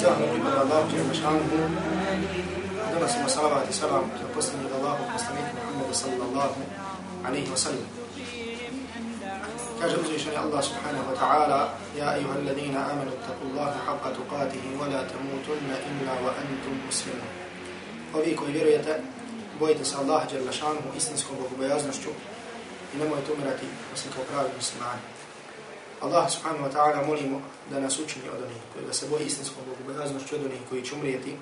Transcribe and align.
Zahvala 0.00 0.32
pripada 0.32 0.64
Allah, 0.64 0.80
Jalla 0.88 1.12
šanuhu. 1.12 1.58
Donosimo 2.92 3.28
salavat 3.28 3.68
i 3.68 3.72
salam 3.72 4.08
na 4.08 4.26
posljednjeg 4.34 4.72
Allahu, 4.72 5.02
poslanika 5.12 5.52
Muhammedu 5.60 5.94
sallallahu 5.94 6.60
alaihi 7.28 7.50
wa 7.50 7.56
sallam. 7.56 7.86
Kaže 9.80 9.96
uzvišeni 10.00 10.36
Allah 10.36 10.62
subhanahu 10.64 11.04
wa 11.04 11.16
ta'ala 11.20 11.60
Ja 11.98 12.16
ayuha 12.16 12.32
alladhina 12.40 12.80
amanu 12.92 13.12
taku 13.28 13.44
Allaha 13.52 13.76
haqqa 13.86 14.16
tuqatihi 14.16 14.72
wa 14.80 14.88
la 14.88 15.04
tamutunna 15.04 15.76
illa 15.88 16.14
wa 16.24 16.32
antum 16.32 16.80
muslimun. 16.88 17.30
Ovi 18.16 18.36
koji 18.36 18.52
vjerujete, 18.52 19.00
bojite 19.60 19.84
se 19.84 19.96
Allaha 20.00 20.24
jalla 20.32 20.52
šanuhu 20.52 20.96
istinskom 20.96 21.36
bogobojaznošću 21.36 22.10
i 22.94 22.98
nemojte 22.98 23.32
umirati 23.32 23.66
osim 23.92 24.12
kao 24.16 24.24
pravi 24.24 24.48
muslimani. 24.56 25.19
Allah 26.00 26.30
subhanahu 26.30 26.64
wa 26.64 26.72
ta'ala 26.72 27.06
molimo 27.06 27.40
da 27.70 27.80
nas 27.80 27.98
učini 27.98 28.28
od 28.28 28.42
onih 28.42 28.62
koji 28.72 28.86
da 28.86 28.92
se 28.92 29.08
boji 29.08 29.26
istinskom 29.26 29.62
bogobojaznošću 29.68 30.34
od 30.34 30.44
onih 30.44 30.60
koji 30.68 30.82
će 30.82 30.94
umrijeti 30.94 31.36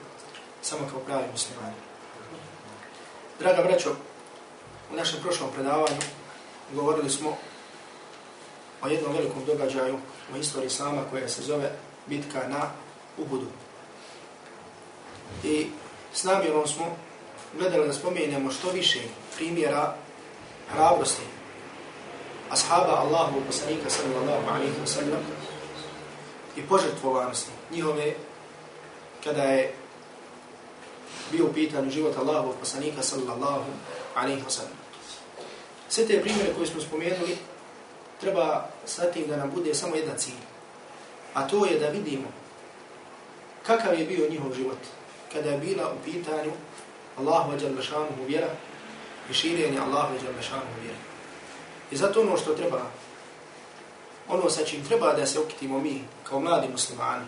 samo 0.63 0.89
kao 0.91 1.01
pravi 1.01 1.25
muslimani. 1.33 1.75
Draga 3.39 3.63
braćo, 3.63 3.91
u 4.93 4.97
našem 4.97 5.21
prošlom 5.23 5.51
predavanju 5.55 6.01
govorili 6.75 7.11
smo 7.11 7.37
o 8.83 8.89
jednom 8.89 9.13
velikom 9.13 9.45
događaju 9.45 9.99
u 10.35 10.37
istoriji 10.37 10.67
Islama 10.67 11.03
koja 11.11 11.29
se 11.29 11.43
zove 11.43 11.73
bitka 12.07 12.49
na 12.49 12.71
Ubudu. 13.19 13.47
I 15.45 15.67
s 16.13 16.25
namjerom 16.25 16.67
smo 16.67 16.97
gledali 17.59 17.87
da 17.87 17.93
spomenemo 17.93 18.51
što 18.51 18.71
više 18.71 19.01
primjera 19.37 19.95
hrabrosti 20.69 21.38
ashaba 22.51 23.01
Allahu 23.01 23.41
poslanika 23.47 23.91
sallallahu 23.91 24.51
alaihi 24.51 24.79
wa 24.81 24.87
sallam 24.87 25.23
i 26.57 26.63
požrtvovanosti 26.63 27.51
njihove 27.71 28.15
kada 29.25 29.43
je 29.43 29.75
bio 31.31 31.47
u 31.47 31.53
pitanju 31.53 31.91
život 31.91 32.17
Allahu 32.17 32.55
poslanika 32.61 33.03
sallallahu 33.03 33.71
alaihi 34.15 34.43
wa 34.43 34.51
sallam. 34.51 34.79
Sve 35.89 36.07
te 36.07 36.21
primjere 36.21 36.55
koje 36.55 36.67
smo 36.67 36.81
spomenuli 36.81 37.37
treba 38.21 38.69
satim 38.87 39.27
da 39.29 39.37
nam 39.37 39.51
bude 39.55 39.75
samo 39.75 39.97
jedan 39.97 40.19
cilj. 40.19 40.43
A 41.35 41.49
to 41.49 41.67
je 41.67 41.79
da 41.79 41.89
vidimo 41.89 42.29
kakav 43.67 43.99
je 43.99 44.07
bio 44.07 44.31
njihov 44.31 44.55
život 44.55 44.79
kada 45.33 45.51
je 45.51 45.59
bila 45.59 45.93
u 45.93 46.05
pitanju 46.05 46.53
Allahu 47.19 47.53
ađal 47.53 47.83
šanuhu 47.83 48.25
vjera 48.27 48.49
i 49.31 49.35
širenje 49.35 49.79
Allahu 49.79 50.15
ađal 50.15 50.43
šanuhu 50.43 50.81
vjera. 50.83 50.99
I 51.91 51.97
zato 51.97 52.21
ono 52.21 52.37
što 52.37 52.55
treba, 52.55 52.81
ono 54.29 54.51
sa 54.51 54.65
čim 54.65 54.85
treba 54.85 55.13
da 55.13 55.27
se 55.27 55.41
okitimo 55.41 55.79
mi 55.79 56.05
kao 56.29 56.41
mladi 56.41 56.69
muslimani, 56.73 57.25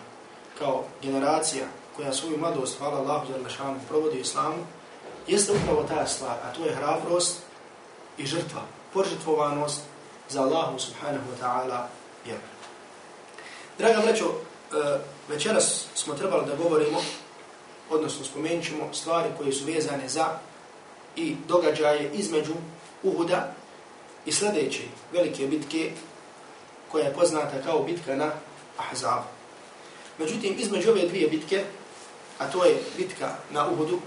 kao 0.59 0.83
generacija 1.01 1.65
koja 1.95 2.13
svoju 2.13 2.37
mladost, 2.37 2.77
hvala 2.77 2.97
Allahu 2.97 3.27
za 3.27 3.43
lašanu, 3.43 3.79
provodi 3.87 4.17
u 4.17 4.21
islamu, 4.21 4.57
jeste 5.27 5.51
upravo 5.51 5.83
ta 5.83 6.07
stvar, 6.07 6.37
a 6.43 6.53
to 6.53 6.65
je 6.65 6.75
hrabrost 6.75 7.39
i 8.17 8.25
žrtva, 8.25 8.61
požrtvovanost 8.93 9.81
za 10.29 10.41
Allahu 10.41 10.79
subhanahu 10.79 11.25
wa 11.31 11.45
ta'ala 11.45 11.87
vjeru. 12.25 12.41
Draga 13.77 14.01
braćo, 14.01 14.25
e, 14.25 14.99
večeras 15.29 15.85
smo 15.95 16.13
trebali 16.13 16.45
da 16.45 16.55
govorimo, 16.55 17.01
odnosno 17.89 18.25
spomenut 18.25 18.65
ćemo 18.65 18.93
stvari 18.93 19.29
koje 19.37 19.51
su 19.51 19.65
vezane 19.65 20.09
za 20.09 20.25
i 21.15 21.35
događaje 21.47 22.11
između 22.13 22.53
Uhuda 23.03 23.53
i 24.25 24.31
sljedeće 24.31 24.81
velike 25.13 25.47
bitke 25.47 25.91
koja 26.91 27.05
je 27.05 27.13
poznata 27.13 27.61
kao 27.65 27.83
bitka 27.83 28.15
na 28.15 28.31
Ahzabu. 28.77 29.27
Međutim, 30.17 30.55
između 30.57 30.89
ove 30.89 31.07
dvije 31.07 31.27
bitke, 31.27 31.63
a 32.37 32.51
to 32.51 32.65
je 32.65 32.77
bitka 32.97 33.35
na 33.51 33.69
Uhudu 33.69 33.99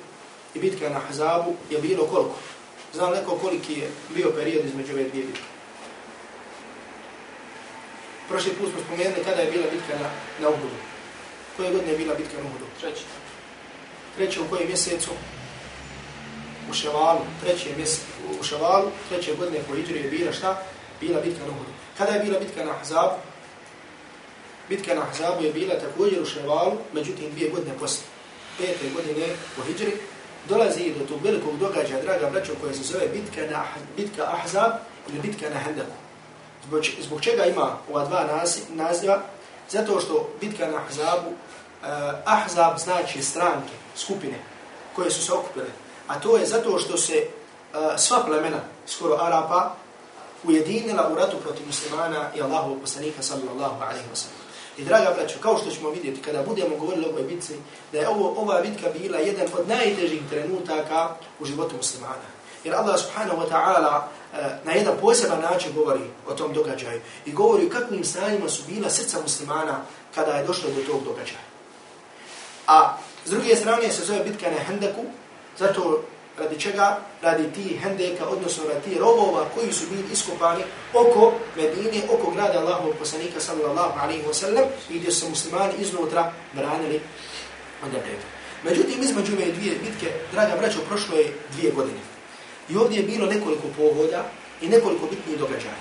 i 0.55 0.59
bitka 0.59 0.89
na 0.89 0.97
Ahzabu, 0.97 1.55
je 1.71 1.79
bilo 1.79 2.07
koliko? 2.07 2.35
Znam 2.95 3.13
neko 3.13 3.39
koliki 3.39 3.73
je 3.73 3.91
bio 4.15 4.31
period 4.31 4.65
između 4.65 4.93
ove 4.93 5.05
dvije 5.05 5.27
bitke. 5.27 5.43
Prošli 8.29 8.53
put 8.53 8.71
smo 8.71 8.81
spomenuli 8.87 9.25
kada 9.25 9.41
je 9.41 9.51
bila 9.51 9.67
bitka 9.73 9.99
na, 10.03 10.11
na 10.41 10.49
Uhudu. 10.49 10.77
Koje 11.57 11.73
godine 11.73 11.93
je 11.93 11.99
bila 11.99 12.15
bitka 12.15 12.37
na 12.43 12.49
Uhudu? 12.49 12.65
Treći. 12.81 13.05
Treći 14.17 14.41
u 14.41 14.49
kojem 14.51 14.69
mjesecu? 14.69 15.11
U 16.71 16.73
Ševalu. 16.73 17.21
treće 17.43 17.77
mjesto, 17.77 18.07
u 18.41 18.43
Ševalu. 18.43 18.91
Treće 19.09 19.35
godine 19.35 19.61
po 19.69 19.75
Hidri 19.75 19.99
je 19.99 20.11
bila 20.11 20.33
šta? 20.33 20.63
Bila 21.01 21.21
bitka 21.21 21.41
na 21.45 21.51
Uhudu. 21.51 21.71
Kada 21.99 22.13
je 22.13 22.25
bila 22.25 22.39
bitka 22.39 22.65
na 22.65 22.71
Ahzabu? 22.71 23.15
Bitka 24.69 24.95
na 24.95 25.03
Ahzabu 25.03 25.45
je 25.45 25.53
bila 25.53 25.75
također 25.75 26.23
u 26.23 26.27
Ševalu, 26.27 26.73
međutim 26.93 27.31
dvije 27.31 27.51
godine 27.51 27.75
poslije. 27.81 28.07
Pete 28.59 28.91
godine 28.95 29.27
po 29.57 29.63
Hidri 29.63 29.93
dolazi 30.49 30.95
do 30.99 31.07
tog 31.07 31.25
velikog 31.25 31.59
događaja, 31.59 32.03
draga 32.03 32.31
braćo, 32.31 32.53
koja 32.61 32.75
se 32.75 32.83
zove 32.83 33.09
bitka, 33.09 33.41
na, 33.51 33.65
bitka 33.97 34.23
Ahzab 34.23 34.73
ili 35.09 35.19
bitka 35.19 35.51
na 35.51 35.59
Hendaku. 35.61 35.97
Zbog, 36.67 36.83
zbog 37.01 37.21
čega 37.21 37.45
ima 37.45 37.77
ova 37.91 38.05
dva 38.05 38.45
naziva? 38.69 39.23
Zato 39.71 40.01
što 40.01 40.31
bitka 40.41 40.67
na 40.67 40.77
Ahzabu, 40.77 41.31
eh, 41.31 41.87
Ahzab 42.25 42.79
znači 42.79 43.23
stranke, 43.23 43.73
skupine 43.97 44.39
koje 44.97 45.11
su 45.11 45.27
se 45.27 45.33
okupile. 45.33 45.84
A 46.09 46.21
to 46.21 46.37
je 46.37 46.47
zato 46.47 46.79
što 46.79 46.97
se 46.97 47.15
uh, 47.23 47.79
sva 47.97 48.23
plemena, 48.27 48.61
skoro 48.87 49.17
Arapa, 49.21 49.75
ujedinila 50.45 51.09
u 51.13 51.15
ratu 51.15 51.37
protiv 51.43 51.67
muslimana 51.67 52.31
i 52.37 52.43
Allahovog 52.43 52.81
poslanika 52.81 53.23
sallallahu 53.23 53.83
alaihi 53.83 54.09
wa 54.13 54.17
sallam. 54.17 54.45
I 54.79 54.85
draga 54.85 55.15
braćo, 55.17 55.39
kao 55.41 55.59
što 55.59 55.71
ćemo 55.71 55.91
vidjeti 55.91 56.23
kada 56.23 56.43
budemo 56.43 56.77
govorili 56.77 57.07
o 57.07 57.09
ovoj 57.09 57.23
bitci, 57.23 57.55
da 57.93 57.99
je 57.99 58.09
ovo, 58.09 58.35
ova 58.37 58.61
bitka 58.61 58.91
bila 58.99 59.19
jedan 59.19 59.47
od 59.59 59.69
najtežih 59.69 60.23
trenutaka 60.31 61.09
u 61.41 61.45
životu 61.45 61.77
muslimana. 61.77 62.35
Jer 62.65 62.75
Allah 62.75 63.01
subhanahu 63.01 63.43
wa 63.43 63.49
ta'ala 63.51 64.01
e, 64.01 64.59
na 64.65 64.73
jedan 64.73 64.95
poseban 65.01 65.41
način 65.41 65.73
govori 65.75 66.01
o 66.29 66.35
tom 66.35 66.53
događaju 66.53 67.01
i 67.27 67.33
govori 67.33 67.71
kakvim 67.71 68.05
stanjima 68.05 68.49
su 68.49 68.63
bila 68.69 68.91
srca 68.91 69.21
muslimana 69.23 69.81
kada 70.15 70.33
je 70.33 70.47
došlo 70.47 70.71
do 70.71 70.83
tog 70.93 71.05
događaja. 71.05 71.45
A 72.67 72.97
s 73.25 73.31
druge 73.31 73.57
strane 73.57 73.91
se 73.91 74.05
zove 74.05 74.21
bitka 74.25 74.51
na 74.51 74.59
Hendeku, 74.59 75.05
zato 75.59 76.05
radi 76.39 76.61
čega? 76.61 76.99
Radi 77.23 77.53
ti 77.53 77.77
Hendeka, 77.83 78.29
odnosno 78.29 78.65
radi 78.69 78.81
ti 78.91 78.99
robova 78.99 79.45
koji 79.55 79.73
su 79.73 79.87
bili 79.91 80.13
iskopani 80.13 80.63
oko 80.95 81.33
Medine, 81.57 82.03
oko 82.11 82.31
grada 82.31 82.59
Allahovog 82.59 82.95
poslanika 82.99 83.41
sallallahu 83.41 84.01
alaihi 84.03 84.23
wa 84.23 84.35
sallam 84.35 84.65
i 84.91 84.99
gdje 84.99 85.11
su 85.11 85.29
muslimani 85.29 85.73
iznutra 85.79 86.33
branili 86.53 87.01
onda 87.85 87.99
preko. 87.99 88.27
Međutim, 88.65 89.03
između 89.03 89.33
ove 89.33 89.53
dvije 89.53 89.75
bitke, 89.85 90.13
draga 90.33 90.57
braćo, 90.61 90.79
prošlo 90.89 91.17
je 91.17 91.33
dvije 91.53 91.73
godine. 91.73 91.99
I 92.69 92.77
ovdje 92.77 92.97
je 92.97 93.07
bilo 93.07 93.27
nekoliko 93.27 93.67
povoda 93.77 94.25
i 94.63 94.69
nekoliko 94.69 95.07
bitnijih 95.07 95.39
događaja. 95.39 95.75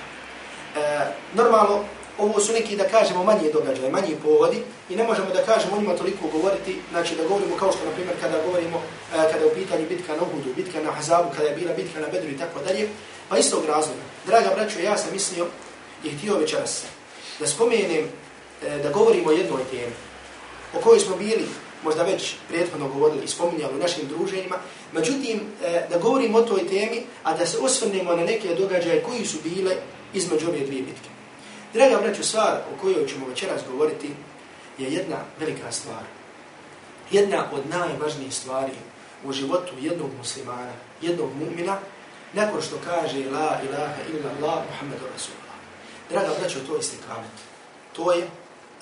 E, 0.76 1.06
normalno, 1.34 1.84
ovo 2.18 2.40
su 2.40 2.54
neki, 2.54 2.76
da 2.76 2.84
kažemo, 2.84 3.24
manje 3.24 3.50
događaje, 3.54 3.92
manje 3.92 4.16
povodi 4.24 4.64
i 4.90 4.96
ne 4.96 5.04
možemo 5.04 5.30
da 5.34 5.44
kažemo 5.44 5.76
o 5.76 5.80
njima 5.80 5.96
toliko 5.96 6.28
govoriti, 6.28 6.80
znači 6.92 7.16
da 7.16 7.28
govorimo 7.28 7.56
kao 7.56 7.72
što, 7.72 7.86
na 7.86 7.92
primjer, 7.92 8.16
kada 8.22 8.38
govorimo, 8.46 8.78
e, 8.78 9.32
kada 9.32 9.46
je 9.46 9.52
u 9.52 9.56
pitanju 9.56 9.86
bitka 9.90 10.16
na 10.16 10.22
Uhudu, 10.22 10.54
bitka 10.56 10.82
na 10.82 10.92
Hazabu, 10.92 11.30
kada 11.36 11.48
je 11.48 11.56
bila 11.56 11.74
bitka 11.74 12.00
na 12.00 12.08
Bedru 12.08 12.30
i 12.30 12.38
tako 12.38 12.60
dalje, 12.60 12.90
pa 13.30 13.38
istog 13.38 13.66
razloga. 13.66 14.02
Draga 14.26 14.50
braćo, 14.56 14.80
ja 14.80 14.98
sam 14.98 15.14
mislio 15.14 15.48
i 16.04 16.10
htio 16.10 16.38
večeras 16.38 16.84
da 17.40 17.48
spomenem, 17.48 18.06
e, 18.64 18.78
da 18.84 18.90
govorimo 18.90 19.30
o 19.30 19.32
jednoj 19.32 19.64
temi 19.72 19.94
o 20.78 20.82
kojoj 20.82 21.00
smo 21.00 21.16
bili 21.16 21.46
možda 21.84 22.04
već 22.04 22.36
prijethodno 22.48 22.88
govorili 22.88 23.24
i 23.26 23.28
spominjali 23.28 23.76
u 23.76 23.80
našim 23.80 24.08
druženjima. 24.08 24.56
Međutim, 24.92 25.40
e, 25.64 25.88
da 25.90 25.98
govorimo 25.98 26.38
o 26.38 26.42
toj 26.42 26.68
temi, 26.68 27.04
a 27.24 27.38
da 27.38 27.46
se 27.46 27.58
osvrnemo 27.58 28.16
na 28.16 28.24
neke 28.24 28.56
događaje 28.56 29.04
koji 29.04 29.26
su 29.26 29.38
bile 29.44 29.76
između 30.14 30.48
ove 30.50 30.60
dvije 30.60 30.82
bitke. 30.82 31.13
Draga 31.74 32.02
braću, 32.02 32.24
stvar 32.24 32.54
o 32.74 32.82
kojoj 32.82 33.08
ćemo 33.08 33.28
večeras 33.28 33.62
govoriti 33.72 34.14
je 34.78 34.94
jedna 34.94 35.18
velika 35.40 35.72
stvar. 35.72 36.04
Jedna 37.12 37.46
od 37.54 37.70
najvažnijih 37.70 38.36
stvari 38.36 38.72
u 39.24 39.32
životu 39.32 39.74
jednog 39.80 40.10
muslimana, 40.18 40.74
jednog 41.02 41.30
mumina, 41.36 41.78
nakon 42.34 42.62
što 42.62 42.76
kaže 42.86 43.18
La 43.18 43.60
ilaha 43.70 44.02
illa 44.10 44.30
Allah 44.38 44.64
Muhammedu 44.72 45.06
Rasulullah. 45.14 45.58
Draga 46.10 46.40
braćo, 46.40 46.60
to 46.68 46.74
je 46.74 46.80
istikamet. 46.80 47.32
To 47.94 48.12
je 48.12 48.28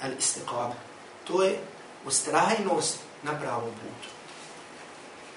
al-istiqamet. 0.03 0.81
To 1.27 1.43
je 1.43 1.59
ustrajnost 2.05 2.99
na 3.23 3.39
pravom 3.39 3.71
putu. 3.71 4.09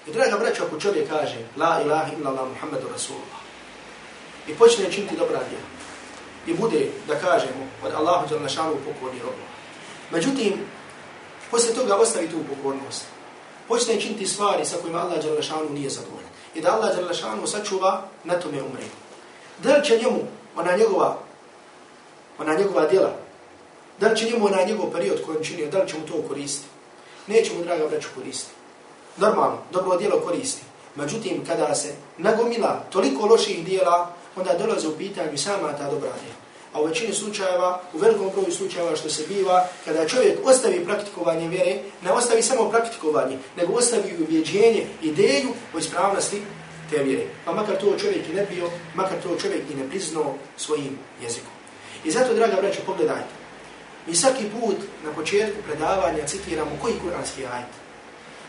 I 0.07 0.13
draga 0.13 0.37
braćo, 0.37 0.63
ako 0.63 0.79
čovjek 0.79 1.09
kaže 1.09 1.37
La 1.57 1.81
ilaha 1.85 2.11
illa 2.17 2.29
Allah 2.29 2.47
Muhammedu 2.49 2.87
Rasulullah 2.93 3.41
i 4.47 4.55
počne 4.55 4.91
činiti 4.91 5.17
dobra 5.17 5.39
djela 5.49 5.74
i 6.47 6.53
bude, 6.53 6.87
da 7.07 7.15
kažemo, 7.15 7.67
od 7.85 7.93
Allahu 7.93 8.27
za 8.29 8.39
našanu 8.39 8.75
pokorni 8.85 9.19
robu. 9.19 9.43
Međutim, 10.11 10.53
posle 11.51 11.73
toga 11.73 11.95
ostavi 11.95 12.29
tu 12.29 12.37
pokornost. 12.49 13.05
Počne 13.67 14.01
činiti 14.01 14.27
stvari 14.27 14.65
sa 14.65 14.77
kojima 14.81 14.99
Allah 14.99 15.23
za 15.23 15.33
našanu 15.33 15.69
nije 15.69 15.89
zadovoljan. 15.89 16.29
I 16.55 16.61
da 16.61 16.75
Allah 16.75 16.95
za 16.95 17.01
našanu 17.01 17.47
sačuva, 17.47 18.01
na 18.23 18.39
tome 18.39 18.63
umre. 18.63 18.83
Da 19.63 19.77
li 19.77 19.85
će 19.85 19.97
njemu, 19.97 20.19
ona 20.55 20.77
njegova, 20.77 21.17
ona 22.39 22.55
njegova 22.55 22.87
djela, 22.87 23.11
Da 23.99 24.07
li 24.07 24.17
će 24.17 24.25
njemu 24.25 24.49
na 24.49 24.63
njegov 24.63 24.91
period 24.91 25.25
kojem 25.25 25.43
činio, 25.43 25.69
da 25.71 25.79
li 25.79 25.89
će 25.89 25.97
mu 25.97 26.05
to 26.05 26.27
koristiti? 26.27 26.67
neće 27.27 27.53
mu, 27.53 27.63
draga 27.63 27.87
braću, 27.87 28.07
koristiti. 28.15 28.53
Normalno, 29.17 29.57
dobro 29.71 29.97
djelo 29.97 30.19
koristi. 30.19 30.61
Međutim, 30.95 31.45
kada 31.47 31.75
se 31.75 31.93
nagomila 32.17 32.83
toliko 32.89 33.25
loših 33.25 33.65
dijela, 33.65 34.11
onda 34.35 34.53
dolaze 34.53 34.87
u 34.87 34.97
pitanju 34.97 35.37
sama 35.37 35.73
ta 35.77 35.83
dobra 35.83 36.09
djela. 36.21 36.45
A 36.73 36.81
u 36.81 36.85
većini 36.85 37.13
slučajeva, 37.13 37.81
u 37.93 37.97
velikom 37.97 38.29
broju 38.35 38.51
slučajeva 38.51 38.95
što 38.95 39.09
se 39.09 39.23
biva, 39.27 39.67
kada 39.85 40.07
čovjek 40.07 40.39
ostavi 40.43 40.85
praktikovanje 40.85 41.47
vjere, 41.47 41.75
ne 42.03 42.11
ostavi 42.11 42.41
samo 42.41 42.69
praktikovanje, 42.69 43.37
nego 43.57 43.73
ostavi 43.73 44.15
uvjeđenje, 44.19 44.87
ideju 45.01 45.49
o 45.75 45.77
ispravnosti 45.77 46.41
te 46.89 47.03
vjere. 47.03 47.23
Pa 47.45 47.53
makar 47.53 47.75
to 47.79 47.97
čovjek 47.99 48.29
i 48.29 48.33
ne 48.33 48.45
bio, 48.45 48.69
makar 48.95 49.17
to 49.23 49.35
čovjek 49.41 49.63
i 49.71 49.75
ne 49.75 49.89
priznao 49.89 50.33
svojim 50.57 50.99
jezikom. 51.23 51.51
I 52.03 52.11
zato, 52.11 52.33
draga 52.33 52.55
braćo, 52.61 52.79
pogledajte. 52.85 53.33
Mi 54.07 54.15
svaki 54.15 54.43
put 54.59 54.75
na 55.03 55.11
početku 55.11 55.61
predavanja 55.67 56.27
citiramo 56.27 56.71
koji 56.81 56.93
kuranski 57.03 57.45
ajet. 57.45 57.73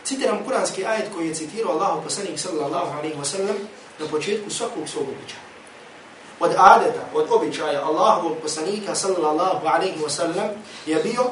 Citiram 0.03 0.43
kuranski 0.45 0.85
ajet 0.85 1.05
koji 1.15 1.27
je 1.27 1.33
citirao 1.33 1.71
Allah 1.71 2.03
poslanik 2.03 2.39
sallallahu 2.39 2.97
alaihi 2.97 3.15
wa 3.15 3.25
sallam 3.25 3.55
na 3.99 4.07
početku 4.07 4.49
svakog 4.49 4.89
svog 4.89 5.03
običaja 5.03 5.46
Od 6.40 6.50
adeta, 6.58 7.00
od 7.14 7.26
običaja 7.30 7.84
Allahovog 7.84 8.36
poslanika 8.42 8.94
sallallahu 8.94 9.66
alaihi 9.66 10.00
wa 10.00 10.10
sallam 10.10 10.48
je 10.86 10.96
bio 10.96 11.24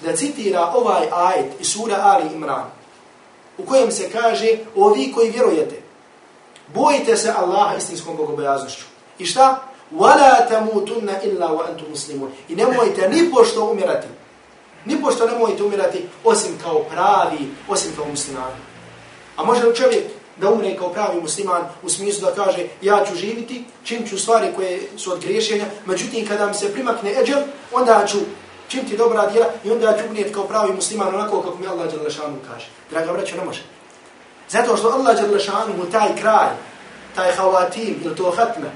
da 0.00 0.16
citira 0.16 0.72
ovaj 0.74 1.08
ajet 1.12 1.60
iz 1.60 1.72
sura 1.72 1.96
Ali 2.02 2.34
Imran 2.34 2.64
u 3.58 3.66
kojem 3.66 3.90
se 3.90 4.10
kaže 4.10 4.48
o 4.76 4.88
vi 4.88 5.12
koji 5.12 5.30
vjerujete 5.30 5.82
bojite 6.74 7.16
se 7.16 7.32
Allaha 7.36 7.76
istinskom 7.76 8.16
bogobojaznošću. 8.16 8.84
I 9.18 9.26
šta? 9.26 9.58
وَلَا 9.96 10.48
تَمُوتُنَّ 10.48 11.08
إِلَّا 11.24 11.48
وَأَنْتُمْ 11.50 11.92
مُسْلِمُونَ 11.92 12.28
I 12.48 12.56
nemojte 12.56 13.08
ni 13.08 13.30
pošto 13.30 13.64
umirati 13.64 14.08
Ni 14.84 15.02
pošto 15.02 15.26
ne 15.26 15.38
mojete 15.38 15.62
umirati 15.62 16.08
osim 16.24 16.58
kao 16.62 16.82
pravi, 16.82 17.48
osim 17.68 17.92
kao 17.96 18.04
muslimani. 18.10 18.56
A 19.36 19.44
može 19.44 19.66
li 19.66 19.76
čovjek 19.76 20.04
da 20.37 20.49
umre 20.49 20.75
kao 20.77 20.89
pravi 20.89 21.21
musliman 21.21 21.61
u 21.83 21.89
smislu 21.89 22.29
da 22.29 22.43
kaže 22.43 22.67
ja 22.81 23.05
ću 23.09 23.15
živiti, 23.15 23.65
čim 23.83 24.07
ću 24.07 24.17
stvari 24.17 24.47
koje 24.55 24.81
su 24.97 25.11
od 25.11 25.19
griješenja, 25.19 25.65
međutim 25.85 26.27
kada 26.27 26.47
mi 26.47 26.53
se 26.53 26.73
primakne 26.73 27.21
eđel, 27.21 27.39
onda 27.71 28.05
ću 28.07 28.17
čim 28.67 28.85
ti 28.89 28.97
dobra 28.97 29.29
djela 29.29 29.47
i 29.63 29.71
onda 29.71 29.97
ću 29.97 30.05
umrijeti 30.07 30.33
kao 30.33 30.43
pravi 30.43 30.73
musliman 30.73 31.15
onako 31.15 31.41
kako 31.41 31.57
mi 31.57 31.67
Allah 31.67 31.93
Đalešanu 31.93 32.37
kaže. 32.51 32.67
Draga 32.89 33.13
braća, 33.13 33.35
ne 33.35 33.45
može. 33.45 33.61
Zato 34.49 34.77
što 34.77 34.89
Allah 34.89 35.21
Đalešanu 35.21 35.77
mu 35.77 35.85
taj 35.85 36.15
kraj, 36.15 36.49
taj 37.15 37.31
havatim 37.31 38.01
ili 38.05 38.15
to 38.15 38.33
hatme, 38.37 38.71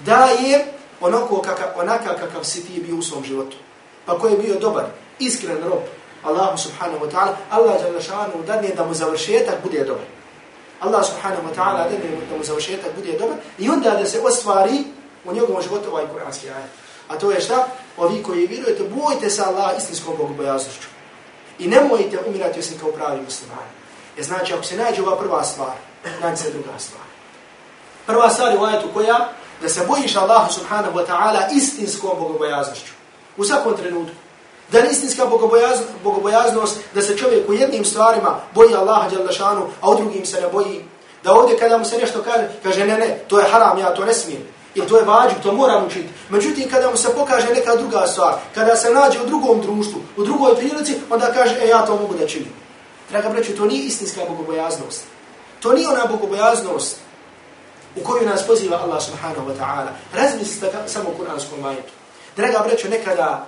daje 0.00 0.64
onako 1.00 1.42
kakav, 1.42 1.68
onaka 1.76 2.16
kakav 2.16 2.44
si 2.44 2.66
ti 2.66 2.82
bio 2.86 2.96
u 2.96 3.02
svom 3.02 3.24
životu. 3.24 3.56
Pa 4.06 4.18
ko 4.18 4.28
je 4.28 4.36
bio 4.36 4.54
dobar, 4.54 4.84
iskren 5.18 5.58
rob 5.64 5.82
Allahu 6.22 6.58
subhanahu 6.58 7.04
wa 7.04 7.10
ta'ala, 7.10 7.34
Allah 7.50 7.82
Đalešanu 7.82 8.30
šanu 8.32 8.44
dadne 8.46 8.68
da 8.68 8.84
mu 8.86 8.94
završetak 8.94 9.54
bude 9.62 9.84
dobar. 9.84 10.04
Allah 10.80 11.04
subhanahu 11.04 11.48
wa 11.48 11.54
ta'ala 11.54 11.84
dadne 11.84 11.98
da 12.30 12.36
mu 12.36 12.44
završetak 12.44 12.94
bude 12.96 13.12
dobar 13.18 13.36
i 13.58 13.70
onda 13.70 13.90
da 13.90 14.06
se 14.06 14.20
ostvari 14.20 14.84
u 15.24 15.32
njegovom 15.32 15.62
životu 15.62 15.88
ovaj 15.90 16.06
kuranski 16.12 16.50
ajet. 16.50 16.70
A 17.08 17.18
to 17.18 17.30
je 17.30 17.40
šta? 17.40 17.66
Ovi 17.96 18.22
koji 18.22 18.46
vjerujete, 18.46 18.82
bojte 18.84 19.30
se 19.30 19.42
Allah 19.42 19.70
istinskom 19.78 20.14
Bogu 20.18 20.34
bojaznošću. 20.34 20.88
I 21.58 21.68
nemojte 21.68 22.18
umirati 22.26 22.60
osim 22.60 22.78
kao 22.78 22.92
pravi 22.92 23.20
muslimani. 23.20 23.70
Je 24.16 24.24
znači, 24.24 24.52
ako 24.52 24.62
se 24.62 24.76
nađe 24.76 25.02
ova 25.02 25.16
prva 25.16 25.44
stvar, 25.44 25.76
nađe 26.22 26.36
se 26.36 26.50
druga 26.50 26.78
stvar. 26.78 27.04
Prva 28.06 28.30
stvar 28.30 28.52
je 28.52 28.58
u 28.58 28.64
ajetu 28.64 28.88
koja? 28.94 29.28
Da 29.62 29.68
se 29.68 29.86
bojiš 29.86 30.16
Allah 30.16 30.52
subhanahu 30.52 30.98
wa 30.98 31.06
ta'ala 31.06 31.56
istinskom 31.56 32.18
Bogu 32.18 32.38
bojaznošću. 32.38 32.92
U 33.36 33.44
svakom 33.44 33.76
trenutku. 33.76 34.16
Da 34.72 34.78
li 34.78 34.88
istinska 34.90 35.26
bogobojaznost, 36.04 36.80
da 36.94 37.02
se 37.02 37.16
čovjek 37.16 37.48
u 37.48 37.52
jednim 37.52 37.84
stvarima 37.84 38.40
boji 38.54 38.74
Allaha 38.74 39.08
Đalešanu, 39.10 39.66
a 39.80 39.90
u 39.90 39.94
drugim 39.94 40.26
se 40.26 40.40
ne 40.40 40.48
boji. 40.48 40.84
Da 41.24 41.32
ovdje 41.32 41.58
kada 41.58 41.78
mu 41.78 41.84
se 41.84 41.98
nešto 41.98 42.22
kaže, 42.22 42.48
kaže 42.62 42.86
ne, 42.86 42.98
ne, 42.98 43.18
to 43.28 43.38
je 43.38 43.50
haram, 43.50 43.78
ja 43.78 43.94
to 43.94 44.04
ne 44.04 44.14
smijem. 44.14 44.42
Ili 44.74 44.86
to 44.86 44.98
je 44.98 45.04
vađu, 45.04 45.34
to 45.42 45.52
moram 45.52 45.86
učiti. 45.86 46.08
Međutim, 46.28 46.70
kada 46.70 46.90
mu 46.90 46.96
se 46.96 47.14
pokaže 47.14 47.54
neka 47.54 47.76
druga 47.76 48.06
stvar, 48.06 48.34
kada 48.54 48.76
se 48.76 48.90
nađe 48.90 49.20
u 49.22 49.26
drugom 49.26 49.60
društvu, 49.60 50.00
u 50.16 50.24
drugoj 50.24 50.56
prilici, 50.56 50.94
onda 51.10 51.32
kaže, 51.32 51.56
e, 51.62 51.68
ja 51.68 51.86
to 51.86 51.96
mogu 51.96 52.14
da 52.14 52.26
činim. 52.26 52.52
Draga 53.10 53.28
breću, 53.28 53.56
to 53.56 53.64
nije 53.64 53.84
istinska 53.84 54.20
bogobojaznost. 54.28 55.02
To 55.60 55.72
nije 55.72 55.88
ona 55.88 56.06
bogobojaznost 56.06 56.96
u 57.96 58.04
koju 58.04 58.28
nas 58.28 58.46
poziva 58.46 58.80
Allah 58.84 59.02
subhanahu 59.02 59.48
wa 59.50 59.54
ta'ala. 59.60 59.90
Razmislite 60.14 60.72
samo 60.86 61.10
u 61.10 61.18
kuranskom 61.18 61.60
majetu. 61.60 61.92
Draga 62.36 62.64
breću, 62.66 62.88
nekada 62.88 63.46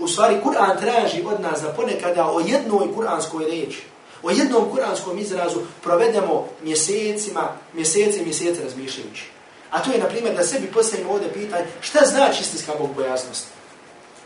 u 0.00 0.08
stvari 0.08 0.40
Kur'an 0.44 0.80
traži 0.80 1.22
od 1.26 1.40
nas 1.40 1.60
da 1.60 1.68
ponekada 1.68 2.30
o 2.30 2.40
jednoj 2.40 2.94
kuranskoj 2.94 3.44
reči, 3.44 3.82
o 4.22 4.30
jednom 4.30 4.70
kuranskom 4.70 5.18
izrazu 5.18 5.60
provedemo 5.82 6.48
mjesecima, 6.62 7.48
mjesece 7.72 8.18
i 8.18 8.24
mjesece 8.24 8.64
razmišljajući. 8.64 9.24
A 9.70 9.82
to 9.82 9.92
je, 9.92 9.98
na 9.98 10.06
primjer, 10.06 10.36
da 10.36 10.44
sebi 10.44 10.66
postavimo 10.66 11.12
ovdje 11.12 11.32
pitanje 11.32 11.64
šta 11.80 11.98
znači 12.06 12.42
istinska 12.42 12.72
bogobojaznost? 12.78 13.46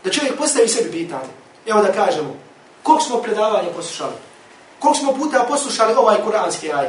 Da 0.03 0.11
čovjek 0.11 0.37
postavi 0.37 0.67
sebi 0.67 0.91
pitanje. 0.91 1.29
Evo 1.65 1.81
da 1.81 1.91
kažemo, 1.91 2.35
koliko 2.83 3.03
smo 3.03 3.17
predavanja 3.17 3.69
poslušali? 3.75 4.13
Koliko 4.79 4.99
smo 4.99 5.13
puta 5.13 5.45
poslušali 5.49 5.93
ovaj 5.93 6.23
kuranski 6.23 6.71
aj? 6.71 6.87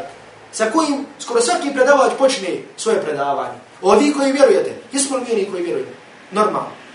Sa 0.52 0.70
kojim 0.70 1.06
skoro 1.18 1.40
svaki 1.40 1.72
predavač 1.72 2.12
počne 2.18 2.48
svoje 2.76 3.02
predavanje? 3.02 3.58
Ovi 3.82 4.12
koji 4.12 4.32
vjerujete, 4.32 4.74
jesmo 4.92 5.16
li 5.16 5.34
mi 5.34 5.50
koji 5.50 5.62
vjerujete? 5.62 5.92
Normalno. 6.30 6.85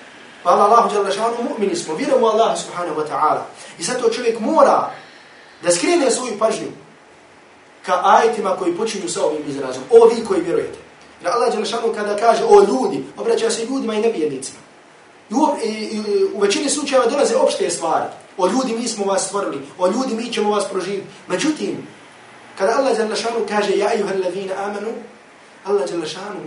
Hvala 0.44 0.64
Allahu 0.64 0.96
jalla 0.96 1.12
šanu, 1.12 1.36
mu'mini 1.50 1.76
smo, 1.76 1.96
vjerujemo 1.96 2.28
Allahu 2.28 2.58
subhanahu 2.62 3.02
wa 3.02 3.08
ta'ala. 3.08 3.42
I 3.80 3.84
zato 3.84 4.10
čovjek 4.10 4.40
mora 4.40 4.92
da 5.64 5.72
skrine 5.72 6.12
svoju 6.12 6.40
pažnju 6.40 6.68
ka 7.86 8.02
ajetima 8.04 8.56
koji 8.60 8.78
počinju 8.78 9.10
sa 9.10 9.26
ovim 9.26 9.44
izrazom. 9.48 9.84
O 9.90 10.08
vi 10.08 10.26
koji 10.26 10.42
vjerujete. 10.42 10.80
Jer 11.22 11.32
Allah 11.32 11.54
jalla 11.54 11.66
šanu 11.66 11.94
kada 11.96 12.16
kaže 12.16 12.44
o 12.44 12.62
ljudi, 12.64 13.04
obraća 13.18 13.50
se 13.50 13.66
ljudima 13.66 13.94
i 13.94 14.02
nevjernicima. 14.02 14.60
I 15.30 15.34
u, 15.34 15.48
i, 15.64 15.70
i, 15.70 16.26
u 16.34 16.40
većini 16.40 16.70
slučajeva 16.70 17.08
dolaze 17.08 17.36
opšte 17.36 17.70
stvari. 17.70 18.06
O 18.38 18.48
ljudi 18.48 18.74
mi 18.74 18.88
smo 18.88 19.06
vas 19.06 19.26
stvorili, 19.28 19.62
o 19.78 19.88
ljudi 19.88 20.14
mi 20.16 20.34
ćemo 20.34 20.52
vas 20.52 20.66
proživiti. 20.66 21.08
Međutim, 21.28 21.88
kada 22.58 22.78
Allah 22.78 23.00
jalla 23.00 23.16
šanu 23.16 23.46
kaže 23.50 23.78
ja 23.78 23.90
ayuha 23.90 24.54
amanu, 24.58 24.94
Allah 25.66 25.92
jalla 25.92 26.06
šanu 26.06 26.40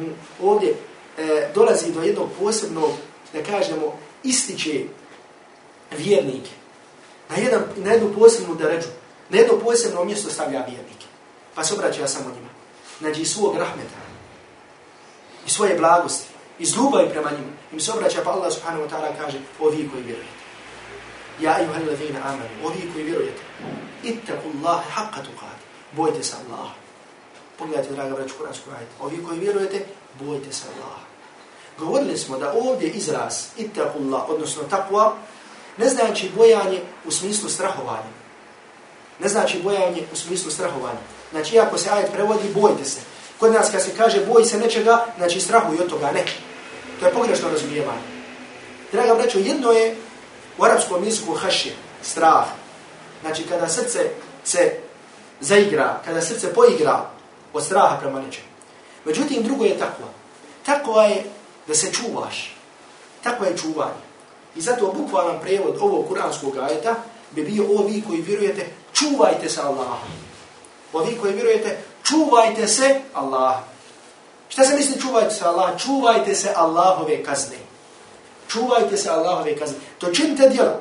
ovdje 0.42 0.74
e, 1.18 1.48
dolazi 1.54 1.92
do 1.92 2.02
jednog 2.02 2.28
posebnog 2.40 2.90
da 3.34 3.42
kažemo, 3.42 3.98
ističe 4.22 4.84
vjernike. 5.90 6.50
Na, 7.30 7.36
jedan, 7.36 7.62
na 7.76 7.92
jednu 7.92 8.14
posebnu 8.18 8.54
deređu, 8.54 8.88
na 9.28 9.38
jedno 9.38 9.58
posebno 9.58 10.04
mjesto 10.04 10.30
stavlja 10.30 10.64
vjernike. 10.68 11.06
Pa 11.54 11.64
se 11.64 11.74
obraća 11.74 12.08
samo 12.08 12.30
njima. 12.34 12.48
Znači 13.00 13.24
svog 13.24 13.56
rahmeta 13.56 14.04
i 15.46 15.50
svoje 15.50 15.78
blagosti, 15.78 16.26
iz 16.58 16.76
ljubavi 16.76 17.10
prema 17.10 17.30
njima. 17.30 17.52
Im 17.72 17.80
se 17.80 17.92
obraća 17.92 18.20
pa 18.24 18.30
Allah 18.30 18.52
subhanahu 18.52 18.84
wa 18.84 18.90
ta'ala 18.90 19.24
kaže, 19.24 19.38
ovi 19.60 19.88
koji 19.92 20.02
vjerujete. 20.02 20.44
Ja 21.40 21.60
i 21.60 21.64
uhal 21.64 21.82
levina 21.86 22.20
amanu, 22.24 22.54
ovi 22.64 22.90
koji 22.92 23.04
vjerujete. 23.04 23.42
Ittaku 24.02 24.48
Allahe 24.54 24.90
haqqa 24.90 25.20
tuqad. 25.26 25.58
Bojte 25.92 26.22
se 26.22 26.36
Allah. 26.36 26.70
Pogledajte, 27.58 27.94
draga 27.94 28.14
braću, 28.14 28.34
kuransku 28.38 28.70
ajde. 28.70 28.90
Ovi 29.00 29.24
koji 29.24 29.38
vjerujete, 29.40 29.86
bojte 30.20 30.52
se 30.52 30.64
Allah. 30.68 31.13
Govorili 31.78 32.18
smo 32.18 32.38
da 32.38 32.52
ovdje 32.52 32.88
izraz 32.88 33.34
ittaqullah, 33.58 34.22
odnosno 34.28 34.62
takva, 34.62 35.14
ne 35.76 35.88
znači 35.88 36.30
bojanje 36.36 36.80
u 37.04 37.10
smislu 37.10 37.48
strahovanja. 37.48 38.14
Ne 39.18 39.28
znači 39.28 39.62
bojanje 39.62 40.02
u 40.12 40.16
smislu 40.16 40.50
strahovanja. 40.50 40.98
Znači, 41.30 41.58
ako 41.58 41.78
se 41.78 41.90
ajet 41.90 42.12
prevodi, 42.12 42.54
bojte 42.54 42.84
se. 42.84 43.00
Kod 43.40 43.52
nas 43.52 43.70
kad 43.70 43.82
se 43.82 43.96
kaže 43.96 44.26
boj 44.26 44.44
se 44.44 44.58
nečega, 44.58 45.06
znači 45.16 45.40
strahuj 45.40 45.76
od 45.80 45.90
toga, 45.90 46.12
ne. 46.12 46.24
To 47.00 47.06
je 47.06 47.12
pogrešno 47.12 47.48
razumijevanje. 47.48 48.14
Draga 48.92 49.14
braćo, 49.14 49.38
jedno 49.38 49.72
je 49.72 49.96
u 50.58 50.64
arapskom 50.64 51.04
jeziku 51.04 51.34
hašje, 51.34 51.72
strah. 52.02 52.44
Znači, 53.22 53.42
kada 53.42 53.68
srce 53.68 53.98
se 54.44 54.72
zaigra, 55.40 56.00
kada 56.04 56.20
srce 56.20 56.54
poigra 56.54 57.10
od 57.52 57.64
straha 57.64 57.96
prema 58.00 58.20
nečemu. 58.20 58.46
Međutim, 59.04 59.42
drugo 59.42 59.64
je 59.64 59.78
takva. 59.78 60.06
Takva 60.66 61.04
je 61.04 61.24
da 61.66 61.74
se 61.74 61.92
čuvaš. 61.92 62.56
Tako 63.22 63.44
je 63.44 63.56
čuvanje. 63.56 64.04
I 64.56 64.60
zato 64.60 64.92
bukvalan 64.92 65.40
prevod 65.42 65.76
ovog 65.80 66.08
kuranskog 66.08 66.56
ajeta 66.56 66.94
bi 67.30 67.42
bio 67.42 67.64
ovi 67.78 68.02
koji 68.06 68.20
vjerujete, 68.20 68.66
čuvajte 68.92 69.48
se 69.48 69.60
Allah. 69.60 69.98
Ovi 70.92 71.18
koji 71.20 71.34
vjerujete, 71.34 71.78
čuvajte 72.02 72.68
se 72.68 73.00
Allah. 73.14 73.56
Šta 74.48 74.64
se 74.64 74.74
misli 74.74 75.00
čuvajte 75.00 75.34
se 75.34 75.44
Allah? 75.44 75.70
Čuvajte 75.78 76.34
se 76.34 76.52
Allahove 76.56 77.22
kazne. 77.22 77.56
Čuvajte 78.48 78.96
se 78.96 79.10
Allahove 79.10 79.56
kazne. 79.56 79.76
To 79.98 80.10
činite 80.10 80.48
djelo 80.48 80.80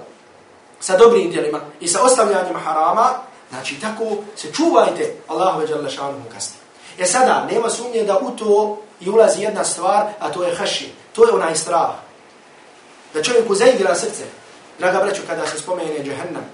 sa 0.79 0.97
dobrim 0.97 1.31
djelima 1.31 1.59
i 1.79 1.87
sa 1.87 2.03
ostavljanjem 2.03 2.55
harama, 2.55 3.09
znači 3.49 3.79
tako 3.81 4.05
se 4.35 4.53
čuvajte 4.53 5.15
Allahove 5.27 5.67
kazne. 6.33 6.62
E 6.99 7.05
sada, 7.05 7.47
nema 7.51 7.69
sumnje 7.69 8.03
da 8.03 8.17
u 8.17 8.31
to 8.31 8.81
i 9.01 9.09
ulazi 9.09 9.41
jedna 9.41 9.63
stvar, 9.63 10.07
a 10.19 10.31
to 10.31 10.43
je 10.43 10.55
haši. 10.55 10.91
To 11.15 11.25
je 11.25 11.33
onaj 11.33 11.55
strah. 11.55 11.89
Da 13.13 13.23
čovjeku 13.23 13.55
zaigra 13.55 13.95
srce. 13.95 14.23
Draga 14.79 14.99
braću, 14.99 15.21
kada 15.27 15.47
se 15.47 15.59
spomene 15.59 16.03
džahannam, 16.03 16.45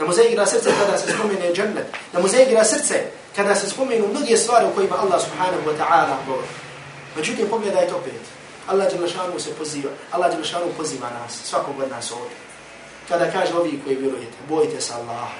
Da 0.00 0.06
mu 0.06 0.12
zaigra 0.12 0.46
srce 0.46 0.70
kada 0.80 0.98
se 0.98 1.12
spomene 1.12 1.54
džennet. 1.54 1.86
Da 2.12 2.20
mu 2.20 2.28
zaigra 2.28 2.64
srce 2.64 2.94
kada 3.36 3.54
se 3.54 3.70
spomenu 3.70 4.08
mnoge 4.08 4.36
stvari 4.36 4.66
u 4.66 4.74
kojima 4.74 4.96
Allah 5.02 5.20
subhanahu 5.22 5.70
wa 5.70 5.74
ta'ala 5.78 6.16
govori. 6.26 6.48
Međutim, 7.16 7.48
pogledajte 7.50 7.94
opet. 7.94 8.22
Allah 8.66 8.92
Đelešanu 8.92 9.40
se 9.40 9.50
poziva. 9.54 9.90
Allah 10.10 10.30
Đelešanu 10.32 10.66
poziva 10.76 11.10
nas, 11.10 11.32
svakog 11.44 11.74
od 11.82 11.90
nas 11.90 12.12
ovdje. 12.12 12.36
Kada 13.08 13.30
kaže 13.30 13.54
ovi 13.54 13.80
koji 13.84 13.96
vjerujete, 13.96 14.36
bojite 14.48 14.80
se 14.80 14.92
Allaha. 14.94 15.36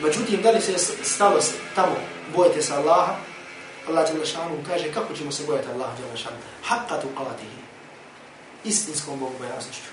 Međutim, 0.00 0.42
da 0.42 0.50
li 0.50 0.60
se 0.60 0.78
stalo 1.02 1.40
tamo, 1.74 1.96
bojite 2.36 2.62
se 2.62 2.74
Allaha, 2.74 3.14
Allah 3.88 4.12
Đelešanu 4.12 4.56
kaže 4.66 4.92
kako 4.92 5.14
ćemo 5.14 5.32
se 5.32 5.42
bojati 5.46 5.68
Allah 5.68 5.90
Đelešanu. 5.98 6.36
Hakka 6.62 6.94
tuqatihi. 6.94 7.60
Istinskom 8.64 9.18
bogobojaznošću. 9.20 9.90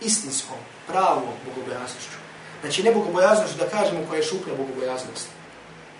Istinskom, 0.00 0.58
pravom 0.86 1.22
bogobojaznošću. 1.44 2.18
Znači 2.60 2.82
ne 2.82 2.92
bogobojaznošću 2.92 3.58
da 3.58 3.68
kažemo 3.68 4.06
koja 4.08 4.18
je 4.18 4.24
šuplja 4.24 4.54
bogobojaznost. 4.54 5.26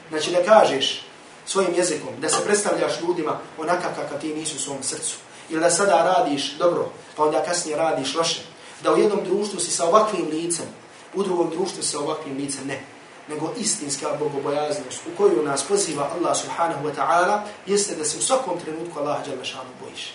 Znači 0.09 0.31
da 0.31 0.43
kažeš 0.43 1.07
svojim 1.47 1.75
jezikom, 1.75 2.21
da 2.21 2.29
se 2.29 2.45
predstavljaš 2.45 3.01
ljudima 3.01 3.39
onakav 3.59 3.91
kakav 3.97 4.21
ti 4.21 4.35
nisu 4.35 4.57
u 4.57 4.61
svom 4.61 4.83
srcu. 4.83 5.17
Ili 5.51 5.61
da 5.61 5.71
sada 5.71 6.15
radiš 6.17 6.53
dobro, 6.59 6.91
pa 7.17 7.25
onda 7.25 7.45
kasnije 7.45 7.77
radiš 7.77 8.15
loše. 8.15 8.41
Da 8.83 8.95
u 8.95 8.99
jednom 8.99 9.25
društvu 9.25 9.61
si 9.61 9.71
sa 9.71 9.85
ovakvim 9.85 10.29
licem, 10.31 10.67
u 11.15 11.23
drugom 11.23 11.51
društvu 11.51 11.83
si 11.83 11.89
sa 11.89 11.99
ovakvim 12.01 12.37
licem, 12.37 12.67
ne. 12.67 12.94
Nego 13.29 13.53
istinska 13.59 14.09
bogobojaznost 14.19 15.01
u 15.07 15.17
koju 15.17 15.43
nas 15.43 15.63
poziva 15.63 16.11
Allah 16.17 16.37
subhanahu 16.37 16.89
wa 16.89 16.95
ta'ala, 16.97 17.41
jeste 17.67 17.95
da 17.95 18.05
se 18.05 18.19
u 18.19 18.23
svakom 18.23 18.61
trenutku 18.61 19.01
Allah 19.01 19.19
šanu 19.43 19.71
bojiš. 19.83 20.15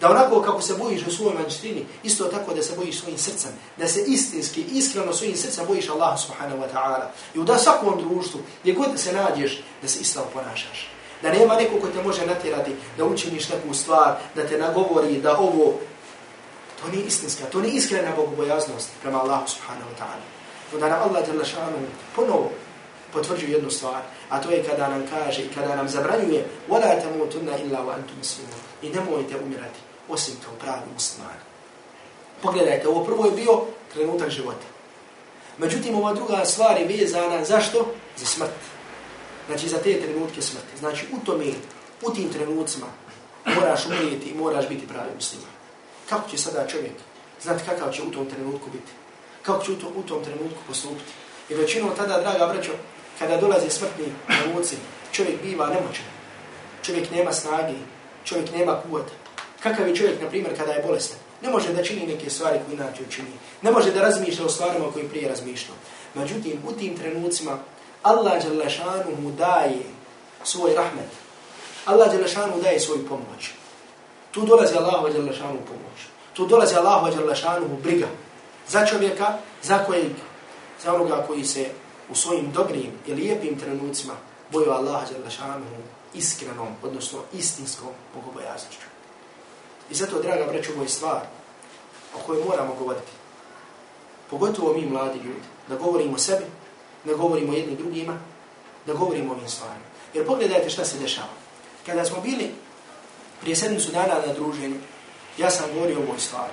Da 0.00 0.10
onako 0.10 0.42
kako 0.42 0.62
se 0.62 0.74
bojiš 0.74 1.06
u 1.06 1.12
svojoj 1.12 1.34
manjštini, 1.34 1.86
isto 2.02 2.24
tako 2.24 2.54
da 2.54 2.62
se 2.62 2.76
bojiš 2.76 3.00
svojim 3.00 3.18
srcem, 3.18 3.50
da 3.76 3.88
se 3.88 4.04
istinski, 4.06 4.64
iskreno 4.72 5.12
svojim 5.12 5.36
srcem 5.36 5.66
bojiš 5.66 5.88
Allah 5.88 6.20
subhanahu 6.20 6.62
wa 6.62 6.68
ta'ala. 6.74 7.06
I 7.34 7.38
u 7.38 7.44
da 7.44 7.58
svakom 7.58 8.08
društvu, 8.08 8.40
gdje 8.60 8.72
god 8.72 8.88
se 8.96 9.12
nađeš, 9.12 9.62
da 9.82 9.88
se 9.88 10.00
isto 10.00 10.26
ponašaš. 10.32 10.90
Da 11.22 11.32
nema 11.32 11.54
neko 11.54 11.80
ko 11.80 11.86
te 11.86 12.02
može 12.02 12.26
natjerati 12.26 12.76
da 12.96 13.04
učiniš 13.04 13.48
neku 13.48 13.74
stvar, 13.74 14.16
da 14.34 14.46
te 14.46 14.58
nagovori, 14.58 15.20
da 15.20 15.38
ovo... 15.38 15.74
To 16.82 16.88
nije 16.88 17.04
istinska, 17.04 17.44
to 17.44 17.60
nije 17.60 17.74
iskrena 17.74 18.12
bogobojaznost 18.16 18.88
prema 19.02 19.22
Allahu 19.22 19.48
subhanahu 19.48 19.90
wa 19.90 20.02
ta'ala 20.02 20.37
Onda 20.73 20.89
nam 20.89 21.01
Allah 21.01 21.27
jalla 21.27 21.45
šanu 21.45 21.77
ponovo 22.15 22.51
potvrđuje 23.13 23.51
jednu 23.51 23.71
stvar, 23.71 24.01
a 24.29 24.41
to 24.41 24.51
je 24.51 24.63
kada 24.63 24.87
nam 24.89 25.03
kaže 25.09 25.41
i 25.41 25.53
kada 25.55 25.75
nam 25.75 25.89
zabranjuje 25.89 26.45
وَلَا 26.69 27.01
تَمُوتُنَّ 27.01 27.49
إِلَّا 27.49 27.79
وَأَنْتُمْ 27.79 28.19
سِمُونَ 28.23 28.61
I 28.81 28.89
nemojte 28.89 29.37
umirati 29.37 29.79
osim 30.09 30.35
kao 30.45 30.53
pravi 30.53 30.81
muslimani. 30.93 31.39
Pogledajte, 32.41 32.87
ovo 32.87 33.03
prvo 33.05 33.25
je 33.25 33.31
bio 33.31 33.61
trenutak 33.93 34.29
života. 34.29 34.65
Međutim, 35.57 35.95
ova 35.95 36.13
druga 36.13 36.45
stvar 36.45 36.77
je 36.77 36.87
vezana, 36.87 37.45
zašto? 37.45 37.93
Za 38.17 38.25
smrt. 38.25 38.61
Znači, 39.47 39.69
za 39.69 39.77
te 39.77 40.01
trenutke 40.01 40.41
smrti. 40.41 40.77
Znači, 40.79 41.05
u 41.11 41.25
tome, 41.25 41.45
u 42.01 42.11
tim 42.11 42.29
trenucima, 42.29 42.85
moraš 43.45 43.85
umrijeti 43.85 44.29
i 44.29 44.37
moraš 44.37 44.69
biti 44.69 44.87
pravi 44.87 45.09
musliman. 45.15 45.49
Kako 46.09 46.29
će 46.29 46.37
sada 46.37 46.67
čovjek 46.67 46.93
znati 47.41 47.63
kakav 47.65 47.93
će 47.93 48.03
u 48.03 48.11
tom 48.11 48.25
trenutku 48.25 48.69
biti? 48.73 48.91
Kako 49.42 49.64
ću 49.64 49.72
u 49.72 49.76
tom, 49.76 49.92
u 49.96 50.02
tom 50.02 50.24
trenutku 50.24 50.58
postupiti? 50.68 51.12
I 51.48 51.54
većinom 51.54 51.90
tada, 51.96 52.20
draga 52.20 52.52
braćo, 52.52 52.72
kada 53.18 53.36
dolaze 53.36 53.70
smrtni 53.70 54.06
nauci, 54.28 54.76
čovjek 55.12 55.42
biva 55.42 55.66
nemoćan. 55.66 56.04
Čovjek 56.82 57.10
nema 57.10 57.32
snage, 57.32 57.74
čovjek 58.24 58.52
nema 58.52 58.80
kuvata. 58.82 59.12
Kakav 59.62 59.88
je 59.88 59.96
čovjek, 59.96 60.22
na 60.22 60.28
primjer, 60.28 60.56
kada 60.56 60.72
je 60.72 60.82
bolestan? 60.86 61.18
Ne 61.42 61.50
može 61.50 61.72
da 61.72 61.84
čini 61.84 62.06
neke 62.06 62.30
stvari 62.30 62.58
koje 62.66 62.74
inače 62.74 63.02
učini. 63.08 63.28
Ne 63.62 63.70
može 63.72 63.90
da 63.92 64.02
razmišlja 64.02 64.44
o 64.44 64.48
stvarima 64.48 64.92
koje 64.92 65.08
prije 65.08 65.28
razmišlja. 65.28 65.74
Međutim, 66.14 66.62
u 66.68 66.72
tim 66.72 66.96
trenucima 66.96 67.58
Allah 68.02 68.44
Đalešanu 68.44 69.10
mu 69.22 69.30
daje 69.30 69.82
svoj 70.44 70.74
rahmet. 70.74 71.10
Allah 71.84 72.12
Đalešanu 72.12 72.62
daje 72.62 72.80
svoju 72.80 73.08
pomoć. 73.08 73.50
Tu 74.30 74.46
dolazi 74.46 74.76
Allah 74.76 75.12
Đalešanu 75.12 75.58
pomoć. 75.68 75.98
Tu 76.32 76.46
dolazi 76.46 76.74
Allah 76.74 77.14
Đalešanu 77.16 77.66
briga. 77.82 78.06
Za 78.68 78.86
čovjeka, 78.86 79.38
za 79.62 79.84
kojeg, 79.84 80.12
za 80.84 80.94
onoga 80.94 81.24
koji 81.26 81.44
se 81.44 81.70
u 82.10 82.14
svojim 82.14 82.52
dobrim 82.52 82.92
i 83.06 83.14
lijepim 83.14 83.58
trenucima 83.58 84.14
boju 84.52 84.70
Allah 84.70 85.10
Đalešanu 85.10 85.64
iskrenom, 86.14 86.68
odnosno 86.82 87.18
istinskom 87.32 87.88
bogobojaznošću. 88.14 88.86
I 89.90 89.94
zato, 89.94 90.22
draga 90.22 90.46
breću, 90.46 90.72
ovo 90.72 90.82
je 90.82 90.88
stvar 90.88 91.20
o 92.14 92.18
kojoj 92.26 92.44
moramo 92.44 92.74
govoriti. 92.74 93.12
Pogotovo 94.30 94.74
mi 94.74 94.86
mladi 94.86 95.18
ljudi, 95.18 95.46
da 95.68 95.76
govorimo 95.76 96.14
o 96.14 96.18
sebi, 96.18 96.44
da 97.04 97.14
govorimo 97.14 97.52
jedni 97.52 97.76
drugima, 97.76 98.18
da 98.86 98.94
govorimo 98.94 99.32
o 99.32 99.36
ovim 99.36 99.48
stvarima. 99.48 99.84
Jer 100.14 100.26
pogledajte 100.26 100.70
šta 100.70 100.84
se 100.84 100.98
dešava. 100.98 101.32
Kada 101.86 102.04
smo 102.04 102.20
bili 102.20 102.50
prije 103.40 103.56
sedmicu 103.56 103.92
dana 103.92 104.14
na 104.26 104.32
druženju, 104.32 104.76
ja 105.38 105.50
sam 105.50 105.74
govorio 105.74 105.98
o 105.98 106.02
ovoj 106.02 106.18
stvari. 106.18 106.52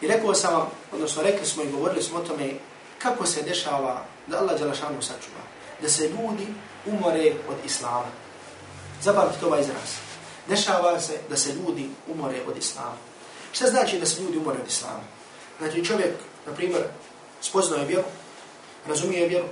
I 0.00 0.06
rekao 0.06 0.34
sam 0.34 0.54
vam, 0.54 0.66
odnosno 0.92 1.22
rekli 1.22 1.46
smo 1.46 1.62
i 1.62 1.70
govorili 1.70 2.02
smo 2.02 2.18
o 2.18 2.22
tome 2.22 2.50
kako 2.98 3.26
se 3.26 3.42
dešava 3.42 4.04
da 4.26 4.38
Allah 4.38 4.60
Đalašanu 4.60 5.02
sačuva. 5.02 5.42
Da 5.82 5.88
se 5.88 6.08
ljudi 6.08 6.46
umore 6.86 7.32
od 7.48 7.56
Islama. 7.66 8.10
Zapamtite 9.02 9.46
ovaj 9.46 9.60
izraz 9.60 10.08
dešava 10.48 11.00
se 11.00 11.18
da 11.28 11.36
se 11.36 11.52
ljudi 11.52 11.88
umore 12.08 12.40
od 12.46 12.56
islama. 12.56 12.96
Šta 13.52 13.66
znači 13.66 13.98
da 13.98 14.06
se 14.06 14.22
ljudi 14.22 14.38
umore 14.38 14.58
od 14.60 14.68
islama? 14.68 15.00
Znači 15.58 15.84
čovjek, 15.84 16.14
na 16.46 16.52
primjer, 16.52 16.82
spoznao 17.40 17.78
je 17.78 17.86
vjeru, 17.86 18.02
razumije 18.86 19.28
vjeru, 19.28 19.46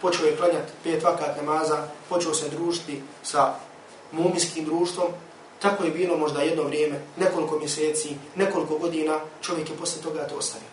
počeo 0.00 0.26
je 0.26 0.36
klanjati 0.36 0.72
pet 0.84 1.02
vakat 1.02 1.36
namaza, 1.36 1.88
počeo 2.08 2.34
se 2.34 2.48
družiti 2.48 3.02
sa 3.22 3.54
mumijskim 4.12 4.64
društvom, 4.64 5.08
tako 5.62 5.84
je 5.84 5.90
bilo 5.90 6.16
možda 6.16 6.42
jedno 6.42 6.62
vrijeme, 6.62 7.00
nekoliko 7.16 7.58
mjeseci, 7.58 8.08
nekoliko 8.34 8.78
godina, 8.78 9.20
čovjek 9.42 9.70
je 9.70 9.76
posle 9.76 10.02
toga 10.02 10.28
to 10.28 10.36
ostavio. 10.36 10.68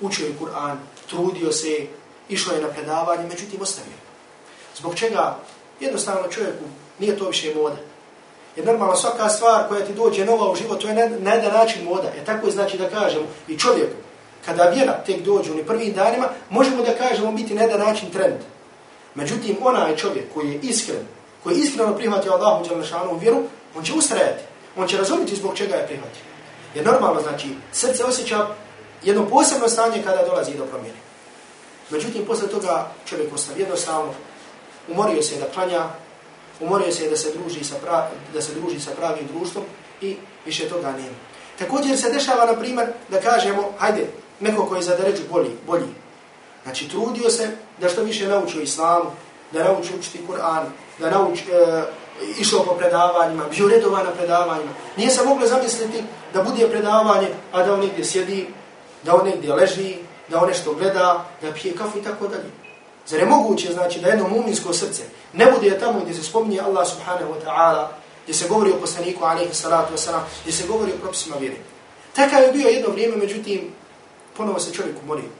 Učio 0.00 0.26
je 0.26 0.34
Kur'an, 0.40 0.76
trudio 1.10 1.52
se, 1.52 1.86
išao 2.28 2.54
je 2.54 2.62
na 2.62 2.68
predavanje, 2.68 3.28
međutim 3.28 3.60
ostavio. 3.62 3.98
Zbog 4.76 4.94
čega 4.94 5.38
jednostavno 5.80 6.28
čovjeku 6.28 6.64
nije 6.98 7.18
to 7.18 7.28
više 7.28 7.54
moda. 7.54 7.76
Jer 8.56 8.66
normalno 8.66 8.96
svaka 8.96 9.28
stvar 9.28 9.68
koja 9.68 9.86
ti 9.86 9.92
dođe 9.92 10.24
nova 10.24 10.50
u 10.50 10.56
život, 10.56 10.80
to 10.80 10.88
je 10.88 10.94
na 10.94 11.34
jedan 11.34 11.52
način 11.52 11.84
moda. 11.84 12.08
E 12.14 12.18
je 12.18 12.24
tako 12.24 12.50
znači 12.50 12.78
da 12.78 12.90
kažemo 12.90 13.26
i 13.48 13.58
čovjeku, 13.58 13.96
kada 14.44 14.64
vjera 14.64 15.02
tek 15.06 15.22
dođe 15.22 15.52
u 15.52 15.64
prvim 15.66 15.92
danima, 15.92 16.28
možemo 16.50 16.82
da 16.82 16.94
kažemo 16.94 17.32
biti 17.32 17.54
na 17.54 17.62
jedan 17.62 17.80
način 17.80 18.10
trend. 18.10 18.40
Međutim, 19.14 19.56
onaj 19.62 19.96
čovjek 19.96 20.34
koji 20.34 20.48
je 20.48 20.60
iskren, 20.62 21.06
koji 21.42 21.54
je 21.54 21.60
iskreno 21.60 21.96
prihvatio 21.96 22.32
Allahu 22.32 22.68
Đalešanu 22.68 23.18
vjeru, 23.18 23.42
on 23.76 23.84
će 23.84 23.92
ustrajati. 23.92 24.42
On 24.76 24.88
će 24.88 24.96
razumjeti 24.96 25.36
zbog 25.36 25.56
čega 25.56 25.74
je 25.74 25.86
prihvatio. 25.86 26.22
Jer 26.74 26.86
normalno, 26.86 27.20
znači, 27.22 27.48
srce 27.72 28.04
osjeća 28.04 28.46
jedno 29.02 29.28
posebno 29.28 29.68
stanje 29.68 30.02
kada 30.02 30.26
dolazi 30.26 30.54
do 30.54 30.64
promjene. 30.64 30.98
Međutim, 31.90 32.24
posle 32.26 32.48
toga 32.48 32.90
čovjek 33.06 33.34
ostav 33.34 33.60
jednostavno, 33.60 34.12
umorio 34.88 35.22
se 35.22 35.36
da 35.36 35.46
klanja, 35.54 35.84
umorio 36.60 36.92
se 36.92 37.10
da 37.10 37.16
se 37.16 37.32
druži 37.38 37.64
sa 37.64 37.74
pra, 37.84 38.10
da 38.34 38.42
se 38.42 38.54
druži 38.54 38.80
sa 38.80 38.90
pravim 38.90 39.26
društvom 39.34 39.64
i 40.00 40.16
više 40.46 40.68
toga 40.68 40.92
nema. 40.92 41.16
Također 41.58 41.98
se 41.98 42.10
dešava 42.10 42.46
na 42.46 42.58
primjer 42.58 42.88
da 43.08 43.20
kažemo 43.20 43.72
hajde 43.78 44.06
neko 44.40 44.66
koji 44.66 44.78
je 44.78 44.82
za 44.82 44.96
deređu 44.96 45.22
bolji, 45.30 45.50
bolji. 45.66 45.88
Znači 46.62 46.88
trudio 46.88 47.30
se 47.30 47.48
da 47.80 47.88
što 47.88 48.02
više 48.02 48.28
nauči 48.28 48.58
o 48.58 48.62
islamu, 48.62 49.10
da 49.52 49.64
nauči 49.64 49.92
učiti 49.98 50.20
Kur'an, 50.28 50.64
da 50.98 51.10
nauči 51.10 51.44
e, 51.52 51.82
išao 52.38 52.64
po 52.64 52.74
predavanjima, 52.74 53.44
bio 53.50 53.68
redovan 53.68 54.04
na 54.04 54.10
predavanjima. 54.10 54.70
Nije 54.96 55.10
se 55.10 55.24
moglo 55.24 55.46
zamisliti 55.46 56.02
da 56.34 56.42
bude 56.42 56.68
predavanje, 56.68 57.28
a 57.52 57.62
da 57.62 57.74
on 57.74 57.80
negdje 57.80 58.04
sjedi, 58.04 58.46
da 59.02 59.14
on 59.14 59.26
negdje 59.26 59.54
leži, 59.54 59.96
da 60.28 60.40
on 60.40 60.48
nešto 60.48 60.74
gleda, 60.74 61.24
da 61.42 61.52
pije 61.52 61.76
kafu 61.76 61.98
i 61.98 62.02
tako 62.02 62.28
dalje. 62.28 62.50
Zar 63.06 63.20
je 63.20 63.26
moguće, 63.26 63.72
znači, 63.72 64.00
da 64.00 64.08
jedno 64.08 64.28
muminsko 64.28 64.72
srce 64.72 65.02
ne 65.32 65.52
bude 65.52 65.78
tamo 65.78 66.00
gdje 66.00 66.14
se 66.14 66.22
spominje 66.22 66.60
Allah 66.60 66.88
subhanahu 66.88 67.32
wa 67.32 67.46
ta'ala, 67.46 67.86
gdje 68.24 68.34
se 68.34 68.48
govori 68.48 68.70
o 68.70 68.80
poslaniku, 68.80 69.24
alaihi 69.24 69.54
salatu 69.54 69.94
wa 69.94 69.98
salam, 69.98 70.26
gdje 70.42 70.52
se 70.52 70.66
govori 70.66 70.92
o 70.92 71.00
propisima 71.02 71.36
vjeri. 71.36 71.56
Takav 72.14 72.42
je 72.42 72.52
bio 72.52 72.68
jedno 72.68 72.90
vrijeme, 72.90 73.16
međutim, 73.16 73.72
ponovo 74.36 74.60
se 74.60 74.72
čovjek 74.72 74.96
umorio. 75.04 75.30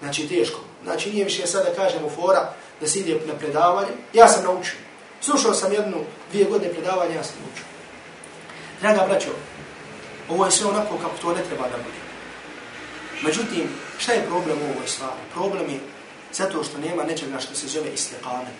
Znači, 0.00 0.28
teško. 0.28 0.60
Znači, 0.84 1.10
nije 1.10 1.24
više 1.24 1.46
sada 1.46 1.74
kažemo 1.76 2.08
fora 2.10 2.52
da 2.80 2.86
se 2.86 2.98
ide 2.98 3.20
na 3.26 3.34
predavanje. 3.34 3.92
Ja 4.12 4.28
sam 4.28 4.44
naučio. 4.44 4.78
Slušao 5.20 5.54
sam 5.54 5.72
jednu, 5.72 5.96
dvije 6.30 6.44
godine 6.44 6.72
predavanja, 6.72 7.14
ja 7.14 7.24
sam 7.24 7.36
učio. 7.52 7.64
Draga 8.80 9.06
braćo, 9.08 9.30
ovo 10.28 10.44
je 10.44 10.50
sve 10.50 10.66
onako 10.66 10.98
kako 10.98 11.16
to 11.22 11.34
ne 11.34 11.42
treba 11.42 11.62
da 11.62 11.76
bude. 11.76 12.00
Međutim, 13.22 13.68
šta 13.98 14.12
je 14.12 14.26
problem 14.26 14.58
u 14.58 14.70
ovoj 14.76 14.88
stvari? 14.88 15.20
Problem 15.34 15.70
je 15.70 15.80
Zato 16.32 16.64
što 16.64 16.78
nema 16.78 17.04
nečega 17.04 17.40
što 17.40 17.54
se 17.54 17.68
zove 17.68 17.90
istiqamet. 17.94 18.58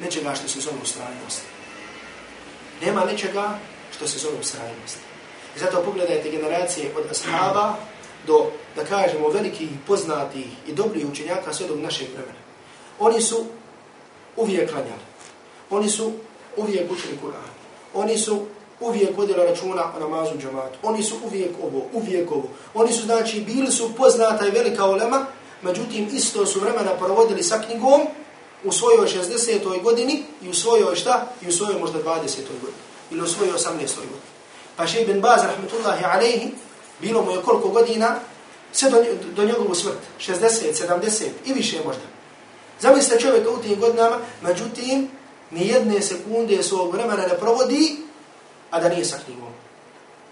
Nečega 0.00 0.34
što 0.34 0.48
se 0.48 0.60
zove 0.60 0.76
ustrajnost. 0.82 1.42
Nema 2.84 3.04
nečega 3.04 3.58
što 3.96 4.08
se 4.08 4.18
zove 4.18 4.38
ustrajnost. 4.40 4.98
I 5.56 5.58
zato 5.58 5.82
pogledajte 5.82 6.30
generacije 6.30 6.92
od 6.96 7.10
ashaba 7.10 7.74
do, 8.26 8.50
da 8.76 8.84
kažemo, 8.84 9.28
velikih, 9.28 9.68
poznatih 9.86 10.46
i 10.66 10.72
dobrih 10.72 11.06
učenjaka 11.06 11.52
sve 11.52 11.66
do 11.68 11.76
našeg 11.76 12.08
vremena. 12.08 12.38
Oni 12.98 13.20
su 13.20 13.46
uvijek 14.36 14.70
klanjali. 14.70 15.08
Oni 15.70 15.88
su 15.88 16.12
uvijek 16.56 16.92
učili 16.92 17.18
Kur'an. 17.22 17.48
Oni 17.94 18.18
su 18.18 18.46
uvijek 18.80 19.16
vodili 19.16 19.46
računa 19.46 19.84
o 19.96 20.00
namazu 20.00 20.38
džamatu. 20.38 20.78
Oni 20.82 21.02
su 21.02 21.14
uvijek 21.24 21.50
ovo, 21.62 21.86
uvijek 21.92 22.30
ovo. 22.32 22.48
Oni 22.74 22.92
su, 22.92 23.02
znači, 23.02 23.40
bili 23.40 23.72
su 23.72 23.94
poznata 23.96 24.46
i 24.46 24.50
velika 24.50 24.86
ulema, 24.86 25.26
međutim, 25.62 26.08
isto 26.12 26.46
su 26.46 26.60
vremena 26.60 26.90
provodili 26.98 27.42
sa 27.42 27.62
knjigom 27.66 28.00
u 28.64 28.72
svojoj 28.72 29.06
60. 29.06 29.82
godini 29.82 30.22
i 30.42 30.48
u 30.48 30.54
svojoj 30.54 30.96
šta? 30.96 31.26
I 31.42 31.48
u 31.48 31.52
svojoj 31.52 31.80
možda 31.80 31.98
20. 31.98 32.04
godini. 32.04 32.78
Ili 33.10 33.22
u 33.22 33.26
svojoj 33.26 33.52
18. 33.52 33.68
godini. 33.78 34.28
Pa 34.76 34.86
še 34.86 35.02
ibn 35.02 35.20
Baz, 35.20 35.42
rahmetullahi 35.42 36.04
alaihi, 36.04 36.50
bilo 37.00 37.22
mu 37.22 37.30
je 37.30 37.42
koliko 37.42 37.68
godina, 37.68 38.20
sve 38.72 38.90
do, 38.90 39.04
do 39.36 39.44
njegovu 39.44 39.74
smrt, 39.74 39.98
60, 40.20 40.86
70 40.86 41.24
i 41.46 41.52
više 41.52 41.76
možda. 41.84 42.02
Zamislite 42.80 43.20
čovjeka 43.20 43.50
u 43.50 43.58
tim 43.58 43.80
godinama, 43.80 44.16
međutim, 44.42 45.08
ni 45.50 45.68
jedne 45.68 46.02
sekunde 46.02 46.62
svog 46.62 46.92
vremena 46.92 47.26
ne 47.26 47.38
provodi, 47.38 47.96
a 48.70 48.80
da 48.80 48.88
nije 48.88 49.04
sa 49.04 49.18
knjigom. 49.24 49.52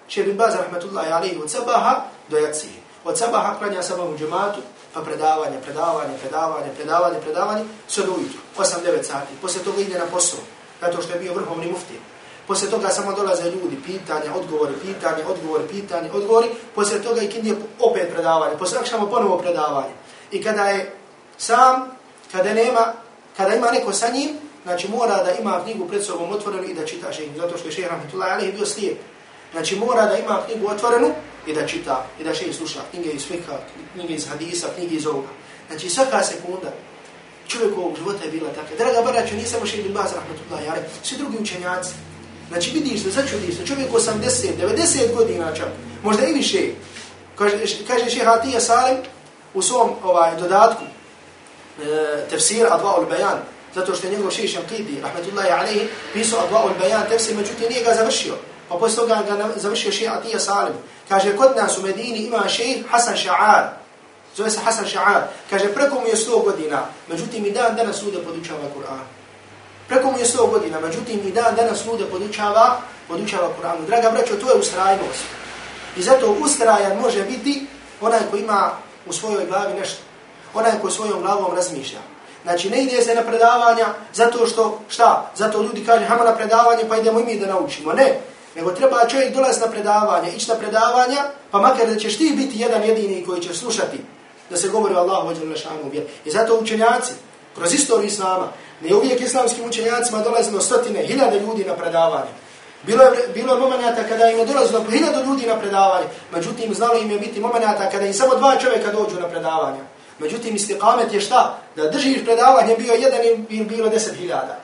Še 0.09 0.23
ibn 0.23 0.37
Baz, 0.37 0.55
rahmetullahi 0.55 1.13
alaihi, 1.13 1.39
od 1.43 1.51
sabaha 1.51 2.05
do 2.29 2.39
jacije. 2.39 2.83
Od 3.05 3.19
sabaha 3.19 3.55
klanja 3.59 3.83
sabahu 3.83 4.17
džematu, 4.19 4.61
pa 4.95 5.01
predavanje, 5.03 5.59
predavanje, 5.63 6.19
predavanje, 6.19 6.71
predavanje, 6.77 7.21
predavanje, 7.21 7.65
sve 7.89 8.05
do 8.07 8.13
ujutru, 8.13 8.41
8-9 8.59 9.03
sati. 9.03 9.35
Poslije 9.43 9.65
toga 9.65 9.81
ide 9.81 9.99
na 9.99 10.07
posao, 10.07 10.41
zato 10.81 11.03
što 11.03 11.13
je 11.13 11.21
bio 11.21 11.35
vrhovni 11.35 11.71
mufti. 11.71 11.99
Poslije 12.47 12.71
toga 12.71 12.89
samo 12.89 13.13
dolaze 13.13 13.51
ljudi, 13.51 13.77
pitanja, 13.87 14.35
odgovori, 14.35 14.75
pitanje, 14.83 15.25
odgovori, 15.27 15.69
pitanje, 15.69 16.11
odgovori. 16.13 16.49
Poslije 16.75 17.03
toga 17.03 17.23
i 17.23 17.29
kindije 17.29 17.57
opet 17.81 18.13
predavanje. 18.13 18.57
Poslije 18.59 18.81
akšamo 18.81 19.07
ponovo 19.07 19.39
predavanje. 19.39 19.95
I 20.31 20.43
kada 20.43 20.69
je 20.69 20.93
sam, 21.39 21.91
kada 22.33 22.55
nema, 22.55 22.93
kada 23.37 23.55
ima 23.55 23.71
neko 23.71 23.93
sa 23.93 24.09
njim, 24.09 24.39
znači 24.67 24.89
mora 24.89 25.23
da 25.23 25.33
ima 25.41 25.61
knjigu 25.65 25.89
pred 25.89 26.05
sobom 26.05 26.33
otvorenu 26.33 26.69
i 26.69 26.75
da 26.75 26.87
čita 26.87 27.13
šehr. 27.13 27.31
Zato 27.37 27.59
što 27.59 27.69
je 27.69 27.73
šehr 27.73 27.91
Rahmetullah 27.91 28.33
Alihi 28.33 28.53
bio 28.53 28.67
slijep. 28.67 28.99
Znači 29.53 29.77
mora 29.77 30.07
da 30.07 30.19
ima 30.19 30.43
knjigu 30.47 30.67
otvorenu 30.69 31.11
i 31.47 31.55
da 31.55 31.67
čita, 31.67 32.07
i 32.21 32.25
da 32.25 32.35
šehr 32.35 32.55
sluša 32.55 32.81
knjige 32.91 33.11
iz 33.11 33.27
fika, 33.27 33.59
knjige 33.95 34.15
iz 34.15 34.29
hadisa, 34.29 34.67
knjige 34.77 34.95
iz 34.97 35.07
ovoga. 35.07 35.29
Znači 35.69 35.91
svaka 35.91 36.23
sekunda 36.23 36.73
čovjekovog 37.49 37.97
života 37.97 38.25
je 38.25 38.31
bila 38.31 38.49
takva. 38.49 38.77
Draga 38.79 39.03
baraću, 39.03 39.35
samo 39.51 39.67
šehr 39.67 39.83
bin 39.83 39.93
Baz 39.93 40.13
Rahmetullah 40.13 40.73
Alihi, 40.73 40.87
svi 41.03 41.17
drugi 41.17 41.37
učenjaci, 41.41 41.91
Znači 42.49 42.71
vidiš 42.71 43.03
se, 43.03 43.11
začudiš 43.11 43.57
se, 43.57 43.67
čovjek 43.67 43.93
80, 43.93 44.13
90 44.61 45.15
godina 45.15 45.55
čak, 45.55 45.69
možda 46.03 46.27
i 46.27 46.33
više. 46.33 46.59
Kaže, 47.39 47.57
kaže 47.87 48.11
šeha 48.11 48.31
Atija 48.31 48.61
Salim 48.61 48.97
u 49.55 49.63
svom 49.63 49.91
ovaj, 50.03 50.37
dodatku 50.37 50.85
e, 50.85 52.27
tefsir 52.31 52.67
Adva 52.71 53.01
ul 53.01 53.07
Bayan, 53.07 53.39
zato 53.77 53.95
što 53.95 54.07
je 54.07 54.13
njegov 54.13 54.31
šeš 54.31 54.53
Šamkidi, 54.53 55.01
rahmetullahi 55.03 55.51
alaihi, 55.51 55.89
pisao 56.13 56.41
Adva 56.45 56.65
ul 56.65 56.73
Bayan 56.81 57.09
tefsir, 57.09 57.37
međutim 57.37 57.69
nije 57.69 57.85
ga 57.85 57.95
završio. 57.95 58.35
Pa 58.69 58.77
posle 58.77 58.97
toga 58.97 59.23
ga 59.29 59.49
završio 59.57 59.93
šeha 59.93 60.15
Atija 60.15 60.41
Salim. 60.41 60.75
Kaže, 61.09 61.37
kod 61.37 61.57
nas 61.57 61.79
u 61.79 61.83
Medini 61.83 62.19
ima 62.19 62.49
šeha 62.49 62.89
Hasan 62.91 63.15
Ša'ar, 63.17 63.65
zove 64.37 64.51
se 64.51 64.61
Hasan 64.65 64.85
Ša'ar. 64.85 65.21
Kaže, 65.51 65.75
preko 65.75 66.01
mu 66.01 66.07
je 66.07 66.17
100 66.17 66.45
godina, 66.45 66.83
međutim 67.09 67.47
i 67.47 67.51
dan 67.51 67.77
danas 67.77 67.97
sude 67.97 68.19
podučava 68.19 68.67
Kur'an. 68.77 69.05
Preko 69.89 70.11
mu 70.11 70.19
je 70.19 70.25
100 70.25 70.51
godina, 70.51 70.81
međutim 70.81 71.21
i 71.29 71.33
dan 71.33 71.55
danas 71.57 71.87
lude 71.87 72.05
podučava, 72.05 72.81
podučava 73.09 73.49
Kur'an. 73.61 73.87
Draga 73.87 74.11
braćo, 74.11 74.37
to 74.37 74.51
je 74.51 74.59
ustrajnost. 74.59 75.25
I 75.97 76.03
zato 76.03 76.37
ustrajan 76.41 76.99
može 77.01 77.23
biti 77.25 77.67
onaj 78.01 78.21
ko 78.31 78.37
ima 78.37 78.71
u 79.07 79.13
svojoj 79.13 79.47
glavi 79.47 79.75
nešto. 79.81 80.03
Onaj 80.55 80.73
ko 80.83 80.91
svojom 80.91 81.21
glavom 81.23 81.55
razmišlja. 81.55 82.16
Znači 82.47 82.71
ne 82.71 82.83
ide 82.83 83.03
se 83.03 83.15
na 83.15 83.23
predavanja 83.23 83.87
zato 84.15 84.47
što, 84.47 84.81
šta? 84.89 85.31
Zato 85.37 85.63
ljudi 85.63 85.85
kaže, 85.87 86.05
hama 86.05 86.25
na 86.25 86.37
predavanje 86.37 86.85
pa 86.89 86.97
idemo 86.97 87.21
i 87.21 87.25
mi 87.25 87.39
da 87.39 87.47
naučimo. 87.47 87.93
Ne. 87.93 88.21
Nego 88.57 88.73
treba 88.73 89.09
čovjek 89.09 89.35
dolaz 89.35 89.61
na 89.61 89.67
predavanje, 89.67 90.31
ići 90.37 90.49
na 90.49 90.55
predavanja, 90.55 91.23
pa 91.51 91.59
makar 91.59 91.87
da 91.87 91.97
ćeš 91.97 92.19
ti 92.19 92.33
biti 92.37 92.61
jedan 92.61 92.83
jedini 92.83 93.25
koji 93.27 93.43
će 93.43 93.55
slušati 93.55 93.99
da 94.51 94.57
se 94.57 94.69
govori 94.69 94.95
o 94.95 94.99
Allahu 94.99 95.29
ođe 95.29 95.45
lešanu 95.45 95.91
vjer. 95.93 96.05
I 96.25 96.31
zato 96.31 96.59
učenjaci, 96.59 97.13
kroz 97.55 97.75
istoriju 97.75 98.07
Islama, 98.07 98.49
Ne 98.81 98.95
uvijek 98.95 99.21
islamskim 99.21 99.65
učenjacima 99.65 100.23
dolazilo 100.23 100.61
stotine, 100.61 101.07
hiljade 101.07 101.41
ljudi 101.41 101.65
na 101.65 101.75
predavanje. 101.75 102.31
Bilo 102.83 103.03
je, 103.03 103.11
bilo 103.35 103.55
je 103.55 103.61
momenata 103.61 104.03
kada 104.09 104.31
im 104.31 104.39
je 104.39 104.47
dolazilo 104.47 104.85
po 104.85 104.91
hiljadu 104.91 105.25
ljudi 105.27 105.47
na 105.47 105.59
predavanje. 105.59 106.07
Međutim, 106.33 106.75
znalo 106.75 106.99
im 106.99 107.11
je 107.11 107.19
biti 107.19 107.41
momenata 107.41 107.91
kada 107.91 108.07
im 108.07 108.15
samo 108.15 108.35
dva 108.35 108.57
čovjeka 108.57 108.93
dođu 108.93 109.21
na 109.21 109.29
predavanje. 109.29 109.96
Međutim, 110.19 110.57
istiqamet 110.57 111.13
je 111.13 111.21
šta? 111.21 111.59
Da 111.77 111.91
držiš 111.91 112.25
predavanje 112.25 112.77
bio 112.77 112.93
jedan 112.93 113.21
ili 113.49 113.65
bilo 113.65 113.89
deset 113.89 114.17
hiljada. 114.17 114.61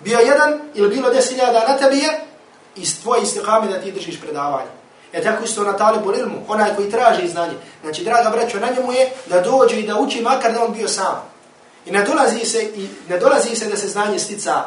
Bio 0.00 0.18
jedan 0.18 0.60
ili 0.74 0.88
bilo 0.88 1.10
deset 1.10 1.30
hiljada 1.30 1.64
na 1.68 1.76
tebi 1.76 1.98
je 1.98 2.20
i 2.76 2.84
tvoj 3.02 3.18
istikamet 3.22 3.70
da 3.70 3.80
ti 3.80 3.92
držiš 3.92 4.20
predavanje. 4.20 4.70
E 5.12 5.22
tako 5.22 5.44
isto 5.44 5.64
na 5.64 5.76
talibu 5.76 6.14
ilmu, 6.14 6.38
onaj 6.48 6.74
koji 6.76 6.90
traži 6.90 7.28
znanje. 7.28 7.54
Znači, 7.82 8.04
draga 8.04 8.30
braćo, 8.30 8.60
na 8.60 8.70
njemu 8.70 8.92
je 8.92 9.10
da 9.26 9.40
dođe 9.40 9.80
i 9.80 9.86
da 9.86 10.00
uči 10.00 10.20
makar 10.22 10.52
da 10.52 10.64
on 10.64 10.72
bio 10.72 10.88
sam. 10.88 11.30
I 11.86 11.90
ne 11.90 12.04
dolazi 12.04 12.44
se, 12.44 12.62
i 12.62 12.88
ne 13.08 13.18
dolazi 13.18 13.56
se 13.56 13.68
da 13.68 13.76
se 13.76 13.88
znanje 13.88 14.18
stica, 14.18 14.64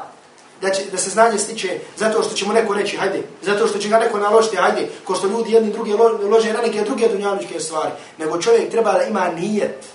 da, 0.61 0.69
će, 0.69 0.83
da 0.91 0.97
se 0.97 1.09
znanje 1.09 1.37
stiče 1.37 1.79
zato 1.97 2.23
što 2.23 2.35
će 2.35 2.45
mu 2.45 2.53
neko 2.53 2.73
reći, 2.73 2.97
hajde, 2.97 3.21
zato 3.41 3.67
što 3.67 3.79
će 3.79 3.89
ga 3.89 3.99
neko 3.99 4.19
naložiti, 4.19 4.55
hajde, 4.57 4.87
ko 5.03 5.15
što 5.15 5.27
ljudi 5.27 5.51
jedni 5.51 5.71
drugi 5.71 5.93
lože 6.29 6.53
na 6.53 6.61
neke 6.61 6.81
druge 6.81 7.07
dunjalučke 7.07 7.59
stvari, 7.59 7.91
nego 8.17 8.41
čovjek 8.41 8.71
treba 8.71 8.93
da 8.93 9.03
ima 9.03 9.29
nijet, 9.29 9.85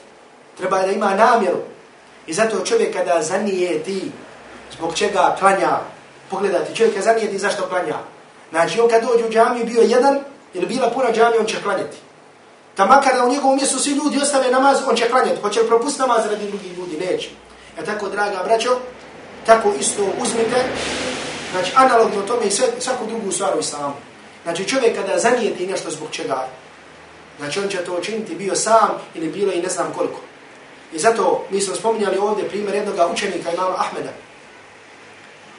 treba 0.58 0.82
da 0.82 0.92
ima 0.92 1.14
namjeru. 1.14 1.58
I 2.26 2.32
zato 2.32 2.64
čovjek 2.64 2.96
kada 2.96 3.22
zanijeti 3.22 4.10
zbog 4.76 4.94
čega 4.94 5.36
klanja, 5.38 5.78
pogledajte, 6.30 6.74
čovjek 6.74 6.94
kada 6.94 7.04
zanijeti 7.04 7.38
zašto 7.38 7.68
klanja. 7.68 7.96
Znači, 8.50 8.80
on 8.80 8.88
kad 8.88 9.02
dođe 9.02 9.26
u 9.26 9.30
džamiju 9.30 9.66
bio 9.66 9.82
jedan, 9.82 10.18
ili 10.54 10.66
bila 10.66 10.90
puna 10.90 11.12
džamija, 11.12 11.40
on 11.40 11.46
će 11.46 11.62
klanjati. 11.62 11.96
Da 12.76 12.86
makar 12.86 13.14
da 13.16 13.24
u 13.24 13.28
njegovom 13.28 13.56
mjestu 13.56 13.78
svi 13.78 13.90
ljudi 13.90 14.18
ostave 14.22 14.50
namaz, 14.50 14.78
on 14.88 14.96
će 14.96 15.08
klanjati. 15.10 15.40
Hoće 15.40 15.60
li 15.60 15.66
propustiti 15.66 16.00
namaz 16.00 16.26
radi 16.26 16.46
drugih 16.46 16.78
ljudi? 16.78 16.96
Neće. 17.06 17.28
E 17.78 17.84
tako, 17.84 18.08
draga 18.08 18.42
braćo, 18.44 18.78
tako 19.46 19.72
isto 19.80 20.02
uzmite, 20.22 20.64
znači 21.52 21.72
analogno 21.74 22.22
tome 22.22 22.46
i 22.46 22.50
sve, 22.50 22.66
svaku 22.78 23.06
drugu 23.06 23.32
stvar 23.32 23.56
u 23.56 23.60
islamu. 23.60 23.94
Znači 24.42 24.68
čovjek 24.68 24.96
kada 24.96 25.18
zanijeti 25.18 25.66
nešto 25.66 25.90
zbog 25.90 26.08
čega, 26.10 26.48
znači 27.38 27.60
on 27.60 27.68
će 27.68 27.84
to 27.84 27.98
učiniti 27.98 28.34
bio 28.34 28.54
sam 28.54 28.88
ili 29.14 29.30
bilo 29.30 29.52
i 29.52 29.62
ne 29.62 29.68
znam 29.68 29.92
koliko. 29.96 30.20
I 30.92 30.98
zato 30.98 31.44
mi 31.50 31.60
smo 31.60 31.74
spominjali 31.74 32.18
ovdje 32.18 32.48
primjer 32.48 32.74
jednog 32.74 33.12
učenika 33.12 33.52
imama 33.52 33.74
Ahmeda, 33.78 34.10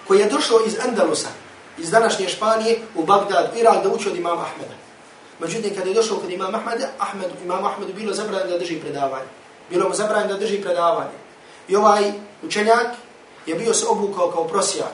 koji 0.08 0.19
je 0.19 0.30
došao 0.30 0.60
iz 0.67 0.76
Andalusa, 0.88 1.30
iz 1.78 1.91
današnje 1.91 2.30
Španije 2.30 2.80
u 2.95 3.04
Bagdad, 3.04 3.52
Irak, 3.58 3.84
da 3.84 3.89
uči 3.89 4.10
od 4.10 4.15
imama 4.15 4.41
Ahmeda. 4.41 4.73
Međutim, 5.39 5.76
kada 5.76 5.89
je 5.89 5.95
došao 5.95 6.17
kod 6.17 6.32
imam 6.32 6.56
Ahmed, 6.56 6.82
Ahmed, 7.00 7.30
imam 7.43 7.65
Ahmed 7.65 7.93
bilo 7.95 8.13
zabranjeno 8.13 8.52
da 8.52 8.58
drži 8.58 8.80
predavanje. 8.80 9.28
Bilo 9.69 9.89
mu 9.89 9.95
zabranjeno 9.95 10.34
da 10.34 10.39
drži 10.39 10.62
predavanje. 10.62 11.17
I 11.67 11.76
ovaj 11.76 12.12
učenjak 12.43 12.88
je 13.48 13.56
bio 13.56 13.74
se 13.74 13.86
obukao 13.88 14.32
kao 14.32 14.44
prosijak. 14.44 14.94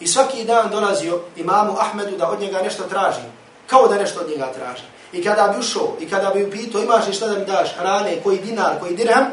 I 0.00 0.06
svaki 0.06 0.44
dan 0.44 0.70
dolazio 0.70 1.20
imamu 1.36 1.76
Ahmedu 1.78 2.16
da 2.16 2.30
od 2.30 2.40
njega 2.40 2.62
nešto 2.62 2.82
traži. 2.82 3.20
Kao 3.66 3.88
da 3.88 3.98
nešto 3.98 4.20
od 4.20 4.28
njega 4.28 4.52
traži. 4.52 4.82
I 5.12 5.24
kada 5.24 5.48
bi 5.48 5.60
ušao, 5.60 5.96
i 6.00 6.08
kada 6.08 6.30
bi 6.30 6.44
upito, 6.44 6.82
imaš 6.82 7.06
li 7.06 7.14
šta 7.14 7.26
da 7.26 7.38
mi 7.38 7.44
daš, 7.44 7.74
hrane, 7.78 8.20
koji 8.22 8.38
dinar, 8.38 8.80
koji 8.80 8.96
dirham, 8.96 9.26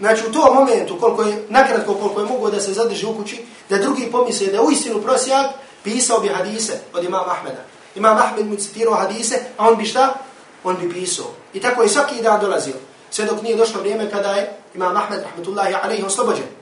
znači 0.00 0.26
u 0.26 0.32
tom 0.32 0.54
momentu, 0.54 1.00
koliko 1.00 1.22
je, 1.22 1.46
nakratko 1.48 1.94
koliko 1.94 2.20
je 2.20 2.26
mogo 2.26 2.50
da 2.50 2.60
se 2.60 2.72
zadrži 2.72 3.06
u 3.06 3.14
kući, 3.14 3.44
da 3.70 3.78
drugi 3.78 4.08
pomisle 4.12 4.46
da 4.46 4.56
je 4.56 4.60
uistinu 4.60 5.02
prosijak, 5.02 5.46
pisao 5.84 6.20
bi 6.20 6.28
hadise 6.28 6.80
od 6.94 7.04
imama 7.04 7.32
Ahmeda. 7.32 7.60
Imam 7.94 8.16
Ahmed 8.16 8.46
mu 8.46 8.56
citirao 8.56 8.94
hadise, 8.94 9.40
a 9.56 9.68
on 9.68 9.76
bi 9.76 9.84
šta? 9.84 10.14
On 10.64 10.76
bi 10.76 10.92
pisao. 10.92 11.26
I 11.54 11.60
tako 11.60 11.82
je 11.82 11.88
svaki 11.88 12.22
dan 12.22 12.40
dolazio. 12.40 12.74
Sve 13.10 13.24
dok 13.24 13.42
nije 13.42 13.56
došlo 13.56 13.80
vrijeme 13.80 14.10
kada 14.10 14.32
je 14.32 14.56
Imam 14.74 14.96
Ahmed, 14.96 15.22
rahmetullahi 15.22 15.74
alaihi, 15.82 16.04
oslobođen. 16.04 16.61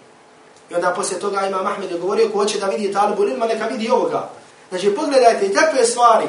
I 0.71 0.75
onda 0.75 0.91
poslije 0.97 1.21
toga 1.21 1.47
Imam 1.47 1.67
Ahmed 1.67 1.91
je 1.91 1.99
govorio 1.99 2.29
ko 2.29 2.39
hoće 2.39 2.59
da 2.59 2.67
vidi 2.67 2.93
talibu 2.93 3.25
ilma, 3.25 3.47
neka 3.47 3.67
vidi 3.67 3.91
ovoga. 3.91 4.31
Znači, 4.69 4.95
pogledajte, 4.95 5.47
i 5.47 5.55
takve 5.55 5.85
stvari 5.85 6.27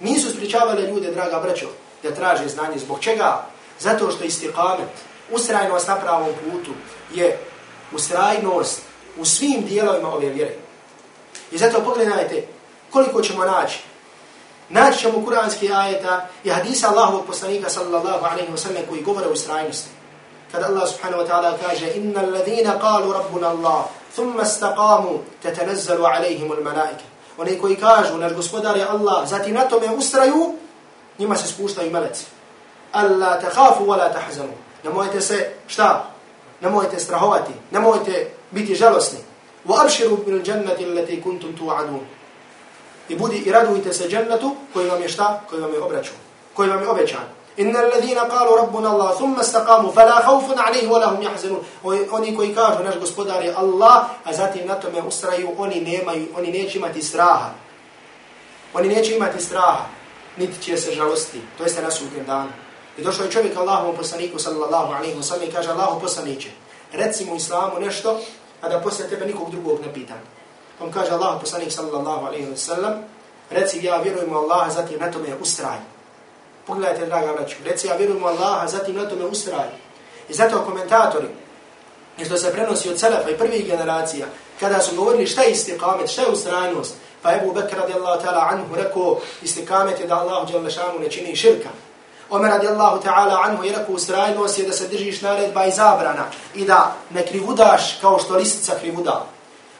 nisu 0.00 0.30
spričavale 0.30 0.82
ljude, 0.82 1.10
draga 1.10 1.40
braćo, 1.40 1.66
da 2.02 2.10
traže 2.10 2.48
znanje. 2.48 2.78
Zbog 2.78 3.00
čega? 3.00 3.46
Zato 3.80 4.10
što 4.10 4.24
istikamet, 4.24 4.88
ustrajnost 5.30 5.88
na 5.88 5.96
pravom 5.96 6.28
putu, 6.44 6.70
je 7.14 7.38
ustrajnost 7.92 8.80
u 9.18 9.24
svim 9.24 9.64
dijelovima 9.66 10.14
ove 10.14 10.28
vjere. 10.28 10.54
I 11.50 11.58
zato 11.58 11.80
pogledajte 11.80 12.46
koliko 12.90 13.22
ćemo 13.22 13.44
naći 13.44 13.78
Naći 14.68 14.98
ćemo 14.98 15.24
kuranski 15.24 15.72
ajeta 15.72 16.28
i 16.44 16.50
hadisa 16.50 16.88
Allahovog 16.88 17.26
poslanika 17.26 17.70
sallallahu 17.70 18.24
alaihi 18.24 18.52
wa 18.52 18.56
sallam 18.56 18.82
koji 18.88 19.02
govore 19.02 19.26
o 19.26 19.32
ustrajnosti. 19.32 19.88
Kada 20.54 20.70
Allah 20.70 20.86
subhanahu 20.86 21.22
wa 21.22 21.26
ta'ala 21.26 21.58
kaže 21.58 21.98
Inna 21.98 22.22
alladhina 22.22 22.78
qalu 22.78 23.10
rabbuna 23.10 23.50
Allah 23.50 23.90
thumma 24.14 24.46
istaqamu 24.46 25.18
tatanazzalu 25.42 26.06
alayhim 26.06 26.46
almalaika. 26.46 27.02
Oni 27.38 27.58
koji 27.58 27.76
kažu 27.76 28.18
naš 28.18 28.32
gospodar 28.32 28.76
je 28.76 28.86
Allah 28.86 29.26
zati 29.28 29.52
na 29.52 29.66
tome 29.66 29.90
ustraju 29.90 30.54
njima 31.18 31.36
se 31.36 31.48
spuštaju 31.48 31.90
meleci. 31.90 32.26
Alla 32.92 33.40
takhafu 33.40 33.84
wa 33.84 33.98
la 33.98 34.12
tahzanu. 34.12 34.54
Nemojte 34.84 35.20
se 35.20 35.50
šta? 35.66 36.14
nemojte 36.60 37.00
strahovati, 37.00 37.52
nemojte 37.70 38.30
biti 38.50 38.74
žalosni. 38.74 39.18
Wa 39.66 39.82
abshiru 39.82 40.16
bil 40.26 40.42
jannati 40.46 40.84
allati 40.84 41.22
kuntum 41.22 41.56
tu'adun. 41.56 42.00
I 43.08 43.16
budi 43.16 43.36
i 43.36 43.50
radujte 43.50 43.92
se 43.92 44.08
džennetu 44.08 44.56
koji 44.72 44.88
vam 44.90 45.02
je 45.02 45.08
šta? 45.08 45.40
Koji 45.50 45.62
vam 45.62 45.72
je 45.72 45.80
obraćan. 45.80 46.14
Koji 46.54 46.70
vam 46.70 46.82
je 46.82 46.88
obećan. 46.88 47.26
Inna 47.56 47.78
alladhina 47.78 48.28
qalu 48.28 48.56
rabbuna 48.56 48.90
Allah 48.90 49.16
thumma 49.16 49.42
istaqamu 49.42 49.92
fala 49.92 50.22
khawfun 50.22 50.58
alayhim 50.58 50.90
wa 50.90 50.98
lahum 50.98 51.22
yahzanun. 51.22 51.60
Oni 52.10 52.36
koji 52.36 52.54
kažu 52.54 52.84
naš 52.84 52.98
gospodar 52.98 53.44
je 53.44 53.54
Allah, 53.56 54.04
a 54.24 54.32
zatim 54.32 54.66
na 54.66 54.74
tome 54.74 55.02
ustraju, 55.02 55.50
oni 55.58 55.80
nemaju, 55.80 56.26
oni 56.36 56.52
neće 56.52 56.78
imati 56.78 57.02
straha. 57.02 57.50
Oni 58.74 58.88
neće 58.88 59.16
imati 59.16 59.40
straha, 59.40 59.84
niti 60.36 60.62
će 60.62 60.76
se 60.76 60.92
žalosti. 60.92 61.40
To 61.58 61.62
jeste 61.62 61.82
na 61.82 61.90
sudnjem 61.90 62.26
danu. 62.26 62.50
I 62.98 63.02
došao 63.02 63.24
je 63.24 63.30
čovjek 63.30 63.56
Allahovom 63.56 63.96
poslaniku 63.96 64.38
sallallahu 64.38 64.92
alejhi 64.92 65.16
ve 65.16 65.22
sellem 65.22 65.48
i 65.48 65.52
kaže 65.52 65.70
Allahu 65.70 66.00
poslaniće, 66.00 66.50
reci 66.92 67.24
mu 67.24 67.36
islamu 67.36 67.80
nešto, 67.80 68.20
a 68.60 68.68
da 68.68 68.80
posle 68.80 69.08
tebe 69.08 69.26
nikog 69.26 69.50
drugog 69.50 69.80
ne 69.86 69.94
pitam. 69.94 70.18
On 70.80 70.92
kaže 70.92 71.10
Allahu 71.10 71.40
poslanik 71.40 71.72
sallallahu 71.72 72.26
alejhi 72.26 72.46
ve 72.46 72.56
sellem, 72.56 72.92
reci 73.50 73.84
ja 73.84 73.96
vjerujem 73.96 74.32
u 74.32 74.36
Allaha, 74.36 74.70
zatim 74.70 75.00
na 75.00 75.10
tome 75.10 75.28
ustraj. 75.40 75.93
Pogledajte, 76.66 77.06
draga 77.06 77.32
braću, 77.32 77.56
reci 77.64 77.86
ja 77.86 77.96
vjerujem 77.96 78.22
u 78.22 78.26
Allaha, 78.26 78.66
zatim 78.66 78.96
na 78.96 79.08
tome 79.08 79.24
ustraj. 79.24 79.68
I 80.28 80.34
zato 80.34 80.64
komentatori, 80.64 81.28
što 82.24 82.36
se 82.36 82.52
prenosi 82.52 82.88
od 82.88 82.98
Selefa 82.98 83.30
i 83.30 83.38
prvih 83.38 83.66
generacija, 83.66 84.26
kada 84.60 84.80
su 84.80 84.96
govorili 84.96 85.26
šta 85.26 85.42
je 85.42 85.50
istikamet, 85.50 86.10
šta 86.10 86.22
je 86.22 86.28
ustrajnost, 86.28 86.94
pa 87.22 87.32
Ebu 87.32 87.52
Bekr 87.52 87.76
radijallahu 87.76 88.22
ta'ala 88.22 88.48
anhu 88.52 88.74
rekao 88.76 89.20
istikamet 89.42 90.00
je 90.00 90.06
da 90.06 90.18
Allah 90.18 90.48
ne 91.00 91.10
čini 91.10 91.36
širka. 91.36 91.68
Omer 92.30 92.50
radijallahu 92.50 93.02
ta'ala 93.02 93.38
anhu 93.44 93.64
je 93.64 93.72
rekao 93.72 93.94
ustrajnost 93.94 94.58
je 94.58 94.66
da 94.66 94.72
se 94.72 94.88
držiš 94.88 95.22
naredba 95.22 95.64
i 95.64 95.70
zabrana 95.70 96.24
i 96.54 96.64
da 96.64 96.96
ne 97.10 97.26
krivudaš 97.26 97.98
kao 98.00 98.18
što 98.18 98.36
listica 98.36 98.74
krivuda. 98.80 99.26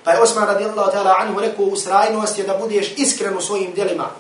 Pa 0.04 0.10
je 0.10 0.20
Osman 0.20 0.46
radijallahu 0.46 0.90
ta'ala 0.90 1.14
anhu 1.18 1.40
rekao 1.40 1.64
ustrajnost 1.64 2.38
je 2.38 2.44
da 2.44 2.54
budeš 2.54 2.92
iskren 2.96 3.36
u 3.36 3.40
svojim 3.40 3.72
djelima. 3.72 4.10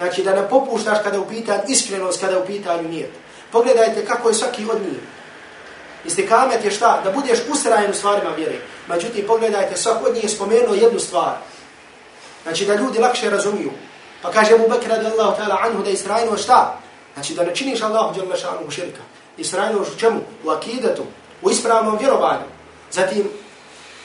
Znači 0.00 0.22
da 0.22 0.34
ne 0.34 0.48
popuštaš 0.48 0.98
kada 1.04 1.16
je 1.16 1.20
u 1.20 1.28
pitanju 1.28 1.62
iskrenost, 1.68 2.20
kada 2.20 2.32
je 2.32 2.42
u 2.42 2.46
pitanju 2.46 2.88
nijet. 2.88 3.10
Pogledajte 3.52 4.04
kako 4.04 4.28
je 4.28 4.34
svaki 4.34 4.64
od 4.72 4.80
njih. 4.82 5.00
Istikamet 6.04 6.64
je 6.64 6.70
šta? 6.70 7.00
Da 7.04 7.10
budeš 7.10 7.38
usrajen 7.52 7.90
u 7.90 7.94
stvarima 7.94 8.30
vjere. 8.30 8.58
Međutim, 8.88 9.26
pogledajte, 9.26 9.76
svak 9.76 10.06
od 10.06 10.14
njih 10.14 10.24
je 10.24 10.28
spomenuo 10.28 10.74
jednu 10.74 10.98
stvar. 10.98 11.36
Znači 12.42 12.66
da 12.66 12.74
ljudi 12.74 12.98
lakše 12.98 13.30
razumiju. 13.30 13.70
Pa 14.22 14.30
kaže 14.30 14.58
mu 14.58 14.68
Bekra 14.68 14.96
radijallahu 14.96 15.36
ta'ala 15.42 15.56
anhu 15.64 15.82
da 15.82 15.88
je 15.88 15.94
istrajnost 15.94 16.44
šta? 16.44 16.78
Znači 17.14 17.34
da 17.34 17.44
ne 17.44 17.54
činiš 17.54 17.82
Allahu 17.82 18.14
dželle 18.14 18.36
šanu 18.36 18.66
u 18.68 18.70
širka. 18.70 19.02
Israilu 19.36 19.82
u 19.82 19.98
čemu? 19.98 20.20
U 20.44 20.50
akidetu, 20.50 21.04
u 21.42 21.50
ispravnom 21.50 21.98
vjerovanju. 21.98 22.48
Zatim 22.90 23.30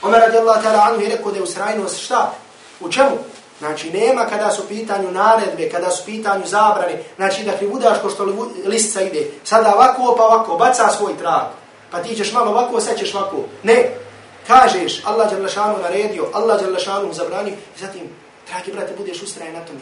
Omer 0.02 0.22
radijallahu 0.22 0.62
ta'ala 0.64 0.90
anhu 0.90 1.02
je 1.02 1.10
rekao 1.10 1.32
da 1.32 1.38
je 1.38 1.44
israilu 1.44 1.90
šta? 1.90 2.34
U 2.80 2.92
čemu? 2.92 3.18
Znači 3.60 3.92
nema 3.92 4.26
kada 4.26 4.52
su 4.52 4.68
pitanju 4.68 5.12
naredbe, 5.12 5.70
kada 5.70 5.92
su 5.92 6.06
pitanju 6.06 6.46
zabrane, 6.46 7.04
znači 7.16 7.44
da 7.44 7.58
krivudaš 7.58 8.02
ko 8.02 8.10
što 8.10 8.28
listica 8.66 9.02
ide. 9.02 9.28
Sada 9.44 9.76
ovako 9.76 10.16
pa 10.18 10.24
ovako, 10.26 10.58
baca 10.58 10.90
svoj 10.90 11.18
trag. 11.18 11.46
Pa 11.92 12.04
ti 12.04 12.16
ćeš 12.16 12.34
malo 12.34 12.52
ovako, 12.52 12.82
sad 12.82 12.98
ćeš 12.98 13.16
ovako. 13.16 13.38
Ne, 13.64 13.92
kažeš 14.48 15.02
Allah 15.06 15.30
dželle 15.30 15.50
šanu 15.50 15.76
naredio, 15.82 16.26
Allah 16.34 16.62
dželle 16.62 16.80
šanu 16.80 17.14
zabranio 17.14 17.54
i 17.54 17.80
zatim, 17.80 18.10
dragi 18.48 18.72
brate, 18.72 18.94
budeš 18.98 19.22
ustrajen 19.22 19.54
na 19.54 19.66
tome. 19.66 19.80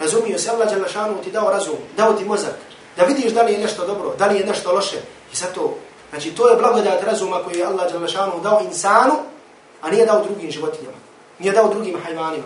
Razumio 0.00 0.38
se 0.38 0.50
Allah 0.50 0.70
Đalešanu 0.70 1.22
ti 1.24 1.30
dao 1.30 1.50
razum, 1.50 1.76
dao 1.96 2.12
ti 2.12 2.24
mozak, 2.24 2.54
da 2.96 3.04
vidiš 3.04 3.32
da 3.32 3.42
li 3.42 3.52
je 3.52 3.58
nešto 3.58 3.86
dobro, 3.86 4.14
da 4.18 4.26
li 4.26 4.38
je 4.38 4.46
nešto 4.46 4.72
loše. 4.72 4.96
I 5.32 5.36
zato, 5.36 5.76
znači 6.10 6.30
to 6.30 6.48
je 6.48 6.56
blagodat 6.56 7.02
razuma 7.02 7.42
koji 7.44 7.58
je 7.58 7.64
Allah 7.64 7.92
Đalešanu 7.92 8.40
dao 8.42 8.60
insanu, 8.64 9.14
a 9.82 9.90
nije 9.90 10.06
dao 10.06 10.24
drugim 10.24 10.50
životinjama. 10.50 10.96
Nije 11.38 11.52
dao 11.52 11.68
drugim 11.68 12.00
hajvanima. 12.04 12.44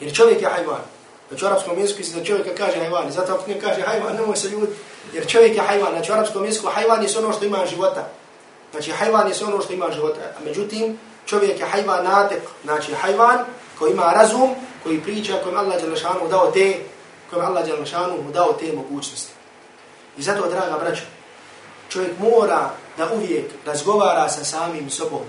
Jer 0.00 0.14
čovjek 0.14 0.42
je 0.42 0.48
hajvan. 0.48 0.80
Znači 1.28 1.44
u 1.44 1.48
arapskom 1.48 1.78
jeziku 1.78 2.02
se 2.02 2.18
da 2.18 2.24
čovjeka 2.24 2.50
kaže 2.56 2.78
hajvan. 2.78 3.10
Zato 3.10 3.34
ako 3.34 3.50
ne 3.50 3.60
kaže 3.60 3.80
hajvan, 3.80 4.16
nemoj 4.16 4.36
se 4.36 4.48
ljudi. 4.48 4.72
Jer 5.12 5.26
čovjek 5.26 5.56
je 5.56 5.62
hajvan. 5.62 5.92
Znači 5.92 6.12
u 6.12 6.14
arapskom 6.14 6.44
jeziku 6.44 6.66
hajvan 6.66 7.02
je 7.02 7.18
ono 7.18 7.32
što 7.32 7.44
ima 7.44 7.66
života. 7.66 8.08
Znači 8.72 8.90
hajvan 8.90 9.28
je 9.28 9.34
ono 9.46 9.60
što 9.60 9.72
ima 9.72 9.90
života. 9.90 10.20
A 10.38 10.44
međutim, 10.44 10.98
čovjek 11.26 11.60
je 11.60 11.66
hajvan 11.66 12.04
natek. 12.04 12.42
Znači 12.64 12.94
hajvan 12.94 13.38
koji 13.78 13.92
ima 13.92 14.12
razum, 14.12 14.54
koji 14.82 15.00
priča 15.00 15.40
kojem 15.42 15.58
Allah 15.58 15.82
Đalešanu 15.82 16.28
dao 16.28 16.50
te, 16.50 16.76
kojem 17.30 17.46
Allah 17.46 17.66
Đalešanu 17.66 18.30
dao 18.32 18.52
te 18.52 18.72
mogućnosti. 18.72 19.32
I 20.18 20.22
zato, 20.22 20.50
draga 20.50 20.78
braćo, 20.78 21.02
čovjek 21.88 22.18
mora 22.18 22.70
da 22.96 23.08
uvijek 23.14 23.44
razgovara 23.66 24.28
sa 24.28 24.44
samim 24.44 24.90
sobom 24.90 25.22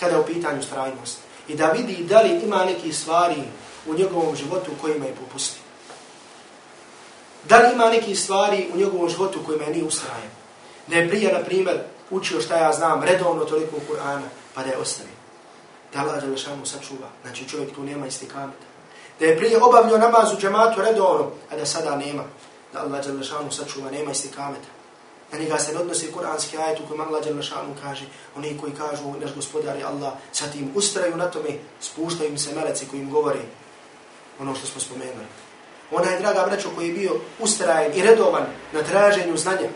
kada 0.00 0.14
je 0.14 0.20
u 0.20 0.26
pitanju 0.26 0.62
strajnost 0.62 1.18
i 1.48 1.54
da 1.54 1.66
vidi 1.66 2.04
da 2.04 2.20
li 2.20 2.40
ima 2.44 2.64
neki 2.64 2.92
stvari 2.92 3.42
u 3.86 3.94
njegovom 3.94 4.36
životu 4.36 4.70
kojima 4.80 5.06
je 5.06 5.14
popusti. 5.14 5.60
Da 7.48 7.58
li 7.58 7.74
ima 7.74 7.90
neki 7.90 8.16
stvari 8.16 8.68
u 8.74 8.76
njegovom 8.76 9.08
životu 9.08 9.40
kojima 9.46 9.64
je 9.64 9.70
nije 9.70 9.84
ustrajen. 9.84 10.30
Da 10.86 10.96
je 10.96 11.08
prije, 11.08 11.32
na 11.32 11.44
primjer, 11.44 11.78
učio 12.10 12.40
šta 12.40 12.56
ja 12.56 12.72
znam, 12.72 13.02
redovno 13.02 13.44
toliko 13.44 13.76
Kur'ana, 13.88 14.28
pa 14.54 14.62
da 14.62 14.70
je 14.70 14.78
ostavio 14.78 15.14
da 15.94 16.00
Allah 16.00 16.20
Đelešanu 16.20 16.66
sačuva. 16.66 17.08
Znači 17.22 17.48
čovjek 17.48 17.74
tu 17.74 17.82
nema 17.82 18.06
istikameta. 18.06 18.66
Da 19.20 19.26
je 19.26 19.36
prije 19.36 19.62
obavljio 19.62 19.98
namaz 19.98 20.32
u 20.32 20.40
džematu 20.40 20.82
redovno, 20.82 21.30
a 21.50 21.56
da 21.56 21.66
sada 21.66 21.96
nema. 21.96 22.24
Da 22.72 22.80
Allah 22.80 23.06
Đelešanu 23.06 23.52
sačuva, 23.52 23.90
nema 23.90 24.10
istikameta. 24.10 24.68
Na 25.32 25.38
njega 25.38 25.58
se 25.58 25.72
ne 25.72 25.80
odnosi 25.80 26.12
kuranski 26.12 26.58
ajet 26.58 26.80
u 26.80 26.86
kojem 26.88 27.00
Allah 27.00 27.24
Đelešanu 27.24 27.74
kaže, 27.82 28.04
oni 28.36 28.58
koji 28.60 28.72
kažu, 28.72 29.14
naš 29.20 29.34
gospodar 29.34 29.76
je 29.76 29.84
Allah, 29.84 30.12
sa 30.32 30.46
tim 30.46 30.72
ustraju 30.74 31.16
na 31.16 31.30
tome, 31.30 31.58
spuštaju 31.80 32.30
im 32.30 32.38
se 32.38 32.54
meleci 32.54 32.86
koji 32.90 33.00
im 33.00 33.10
govore 33.10 33.40
ono 34.40 34.54
što 34.54 34.66
smo 34.66 34.80
spomenuli. 34.80 35.26
Ona 35.90 36.10
je, 36.10 36.20
draga 36.20 36.46
braćo, 36.46 36.70
koji 36.74 36.88
je 36.88 36.94
bio 36.94 37.12
ustrajen 37.38 37.92
i 37.94 38.02
redovan 38.02 38.46
na 38.72 38.82
traženju 38.82 39.36
znanja. 39.36 39.68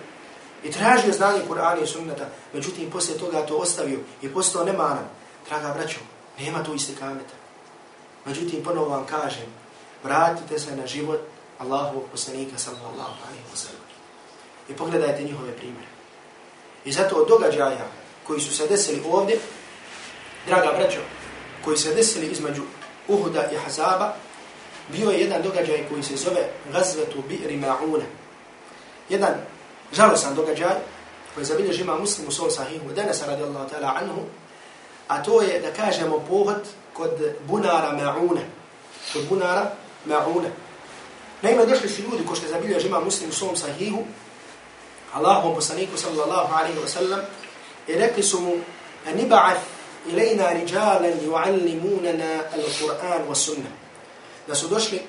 I 0.64 0.70
tražio 0.70 1.12
znanje 1.12 1.40
Kur'ana 1.48 1.82
i 1.82 1.86
sunnata, 1.86 2.28
međutim, 2.52 2.90
poslije 2.90 3.18
toga 3.18 3.46
to 3.46 3.56
ostavio 3.56 3.98
i 4.22 4.28
postao 4.28 4.64
nemaran. 4.64 5.08
Draga 5.48 5.74
braćo, 5.74 5.98
nema 6.38 6.64
tu 6.64 6.74
istikameta. 6.74 7.34
Međutim, 8.24 8.64
ponovo 8.64 8.88
vam 8.88 9.06
kažem, 9.06 9.46
vratite 10.04 10.58
se 10.58 10.76
na 10.76 10.86
život 10.86 11.20
Allahovog 11.58 12.04
poslanika 12.10 12.58
sallallahu 12.58 13.16
alaihi 13.26 13.44
wa 13.52 13.56
sallam. 13.56 13.88
I 14.68 14.72
pogledajte 14.74 15.22
njihove 15.22 15.52
primjere. 15.52 15.86
I 16.84 16.92
zato 16.92 17.16
od 17.16 17.28
događaja 17.28 17.86
koji 18.26 18.40
su 18.40 18.56
se 18.56 18.66
desili 18.66 19.02
ovdje, 19.10 19.38
draga 20.46 20.72
braćo, 20.78 21.00
koji 21.64 21.76
se 21.76 21.94
desili 21.94 22.26
između 22.26 22.62
Uhuda 23.08 23.50
i 23.52 23.56
Hazaba, 23.56 24.14
bio 24.92 25.10
je 25.10 25.20
jedan 25.20 25.42
događaj 25.42 25.88
koji 25.88 26.02
se 26.02 26.16
zove 26.16 26.48
Gazvetu 26.72 27.22
Bi'ri 27.28 27.60
Ma'una. 27.60 28.04
Jedan 29.08 29.34
žalosan 29.92 30.34
događaj 30.34 30.74
koji 31.34 31.46
zabilježi 31.46 31.82
ima 31.82 31.98
muslim 31.98 32.28
u 32.28 32.32
svoj 32.32 32.50
sahihu, 32.50 32.92
danas 32.96 33.22
radijallahu 33.26 33.68
ta'ala 33.70 33.92
anhu, 34.02 34.20
a 35.08 35.22
to 35.22 35.42
je 35.42 35.60
da 35.60 35.72
kažemo 35.72 36.24
pohod 36.28 36.68
kod 36.92 37.10
bunara 37.46 37.92
Ma'una. 37.92 38.42
Kod 39.12 39.28
bunara 39.28 39.70
Ma'una. 40.06 40.48
Naime, 41.42 41.66
došli 41.66 41.88
su 41.88 42.02
ljudi 42.02 42.26
ko 42.26 42.34
što 42.34 42.46
je 42.46 42.52
zabilio 42.52 42.80
žima 42.80 43.00
muslim 43.00 43.30
u 43.30 43.32
svom 43.32 43.56
sahihu, 43.56 44.04
Allahom 45.12 45.54
poslaniku 45.54 45.96
sallallahu 45.96 46.54
alaihi 46.54 46.78
wa 46.78 46.88
sallam, 46.88 47.20
i 47.86 47.94
rekli 47.94 48.22
su 48.22 48.40
mu, 48.40 48.56
niba'ath 49.06 49.64
ilajna 50.06 50.52
rijalan 50.52 51.12
ju'allimunana 51.24 52.42
al-Qur'an 52.52 53.28
wa 53.28 53.34
sunnah. 53.34 53.87
Da 54.48 54.54
su 54.54 54.68
došli 54.68 55.00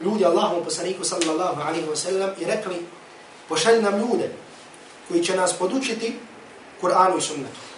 ljudi 0.00 0.24
Allahom 0.24 0.64
poslaniku 0.64 1.04
sallallahu 1.04 1.60
alaihi 1.60 1.86
wa 1.86 1.96
sallam 1.96 2.30
i 2.38 2.44
rekli, 2.44 2.86
pošalj 3.48 3.82
nam 3.82 3.98
ljude 3.98 4.30
koji 5.08 5.24
će 5.24 5.36
nas 5.36 5.52
podučiti 5.58 6.18
Kur'anu 6.82 7.18
i 7.18 7.20
sunnetu 7.20 7.72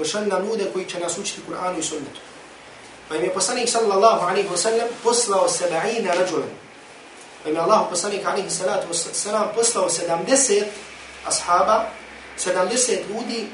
pošalj 0.00 0.28
nam 0.28 0.46
ljude 0.46 0.70
koji 0.72 0.84
će 0.84 0.98
nas 1.00 1.18
učiti 1.18 1.40
Kur'anu 1.48 1.78
i 1.78 1.82
sunnetu. 1.82 2.20
Pa 3.08 3.16
im 3.16 3.24
je 3.24 3.34
poslanik 3.34 3.68
sallallahu 3.68 4.26
alaihi 4.26 4.48
wa 4.48 4.56
sallam 4.56 4.88
poslao 5.04 5.48
seba'ina 5.48 6.14
rađulan. 6.18 6.48
Pa 7.42 7.48
im 7.48 7.54
je 7.54 7.60
Allah 7.60 7.80
poslanik 7.90 8.26
alaihi 8.26 8.50
salatu 8.50 8.88
wa 8.92 8.94
sallam 9.12 9.48
poslao 9.54 9.90
sedamdeset 9.90 10.68
ashaba, 11.26 11.86
sedamdeset 12.36 13.08
ljudi 13.08 13.48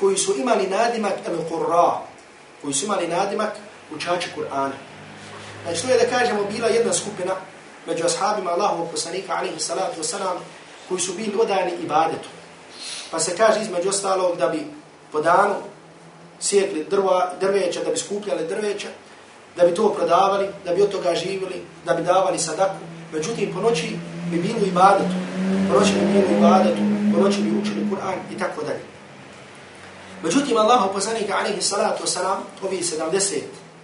koji 0.00 0.16
su 0.16 0.34
imali 0.38 0.66
nadimak 0.66 1.14
al-Qurra, 1.26 1.98
koji 2.62 2.74
su 2.74 2.84
imali 2.84 3.08
nadimak 3.08 3.52
učači 3.94 4.28
Kur'ana. 4.36 4.87
Znači 5.64 5.82
to 5.82 5.88
je 5.88 5.98
da 5.98 6.18
kažemo 6.18 6.44
bila 6.44 6.68
jedna 6.68 6.92
skupina 6.92 7.34
među 7.86 8.04
ashabima 8.04 8.50
Allahovog 8.50 8.90
poslanika 8.90 9.32
alaihi 9.36 9.60
salatu 9.60 10.00
wasalam 10.02 10.38
koji 10.88 11.00
su 11.00 11.12
bili 11.12 11.34
odajani 11.40 11.72
ibadetu. 11.82 12.28
Pa 13.10 13.20
se 13.20 13.36
kaže 13.36 13.62
između 13.62 13.88
ostalog 13.88 14.36
da 14.36 14.48
bi 14.48 14.66
po 15.12 15.20
danu 15.20 15.54
sjekli 16.40 16.86
drva, 16.90 17.32
drveća, 17.40 17.84
da 17.84 17.90
bi 17.90 17.96
skupljali 17.96 18.48
drveća, 18.48 18.88
da 19.56 19.66
bi 19.66 19.74
to 19.74 19.94
prodavali, 19.94 20.48
da 20.64 20.74
bi 20.74 20.82
od 20.82 20.90
toga 20.90 21.14
živjeli, 21.14 21.62
da 21.84 21.94
bi 21.94 22.02
davali 22.02 22.38
sadaku. 22.38 22.84
Međutim, 23.12 23.52
po 23.54 23.60
noći 23.60 23.98
bi 24.30 24.36
bili 24.38 24.60
u 24.62 24.66
ibadetu, 24.66 25.14
po 25.68 25.80
noći 25.80 25.92
bi 25.92 26.06
bili 26.06 26.34
u 26.34 26.38
ibadetu, 26.38 26.80
po 27.14 27.20
noći 27.20 27.40
bi 27.40 27.58
učili 27.58 27.86
Kur'an 27.90 28.36
i 28.36 28.38
tako 28.38 28.62
dalje. 28.62 28.80
Međutim, 30.22 30.56
Allah 30.56 30.82
poslanika 30.92 31.36
alaihi 31.38 31.62
salatu 31.62 32.04
wasalam, 32.04 32.36
ovi 32.62 32.76
70 32.76 33.40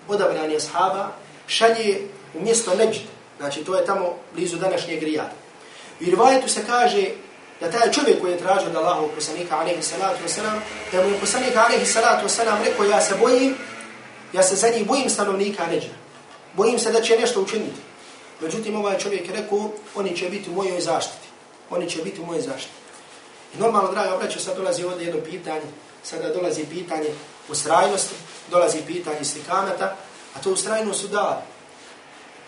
odabrani 0.08 0.56
ashaba, 0.56 1.08
šalje 1.46 2.00
u 2.34 2.42
mjesto 2.42 2.74
Neđd, 2.74 3.00
znači 3.38 3.64
to 3.64 3.76
je 3.76 3.86
tamo 3.86 4.14
blizu 4.34 4.56
današnjeg 4.56 5.02
Rijada. 5.02 5.32
I 6.00 6.06
u 6.06 6.10
rivajetu 6.10 6.48
se 6.48 6.66
kaže 6.66 7.06
da 7.60 7.70
taj 7.70 7.92
čovjek 7.92 8.20
koji 8.20 8.32
je 8.32 8.38
tražio 8.38 8.68
od 8.68 8.76
Allahov 8.76 9.08
poslanika 9.08 9.56
alaihi 9.56 9.82
salatu 9.82 10.18
wasalam, 10.26 10.58
da 10.92 11.02
mu 11.02 11.10
je 11.10 11.20
poslanika 11.20 11.64
alaihi 11.64 11.86
salatu 11.86 12.26
wasalam 12.26 12.64
rekao, 12.64 12.84
ja 12.84 13.00
se 13.00 13.14
bojim, 13.14 13.54
ja 14.32 14.42
se 14.42 14.56
za 14.56 14.68
njih 14.68 14.86
bojim 14.86 15.10
stanovnika 15.10 15.66
Neđda. 15.66 15.94
Bojim 16.56 16.78
se 16.78 16.92
da 16.92 17.00
će 17.00 17.16
nešto 17.16 17.42
učiniti. 17.42 17.80
Međutim, 18.40 18.76
ovaj 18.76 18.98
čovjek 18.98 19.28
je 19.28 19.36
rekao, 19.36 19.70
oni 19.94 20.16
će 20.16 20.28
biti 20.28 20.50
u 20.50 20.52
mojoj 20.52 20.80
zaštiti. 20.80 21.28
Oni 21.70 21.90
će 21.90 22.02
biti 22.02 22.20
u 22.20 22.26
mojoj 22.26 22.42
zaštiti. 22.42 22.74
I 23.54 23.58
normalno, 23.58 23.92
draga 23.92 24.14
obraća, 24.14 24.40
sad 24.40 24.56
dolazi 24.56 24.84
ovdje 24.84 25.06
jedno 25.06 25.20
pitanje, 25.20 25.66
sada 26.02 26.34
dolazi 26.34 26.64
pitanje 26.64 27.08
ustrajnosti, 27.48 28.14
dolazi 28.50 28.78
pitanje 28.86 29.24
stikamata, 29.24 29.96
a 30.34 30.40
to 30.40 30.50
ustrajnost 30.50 31.00
su 31.00 31.08
dali. 31.08 31.36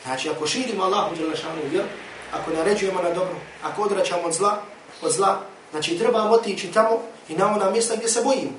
Znači, 0.04 0.30
ako 0.30 0.46
širimo 0.46 0.84
Allahu 0.84 1.16
Đelešanu 1.16 1.60
vjeru, 1.70 1.88
ako 2.32 2.50
naređujemo 2.50 3.02
na 3.02 3.08
dobro, 3.10 3.36
ako 3.62 3.82
odraćamo 3.82 4.22
od 4.22 4.32
zla, 4.32 4.62
od 5.02 5.12
zla, 5.12 5.40
znači 5.70 5.98
trebamo 5.98 6.30
otići 6.30 6.72
tamo 6.72 7.02
i 7.28 7.34
na 7.34 7.54
ona 7.54 7.70
mjesta 7.70 7.96
gdje 7.96 8.08
se 8.08 8.22
bojimo. 8.24 8.52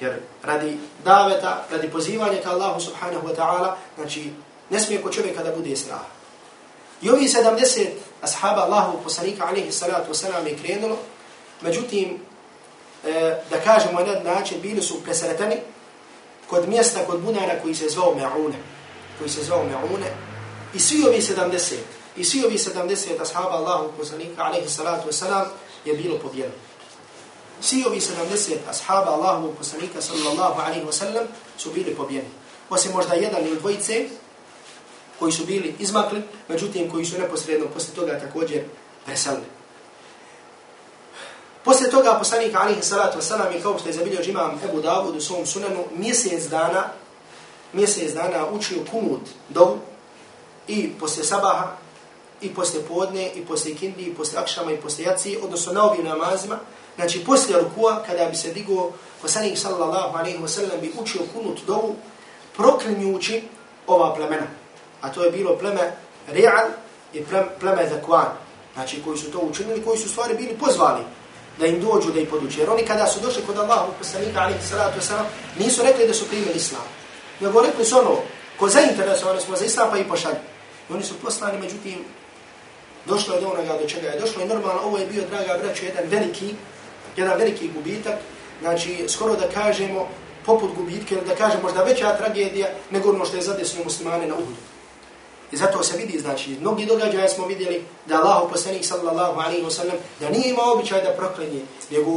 Jer 0.00 0.20
radi 0.42 0.78
daveta, 1.04 1.64
radi 1.70 1.90
pozivanja 1.90 2.42
ka 2.42 2.50
Allahu 2.50 2.80
subhanahu 2.80 3.28
wa 3.28 3.36
ta'ala, 3.36 3.74
znači 3.96 4.32
ne 4.70 4.80
smije 4.80 5.02
ko 5.02 5.10
čovjeka 5.10 5.42
da 5.42 5.56
bude 5.56 5.76
strah. 5.76 6.00
I 7.02 7.10
ovi 7.10 7.28
70 7.28 7.86
ashaba 8.22 8.62
Allahu 8.62 8.98
poslanika 9.04 9.46
alaihi 9.46 9.72
salatu 9.72 10.12
wasalam 10.12 10.46
je 10.46 10.58
krenulo, 10.58 10.96
međutim, 11.60 12.20
e, 13.04 13.36
da 13.50 13.60
kažemo 13.60 14.00
na 14.00 14.34
način, 14.34 14.60
bili 14.60 14.82
su 14.82 15.02
presretani 15.02 15.56
kod 16.52 16.68
mjesta, 16.68 17.06
kod 17.06 17.20
bunara 17.20 17.60
koji 17.62 17.74
se 17.74 17.88
zvao 17.88 18.14
Me'une, 18.14 18.58
koji 19.18 19.30
se 19.30 19.44
zvao 19.44 19.64
Me'une, 19.64 20.10
i 20.74 20.80
svi 20.80 21.04
ovi 21.08 21.20
70, 21.20 21.74
i 22.16 22.24
svi 22.24 22.44
ovi 22.44 22.58
70 22.58 23.20
ashaba 23.20 23.50
Allahu 23.50 23.92
poslanika 23.98 24.44
alaihi 24.44 24.68
salatu 24.68 25.08
wasalam 25.08 25.46
je 25.84 25.94
bilo 25.94 26.18
pobjedno. 26.18 26.54
Svi 27.60 27.84
ovi 27.86 28.00
70 28.00 28.56
ashaba 28.68 29.10
Allahu 29.10 29.54
poslanika 29.58 30.02
sallallahu 30.02 30.60
alaihi 30.60 30.86
wasallam 30.86 31.24
su 31.58 31.70
bili 31.70 31.94
pobjedni. 31.94 32.30
Osim 32.70 32.92
možda 32.92 33.14
jedan 33.14 33.46
ili 33.46 33.56
dvojice, 33.56 34.08
koji 35.18 35.32
su 35.32 35.46
bili 35.46 35.74
izmakli, 35.78 36.22
međutim 36.48 36.90
koji 36.90 37.04
su 37.04 37.18
neposredno 37.18 37.66
posle 37.74 37.94
toga 37.94 38.20
također 38.20 38.62
preselili. 39.04 39.46
Posle 41.64 41.90
toga 41.90 42.18
poslanik 42.18 42.54
alihi 42.54 42.82
salatu 42.82 43.18
wasalam 43.18 43.52
je 43.52 43.62
kao 43.62 43.78
što 43.78 43.88
je 43.88 43.92
zabilio 43.92 44.20
imam 44.22 44.60
Ebu 44.64 44.80
Davud 44.80 45.16
u 45.16 45.20
svom 45.20 45.46
sunanu 45.46 45.84
mjesec 45.96 46.44
dana 46.44 46.84
mjesec 47.72 48.12
dana 48.12 48.46
učio 48.52 48.78
kumut 48.90 49.20
dovu 49.48 49.78
i 50.68 50.90
posle 51.00 51.24
sabaha 51.24 51.76
i 52.40 52.54
posle 52.54 52.80
podne 52.88 53.30
i 53.34 53.46
posle 53.46 53.74
kindi 53.74 54.02
i 54.02 54.14
posle 54.14 54.38
akšama 54.38 54.72
i 54.72 54.76
posle 54.76 55.04
jaci 55.04 55.38
odnosno 55.42 55.72
na 55.72 55.84
ovim 55.84 56.04
namazima. 56.04 56.58
Znači 56.96 57.24
posle 57.24 57.60
rukua 57.60 58.02
kada 58.06 58.24
bi 58.24 58.36
se 58.36 58.52
digao 58.52 58.90
poslanik 59.22 59.58
sallallahu 59.58 60.18
alaihi 60.18 60.38
wasallam 60.38 60.80
bi 60.80 60.92
učio 60.98 61.20
kumut 61.34 61.60
dovu 61.66 61.96
proklinjući 62.56 63.42
ova 63.86 64.14
plemena. 64.14 64.46
A 65.00 65.12
to 65.12 65.24
je 65.24 65.30
bilo 65.30 65.58
pleme 65.58 65.96
Re'al 66.28 66.68
i 67.12 67.24
pleme 67.60 67.90
Zakwan, 67.90 68.26
znači 68.74 69.02
koji 69.04 69.18
su 69.18 69.30
to 69.30 69.38
učinili, 69.38 69.84
koji 69.84 69.98
su 69.98 70.08
stvari 70.08 70.34
bili 70.34 70.56
pozvali 70.60 71.02
da 71.58 71.66
im 71.66 71.80
dođu 71.80 72.12
da 72.12 72.20
ih 72.20 72.28
poduče. 72.28 72.60
Jer 72.60 72.70
oni 72.70 72.86
kada 72.86 73.06
su 73.06 73.20
došli 73.20 73.42
kod 73.46 73.58
Allaha 73.58 73.86
poslanika, 73.98 74.40
alaihi 74.40 74.66
salatu 74.70 75.00
wasalam, 75.00 75.24
nisu 75.58 75.82
rekli 75.82 76.06
da 76.06 76.14
su 76.14 76.28
primili 76.28 76.56
islam. 76.56 76.86
Nego 77.40 77.62
rekli 77.62 77.84
su 77.84 77.98
ono, 77.98 78.16
ko 78.58 78.68
zainteresovani 78.68 79.40
smo 79.40 79.56
za 79.56 79.64
islam 79.64 79.90
pa 79.90 79.98
i 79.98 80.08
pošalju. 80.08 80.42
I 80.90 80.92
oni 80.92 81.04
su 81.04 81.14
poslani, 81.22 81.58
međutim, 81.58 82.04
došlo 83.06 83.34
je 83.34 83.40
do 83.40 83.48
onoga 83.48 83.78
do 83.82 83.88
čega 83.88 84.08
je 84.08 84.20
došlo 84.20 84.42
i 84.42 84.48
normalno 84.48 84.80
ovo 84.82 84.98
je 84.98 85.06
bio, 85.06 85.22
draga 85.30 85.58
braću, 85.62 85.84
jedan 85.84 86.04
veliki, 86.08 86.54
jedan 87.16 87.38
veliki 87.38 87.70
gubitak, 87.74 88.18
znači 88.60 89.04
skoro 89.08 89.36
da 89.36 89.48
kažemo 89.54 90.08
poput 90.46 90.74
gubitke, 90.74 91.16
da 91.26 91.34
kažemo 91.34 91.62
možda 91.62 91.82
veća 91.82 92.16
tragedija 92.16 92.68
nego 92.90 93.10
ono 93.10 93.24
što 93.24 93.36
je 93.36 93.42
zadesno 93.42 93.84
muslimane 93.84 94.26
na 94.26 94.34
Uhudu. 94.34 94.71
I 95.52 95.56
zato 95.56 95.82
se 95.82 95.96
vidi, 95.96 96.18
znači, 96.18 96.56
mnogi 96.60 96.86
događaja 96.86 97.28
smo 97.28 97.46
vidjeli 97.46 97.84
da 98.06 98.16
Allah 98.16 98.42
poslanik 98.52 98.84
sallallahu 98.84 99.40
alaihi 99.40 99.64
wasallam 99.64 99.96
da 100.20 100.30
nije 100.30 100.50
imao 100.50 100.72
običaj 100.72 101.02
da 101.02 101.10
proklinje, 101.10 101.60
nego 101.90 102.10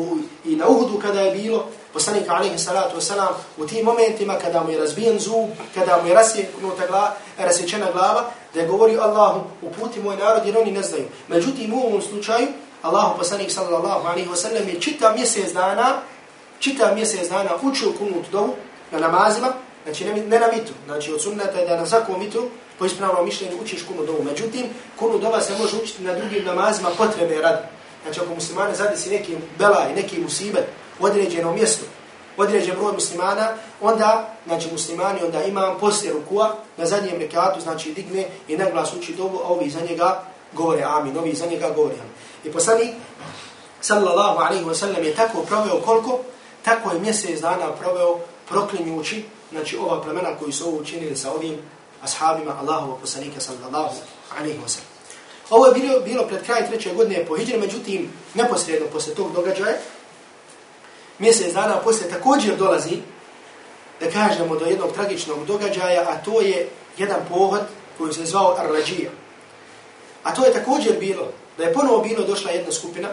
i 0.46 0.56
na 0.56 0.68
uhudu 0.68 1.00
kada 1.00 1.22
je 1.22 1.36
bilo, 1.36 1.66
poslanik 1.94 2.30
alaihi 2.30 2.58
salatu 2.58 2.98
wasallam 2.98 3.28
u 3.58 3.66
tim 3.66 3.86
momentima 3.86 4.36
kada 4.42 4.64
mu 4.64 4.72
je 4.72 4.80
razbijen 4.80 5.20
zub, 5.20 5.50
kada 5.74 6.00
mu 6.02 6.08
je 6.08 6.14
rasjeknuta 6.14 6.88
glava, 6.88 7.16
rasječena 7.38 7.92
glava, 7.94 8.26
da 8.54 8.60
je 8.60 8.68
govorio 8.68 9.02
Allahu, 9.02 9.42
uputi 9.62 10.00
moj 10.00 10.16
narod 10.16 10.46
jer 10.46 10.58
oni 10.58 10.72
ne 10.72 10.82
znaju. 10.82 11.06
Međutim, 11.28 11.74
u 11.74 11.88
ovom 11.88 12.02
slučaju, 12.02 12.48
Allahu 12.82 13.18
poslanik 13.18 13.52
sallallahu 13.52 14.08
alaihi 14.08 14.30
wasallam 14.30 14.68
je 14.68 14.82
čitav 14.82 15.16
mjesec 15.16 15.54
dana, 15.54 16.02
čitav 16.60 16.96
mjesec 16.96 17.30
dana 17.30 17.50
učio 17.62 17.92
kunut 17.98 18.26
dovu 18.32 18.54
na 18.92 19.00
namazima, 19.00 19.48
znači 19.84 20.06
ne, 20.06 20.14
ne 20.14 20.40
na 20.40 20.48
mitu, 20.48 20.74
znači 20.86 21.14
od 21.14 21.22
sunnata 21.22 21.60
je 21.60 21.68
da 21.68 21.78
na 21.78 21.86
svakom 21.86 22.20
mitu, 22.20 22.50
po 22.80 22.86
ispravnom 22.86 23.26
mišljenju 23.26 23.58
učiš 23.62 23.84
kunu 23.84 24.06
dovu. 24.06 24.24
Međutim, 24.24 24.66
kunu 25.00 25.18
dova 25.18 25.42
se 25.42 25.54
može 25.60 25.78
učiti 25.78 26.04
na 26.04 26.14
drugim 26.14 26.46
namazima 26.46 26.90
potrebe 26.98 27.42
radi. 27.42 27.62
Znači, 28.04 28.20
ako 28.20 28.36
muslimane 28.36 28.76
zadesi 28.76 29.10
neki 29.10 29.36
belaj, 29.60 29.96
neki 29.96 30.20
musibet 30.20 30.66
u 31.00 31.06
određenom 31.06 31.56
mjestu, 31.56 31.86
određen 32.38 32.76
broj 32.76 32.94
muslimana, 32.94 33.50
onda, 33.82 34.36
znači 34.46 34.72
muslimani, 34.72 35.24
onda 35.24 35.44
imam 35.44 35.80
poslije 35.80 36.14
rukua 36.14 36.56
na 36.78 36.86
zadnjem 36.86 37.20
rekatu, 37.20 37.62
znači 37.62 37.94
digne 37.94 38.28
i 38.48 38.58
na 38.58 38.70
glas 38.70 38.94
uči 38.94 39.14
dovu, 39.14 39.40
a 39.44 39.48
ovi 39.48 39.70
za 39.70 39.80
njega 39.90 40.24
govore 40.54 40.84
amin, 40.84 41.18
ovi 41.18 41.34
za 41.34 41.46
njega 41.46 41.70
govore 41.70 41.96
amin. 41.96 42.14
I 42.44 42.52
poslanik, 42.52 42.90
sallallahu 43.82 44.40
alaihi 44.40 44.66
wa 44.66 44.76
sallam, 44.76 45.04
je 45.04 45.16
tako 45.16 45.42
proveo 45.42 45.82
koliko? 45.86 46.20
Tako 46.66 46.92
je 46.92 47.00
mjesec 47.00 47.42
dana 47.42 47.72
proveo 47.82 48.20
proklinjući, 48.50 49.26
znači 49.52 49.78
ova 49.78 50.02
plemena 50.02 50.30
koji 50.40 50.52
su 50.54 50.68
ovo 50.68 50.78
učinili 50.78 51.16
sa 51.16 51.32
ovim 51.32 51.58
ashabima 52.06 52.58
Allahovog 52.62 53.02
poslanika 53.02 53.42
sallallahu 53.42 53.96
alaihi 54.38 54.60
wa 54.66 54.70
sallam. 54.70 54.96
Ovo 55.50 55.66
je 55.66 55.74
bilo, 55.74 56.00
bilo 56.00 56.28
pred 56.28 56.46
kraj 56.46 56.68
treće 56.68 56.94
godine 56.94 57.26
po 57.26 57.38
hijđari, 57.38 57.60
međutim, 57.60 58.12
neposredno 58.34 58.88
posle 58.88 59.14
tog 59.14 59.34
događaja, 59.34 59.78
mjesec 61.20 61.54
dana 61.54 61.80
posle 61.84 62.10
također 62.10 62.58
dolazi, 62.58 62.98
da 64.00 64.12
kažemo, 64.12 64.56
do 64.56 64.66
jednog 64.66 64.92
tragičnog 64.92 65.46
događaja, 65.46 66.02
a 66.10 66.24
to 66.24 66.42
je 66.42 66.70
jedan 66.98 67.20
pohod 67.30 67.62
koji 67.98 68.14
se 68.14 68.26
zvao 68.26 68.56
Arlađija. 68.58 69.12
A 70.24 70.34
to 70.34 70.46
je 70.46 70.54
također 70.54 71.00
bilo, 71.00 71.32
da 71.58 71.64
je 71.64 71.74
ponovo 71.74 72.00
bilo 72.00 72.24
došla 72.24 72.52
jedna 72.52 72.72
skupina, 72.72 73.10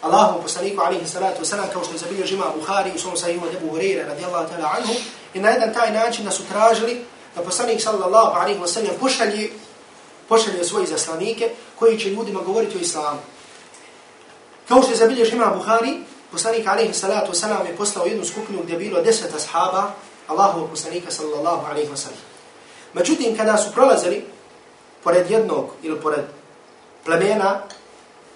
Allahu 0.00 0.42
poslaniku 0.42 0.82
alihi 0.82 1.06
salatu 1.06 1.42
wasalam, 1.42 1.72
kao 1.72 1.84
što 1.84 1.94
je 1.94 1.98
zabilio 1.98 2.26
žima 2.26 2.44
Buhari 2.54 2.92
u 2.94 2.98
svom 2.98 3.16
sahimu 3.16 3.46
Debu 3.52 3.72
Hureyre 3.72 4.06
radijallahu 4.06 4.48
ta'ala 4.52 4.76
anhu, 4.78 4.94
i 5.34 5.40
na 5.40 5.48
jedan 5.48 5.74
taj 5.74 5.92
način 5.92 6.24
da 6.24 6.30
su 6.30 6.42
tražili 6.48 7.04
da 7.36 7.42
poslanik 7.42 7.80
sallallahu 7.80 8.40
alaihi 8.40 8.60
wa 8.60 8.66
sallam 8.66 8.96
pošalje, 9.00 9.50
pošalje 10.28 10.64
svoje 10.64 10.86
zaslanike 10.86 11.50
koji 11.78 11.98
će 11.98 12.10
ljudima 12.10 12.40
govoriti 12.40 12.76
o 12.76 12.80
islamu. 12.80 13.18
Kao 14.68 14.82
što 14.82 14.90
je 14.90 14.96
zabilješ 14.96 15.32
ima 15.32 15.46
Buhari, 15.46 15.98
poslanik 16.32 16.66
alaihi 16.66 16.94
salatu 16.94 17.32
wa 17.32 17.66
je 17.66 17.76
poslao 17.76 18.06
jednu 18.06 18.24
skupinu 18.24 18.62
gdje 18.62 18.72
je 18.72 18.78
bilo 18.78 19.02
deset 19.02 19.34
ashaba 19.34 19.92
Allahu 20.26 20.68
poslanika 20.68 21.10
sallallahu 21.10 21.66
alaihi 21.70 21.90
wa 21.90 21.96
sallam. 21.96 22.20
Međutim, 22.94 23.36
kada 23.36 23.58
su 23.58 23.72
prolazili 23.72 24.24
pored 25.04 25.30
jednog 25.30 25.70
ili 25.82 26.00
pored 26.00 26.24
plemena 27.04 27.62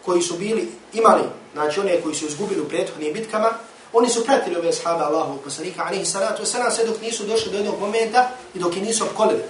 koji 0.05 0.23
su 0.23 0.35
bili, 0.35 0.69
imali, 0.93 1.23
znači 1.53 1.81
one 1.81 2.01
koji 2.01 2.15
su 2.15 2.27
izgubili 2.27 2.61
u 2.61 2.69
prethodnim 2.69 3.13
bitkama, 3.13 3.51
Oni 3.93 4.09
su 4.09 4.25
pratili 4.25 4.57
ove 4.57 4.69
ashaba 4.69 5.05
Allahu 5.05 5.39
poslanika 5.45 5.83
alaihi 5.83 6.05
salatu 6.05 6.43
wasalam 6.43 6.71
sve 6.71 6.85
dok 6.85 7.01
nisu 7.01 7.25
došli 7.25 7.53
do 7.53 7.57
jednog 7.59 7.81
momenta 7.81 8.31
i 8.55 8.59
dok 8.59 8.77
i 8.77 8.81
nisu 8.81 9.05
opkolili. 9.05 9.43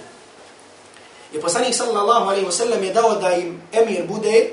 I 1.33 1.41
poslanik 1.41 1.75
sallallahu 1.75 2.29
alaihi 2.29 2.45
wasallam 2.45 2.83
je 2.83 2.93
dao 2.93 3.15
da 3.15 3.33
im 3.33 3.61
emir 3.71 4.07
bude 4.07 4.49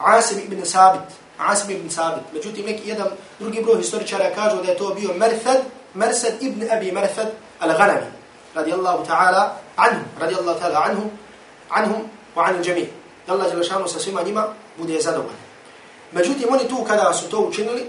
Asim 0.00 0.38
ibn 0.38 0.64
Sabit. 0.64 1.12
Asim 1.38 1.70
ibn 1.70 1.90
Sabit. 1.90 2.32
Međutim, 2.32 2.66
neki 2.66 2.88
jedan 2.88 3.08
drugi 3.38 3.62
broj 3.62 3.76
historičara 3.76 4.34
kažu 4.34 4.62
da 4.62 4.70
je 4.70 4.76
to 4.76 4.94
bio 4.94 5.10
Merthad, 5.14 5.58
Mersad 5.94 6.32
ibn 6.40 6.70
Abi 6.72 6.92
Merthad 6.92 7.28
al-Ghanami. 7.60 8.08
Radijallahu 8.54 9.06
ta'ala 9.06 9.56
anhu. 9.76 10.04
Radijallahu 10.20 10.60
ta'ala 10.60 10.84
anhu. 10.88 11.10
Anhum 11.70 12.02
wa 12.36 12.44
anil 12.48 12.86
Da 13.26 13.32
Allah 13.32 13.50
Đelešanu 13.50 13.88
sa 13.88 13.98
svima 13.98 14.22
njima 14.22 14.46
bude 14.78 15.00
zadovoljni. 15.00 15.38
Međutim, 16.12 16.48
oni 16.50 16.68
tu 16.68 16.84
kada 16.84 17.12
su 17.12 17.28
to 17.28 17.40
učinili, 17.40 17.86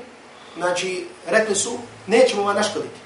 znači, 0.58 1.06
rekli 1.28 1.56
su, 1.56 1.78
nećemo 2.08 2.44
vam 2.44 2.56
naškoditi. 2.56 3.00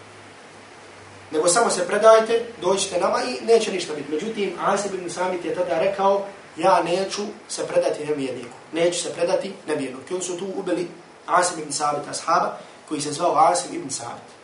Nego 1.32 1.48
samo 1.48 1.70
se 1.70 1.88
predajte, 1.88 2.46
dođite 2.62 3.00
nama 3.00 3.18
i 3.24 3.46
neće 3.46 3.72
ništa 3.72 3.94
biti. 3.94 4.12
Međutim, 4.12 4.54
Asib 4.60 4.94
ibn 4.94 5.10
Samit 5.10 5.46
je 5.46 5.56
tada 5.56 5.80
rekao, 5.80 6.26
ja 6.58 6.84
neću 6.84 7.22
se 7.48 7.68
predati 7.68 8.06
nevjerniku. 8.06 8.58
Neću 8.74 9.00
se 9.00 9.14
predati 9.14 9.54
nevjerniku. 9.68 10.14
oni 10.14 10.24
su 10.24 10.38
tu 10.38 10.46
ubili 10.56 10.88
Asib 11.26 11.60
ibn 11.60 11.72
Samit 11.72 12.08
ashaba 12.10 12.58
koji 12.90 13.02
se 13.02 13.12
zvao 13.12 13.36
Asim 13.36 13.76
ibn 13.76 13.90
Sabit. 13.90 14.36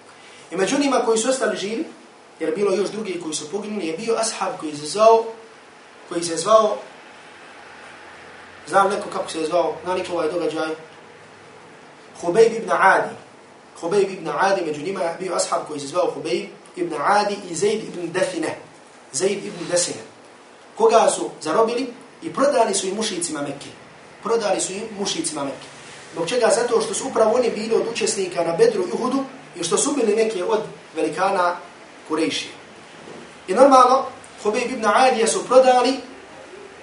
I 0.51 0.55
među 0.55 0.79
njima 0.79 1.01
koji 1.05 1.17
su 1.17 1.29
ostali 1.29 1.57
živi, 1.57 1.85
jer 2.39 2.55
bilo 2.55 2.75
još 2.75 2.89
drugi 2.89 3.21
koji 3.23 3.33
su 3.33 3.51
poginuli, 3.51 3.87
je 3.87 3.97
bio 3.97 4.15
ashab 4.15 4.59
koji 4.59 4.75
se 4.75 4.85
zvao, 4.85 5.23
koji 6.09 6.23
se 6.23 6.37
zvao, 6.37 6.77
znam 8.67 8.89
neko 8.89 9.09
kako 9.09 9.29
se 9.29 9.45
zvao, 9.45 9.75
na 9.85 9.95
neko 9.95 10.13
ovaj 10.13 10.31
događaj, 10.31 10.69
Hubejb 12.21 12.53
ibn 12.53 12.71
Adi. 12.71 13.15
Hubejb 13.81 14.09
ibn 14.11 14.29
Adi, 14.39 14.61
među 14.65 14.81
njima 14.81 15.01
je 15.01 15.15
bio 15.19 15.35
ashab 15.35 15.67
koji 15.67 15.79
se 15.79 15.87
zvao 15.87 16.11
Hubejb 16.11 16.45
ibn 16.75 16.93
Adi 16.99 17.37
i 17.49 17.55
Zaid 17.55 17.83
ibn 17.83 18.11
Define. 18.11 18.57
Zaid 19.11 19.45
ibn 19.45 19.65
Desine. 19.71 20.03
Koga 20.77 21.09
su 21.09 21.29
zarobili 21.41 21.93
i 22.21 22.33
prodali 22.33 22.73
su 22.73 22.87
im 22.87 22.95
mušicima 22.95 23.41
Mekke. 23.41 23.69
Prodali 24.23 24.61
su 24.61 24.73
im 24.73 24.83
mušicima 24.99 25.43
Mekke. 25.43 25.67
Zbog 26.13 26.29
čega? 26.29 26.49
Zato 26.55 26.81
što 26.81 26.93
su 26.93 27.07
upravo 27.07 27.35
oni 27.35 27.49
bili 27.49 27.75
od 27.75 27.87
učesnika 27.91 28.43
na 28.43 28.53
Bedru 28.53 28.83
i 28.83 28.91
Uhudu 28.91 29.23
i 29.55 29.63
što 29.63 29.77
su 29.77 29.91
bili 29.91 30.15
neke 30.15 30.43
od 30.43 30.59
velikana 30.95 31.55
Kurejšije. 32.07 32.51
I 33.47 33.53
normalno, 33.53 34.05
Hubejb 34.43 34.71
ibn 34.71 34.85
Adija 34.85 35.27
su 35.27 35.45
prodali 35.45 35.97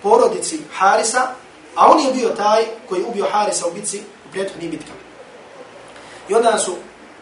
porodici 0.02 0.58
Harisa, 0.72 1.28
a 1.74 1.92
on 1.92 2.00
je 2.00 2.12
bio 2.12 2.28
taj 2.28 2.64
koji 2.88 3.04
ubio 3.04 3.26
Harisa 3.32 3.66
u 3.66 3.72
bitci 3.72 4.00
u 4.28 4.32
prethodnim 4.32 4.70
bitkama. 4.70 4.97
I 6.28 6.34
onda 6.34 6.58
su 6.58 6.76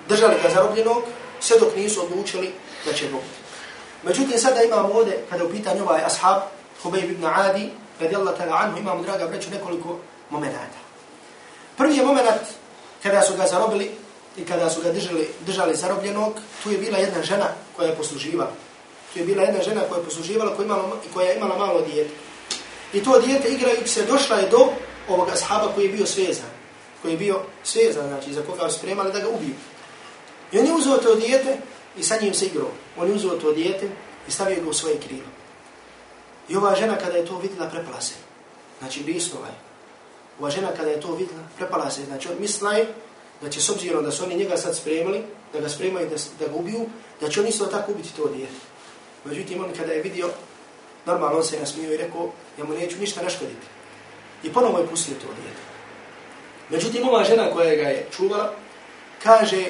držali 0.08 0.34
ga 0.42 0.50
zarobljenog, 0.50 1.02
sve 1.40 1.58
dok 1.58 1.76
nisu 1.76 2.02
odlučili 2.02 2.52
da 2.84 2.92
će 2.92 3.08
ga. 3.08 3.16
Međutim, 4.02 4.38
sada 4.38 4.62
imamo 4.62 4.88
ovdje, 4.94 5.24
kada 5.30 5.44
u 5.44 5.50
pitanju 5.50 5.82
ovaj 5.82 6.02
ashab, 6.04 6.42
Hubeyb 6.82 7.10
ibn 7.10 7.24
Adi, 7.24 7.70
radijallahu 8.00 8.36
ta'ala 8.38 8.56
anhu, 8.64 8.78
imamo, 8.78 9.02
draga 9.02 9.26
breću, 9.26 9.50
nekoliko 9.50 9.98
momenata. 10.30 10.78
Prvi 11.76 11.96
je 11.96 12.04
moment 12.04 12.28
kada 13.02 13.22
su 13.22 13.36
ga 13.36 13.46
zarobili 13.46 13.90
i 14.36 14.44
kada 14.44 14.70
su 14.70 14.82
ga 14.82 14.92
držali, 14.92 15.28
držali 15.46 15.76
zarobljenog, 15.76 16.32
tu 16.62 16.70
je 16.70 16.78
bila 16.78 16.98
jedna 16.98 17.22
žena 17.22 17.48
koja 17.76 17.88
je 17.88 17.96
posluživala. 17.96 18.50
Tu 19.12 19.18
je 19.18 19.24
bila 19.24 19.42
jedna 19.42 19.62
žena 19.62 19.80
koja 19.88 19.98
je 19.98 20.04
posluživala, 20.04 20.56
koja, 20.56 20.66
imala, 20.66 20.90
koja 21.14 21.28
je 21.28 21.36
imala 21.36 21.58
malo 21.58 21.80
dijete. 21.80 22.10
I 22.92 23.04
to 23.04 23.20
dijete 23.20 23.48
igrajući 23.48 23.88
se 23.88 24.02
došla 24.02 24.36
je 24.36 24.48
do 24.48 24.68
ovog 25.08 25.28
ashaba 25.28 25.72
koji 25.74 25.84
je 25.84 25.92
bio 25.92 26.06
svezan. 26.06 26.55
Koji 27.06 27.14
je 27.14 27.18
bio 27.18 27.40
svezan, 27.64 28.08
znači 28.08 28.32
za 28.32 28.42
koga 28.42 28.70
spremali 28.70 29.12
da 29.12 29.20
ga 29.20 29.28
ubiju. 29.28 29.54
I 30.52 30.58
on 30.58 30.66
je 30.66 30.74
uzeo 30.74 30.96
to 30.96 31.14
dijete 31.14 31.58
i 31.98 32.02
sa 32.02 32.16
njim 32.20 32.34
se 32.34 32.46
igrao. 32.46 32.70
On 32.96 33.08
je 33.08 33.14
uzeo 33.14 33.30
to 33.30 33.52
dijete 33.52 33.88
i 34.28 34.30
stavio 34.30 34.62
ga 34.62 34.70
u 34.70 34.72
svoje 34.72 35.00
krilo. 35.00 35.28
I 36.48 36.56
ova 36.56 36.74
žena 36.74 36.96
kada 36.96 37.16
je 37.16 37.26
to 37.26 37.38
vidjela 37.38 37.68
prepala 37.70 38.00
se. 38.00 38.14
Znači 38.78 39.02
bisnova 39.02 39.46
je. 39.46 39.54
Ova 40.40 40.50
žena 40.50 40.68
kada 40.76 40.90
je 40.90 41.00
to 41.00 41.14
vidjela 41.14 41.42
prepala 41.56 41.90
se. 41.90 42.04
Znači 42.04 42.28
on 42.28 42.34
misla 42.40 42.72
je 42.72 42.94
da 43.42 43.50
će 43.50 43.60
s 43.60 43.70
obzirom 43.70 44.04
da 44.04 44.10
su 44.10 44.24
oni 44.24 44.34
njega 44.34 44.56
sad 44.56 44.76
spremili, 44.76 45.22
da 45.52 45.60
ga 45.60 45.68
spremaju 45.68 46.08
da, 46.08 46.16
da 46.40 46.52
ga 46.52 46.58
ubiju, 46.58 46.86
da 47.20 47.28
će 47.28 47.40
on 47.40 47.46
isto 47.46 47.66
tako 47.66 47.92
ubiti 47.92 48.16
to 48.16 48.28
dijete. 48.28 48.60
Međutim, 49.24 49.64
on 49.64 49.72
kada 49.76 49.92
je 49.92 50.02
vidio, 50.02 50.30
normalno 51.06 51.36
on 51.36 51.44
se 51.44 51.60
nasmio 51.60 51.92
i 51.92 51.96
rekao, 51.96 52.30
ja 52.58 52.64
mu 52.64 52.74
neću 52.74 52.98
ništa 52.98 53.22
naškoditi. 53.22 53.66
I 54.42 54.52
ponovo 54.52 54.78
je 54.78 54.86
pustio 54.86 55.14
to 55.14 55.26
dijete. 55.42 55.75
Međutim, 56.70 57.08
ova 57.08 57.24
žena 57.24 57.50
koja 57.50 57.76
ga 57.76 57.82
je 57.82 58.06
čuvala, 58.16 58.52
kaže, 59.22 59.64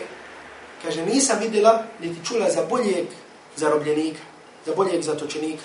kaže, 0.82 1.06
nisam 1.06 1.38
vidjela, 1.40 1.82
niti 2.00 2.26
čula 2.26 2.50
za 2.50 2.62
boljeg 2.70 3.06
zarobljenika, 3.56 4.20
za 4.66 4.74
boljeg 4.74 5.02
zatočenika. 5.02 5.62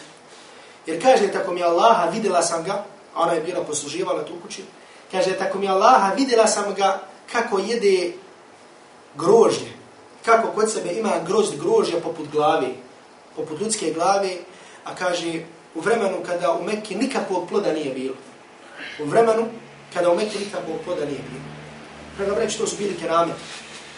Jer 0.86 1.02
kaže, 1.02 1.28
tako 1.28 1.54
mi 1.54 1.64
Allaha, 1.64 2.10
vidjela 2.10 2.42
sam 2.42 2.64
ga, 2.64 2.84
a 3.16 3.22
ona 3.22 3.34
je 3.34 3.42
bila 3.42 3.64
posluživala 3.64 4.26
tu 4.26 4.34
kući, 4.44 4.64
kaže, 5.12 5.32
tako 5.38 5.60
mi 5.60 5.68
Allaha, 5.68 6.14
vidjela 6.14 6.48
sam 6.48 6.74
ga 6.74 7.02
kako 7.32 7.60
jede 7.60 8.12
grožnje, 9.16 9.72
kako 10.26 10.48
kod 10.52 10.72
sebe 10.72 10.94
ima 10.94 11.12
grozd 11.28 11.60
grožnja 11.60 12.00
poput 12.04 12.28
glave, 12.32 12.68
poput 13.36 13.62
ljudske 13.62 13.94
glave, 13.94 14.36
a 14.86 14.96
kaže, 14.96 15.34
u 15.76 15.82
vremenu 15.82 16.18
kada 16.26 16.52
u 16.52 16.64
Mekke 16.64 16.96
nikakvog 16.96 17.50
ploda 17.50 17.74
nije 17.74 17.94
bilo. 17.94 18.16
U 19.00 19.06
vremenu 19.06 19.46
kada 19.94 20.12
u 20.12 20.16
Mekke 20.16 20.40
nikakvog 20.40 20.78
ploda 20.86 21.06
nije 21.06 21.22
bilo. 21.30 21.44
Prega 22.18 22.36
breći, 22.36 22.58
znači, 22.58 22.58
to 22.58 22.68
su 22.68 22.78
bili 22.78 22.98
keramiti. 23.02 23.40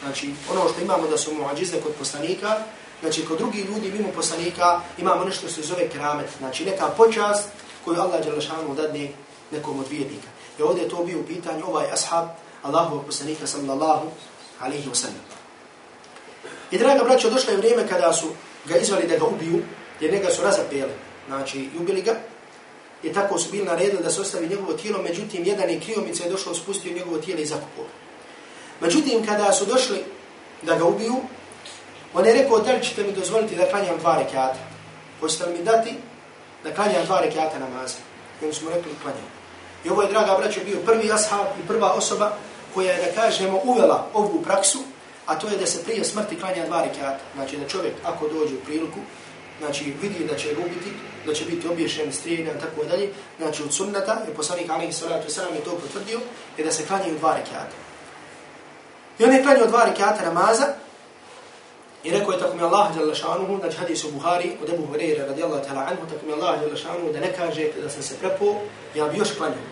Znači, 0.03 0.34
ono 0.51 0.69
što 0.69 0.82
imamo 0.82 1.08
da 1.08 1.17
su 1.17 1.34
muadžize 1.34 1.82
kod 1.82 1.91
poslanika, 1.99 2.58
znači, 3.01 3.25
kod 3.25 3.38
drugih 3.38 3.65
ljudi 3.65 3.91
mimo 3.91 4.10
poslanika 4.15 4.82
imamo 4.97 5.23
nešto 5.23 5.47
što 5.47 5.62
se 5.62 5.67
zove 5.67 5.89
keramet. 5.89 6.29
Znači, 6.39 6.65
neka 6.65 6.88
počast 6.88 7.49
koju 7.86 8.01
Allah 8.01 8.25
Đalešanu 8.25 8.75
dadne 8.75 9.10
nekom 9.51 9.79
od 9.79 9.88
vijednika. 9.89 10.27
I 10.60 10.62
ovdje 10.62 10.84
je 10.84 10.89
to 10.89 11.03
bio 11.03 11.19
u 11.19 11.23
pitanju 11.23 11.65
ovaj 11.67 11.91
ashab 11.91 12.27
Allahu 12.63 13.03
poslanika 13.06 13.47
sallallahu 13.47 14.08
alaihi 14.60 14.89
wa 14.89 14.95
sallam. 14.95 15.25
I 16.71 16.77
draga 16.77 17.03
braćo, 17.03 17.29
došlo 17.29 17.51
je 17.51 17.58
vrijeme 17.58 17.88
kada 17.88 18.13
su 18.13 18.27
ga 18.65 18.77
izvali 18.77 19.08
da 19.08 19.17
ga 19.17 19.25
ubiju, 19.25 19.62
jer 19.99 20.13
njega 20.13 20.29
su 20.29 20.41
razapeli, 20.41 20.93
znači, 21.27 21.60
i 21.60 21.77
ubili 21.79 22.01
ga, 22.01 22.15
i 23.03 23.13
tako 23.13 23.37
su 23.37 23.51
bili 23.51 23.65
naredili 23.65 24.03
da 24.03 24.09
se 24.09 24.21
ostavi 24.21 24.47
njegovo 24.47 24.73
tijelo, 24.73 25.01
međutim, 25.01 25.43
jedan 25.45 25.69
je 25.69 25.79
kriomica 25.79 26.23
je 26.23 26.29
došao, 26.29 26.55
spustio 26.55 26.93
njegovo 26.93 27.17
tijelo 27.17 27.41
i 27.41 27.45
zakupio. 27.45 27.83
Međutim, 28.81 29.25
kada 29.25 29.53
su 29.53 29.65
došli 29.65 30.03
da 30.61 30.75
ga 30.75 30.85
ubiju, 30.85 31.15
on 32.13 32.25
je 32.25 32.33
rekao, 32.33 32.59
da 32.59 32.71
li 32.71 32.83
ćete 32.83 33.03
mi 33.03 33.11
dozvoliti 33.11 33.55
da 33.55 33.65
klanjam 33.65 33.97
dva 33.99 34.17
rekiata? 34.17 34.59
Hoćete 35.19 35.45
li 35.45 35.57
mi 35.57 35.63
dati 35.63 35.93
da 36.63 36.73
klanjam 36.73 37.05
dva 37.05 37.21
rekiata 37.21 37.59
namaza? 37.59 37.97
I 38.41 38.45
oni 38.45 38.53
smo 38.53 38.69
rekli, 38.69 38.91
klanjam. 39.01 39.27
I 39.85 39.89
ovo 39.89 40.01
je, 40.01 40.09
draga 40.09 40.37
braćo, 40.37 40.59
bio 40.65 40.79
prvi 40.85 41.11
ashab 41.11 41.47
i 41.63 41.67
prva 41.67 41.91
osoba 41.91 42.31
koja 42.73 42.91
je, 42.91 43.05
da 43.05 43.21
kažemo, 43.21 43.61
uvela 43.63 44.07
ovu 44.13 44.41
praksu, 44.41 44.79
a 45.25 45.39
to 45.39 45.47
je 45.47 45.57
da 45.57 45.65
se 45.65 45.83
prije 45.83 46.03
smrti 46.03 46.39
klanja 46.39 46.65
dva 46.65 46.83
rekiata. 46.83 47.19
Znači 47.35 47.57
da 47.57 47.67
čovjek, 47.67 47.93
ako 48.03 48.27
dođe 48.27 48.55
u 48.55 48.65
priliku, 48.65 48.99
znači 49.59 49.93
vidi 50.01 50.25
da 50.29 50.35
će 50.35 50.53
gubiti, 50.53 50.91
da 51.25 51.33
će 51.33 51.45
biti 51.45 51.67
obješen, 51.67 52.13
strijeljan, 52.13 52.59
tako 52.59 52.83
dalje, 52.83 53.09
znači 53.37 53.63
od 53.63 53.73
sunnata, 53.73 54.21
jer 54.27 54.35
poslanik 54.35 54.69
alaihi 54.69 54.93
salatu 54.93 55.27
wasalam 55.27 55.55
je 55.55 55.63
to 55.63 55.71
potvrdio, 55.71 56.19
je 56.57 56.65
da 56.65 56.71
se 56.71 56.85
klanjaju 56.85 57.17
dva 57.17 57.37
rekiata. 57.37 57.75
I 59.19 59.23
on 59.23 59.33
je 59.33 59.43
klanjao 59.43 59.67
dva 59.67 59.85
rekiata 59.85 60.25
namaza, 60.25 60.65
i 62.03 62.11
rekao 62.11 62.31
je 62.31 62.39
tako 62.39 62.55
mi 62.55 62.63
Allah 62.63 62.97
jalla 62.97 63.15
šanuhu, 63.15 63.57
znači 63.59 63.77
hadis 63.77 64.03
u 64.03 64.11
Buhari, 64.11 64.51
od 64.63 64.69
Ebu 64.69 64.87
Hureyre 64.87 65.27
radijallahu 65.27 65.63
ta'ala 65.63 65.87
anhu, 65.91 66.03
tako 66.09 66.25
mi 66.25 66.33
Allah 66.33 66.61
jalla 66.61 66.75
šanuhu, 66.75 67.13
da 67.13 67.19
ne 67.19 67.33
kaže 67.37 67.67
da 67.83 67.89
sam 67.89 68.03
se 68.03 68.15
prepo, 68.19 68.55
ja 68.95 69.07
bi 69.07 69.17
još 69.17 69.31
klanjao. 69.37 69.65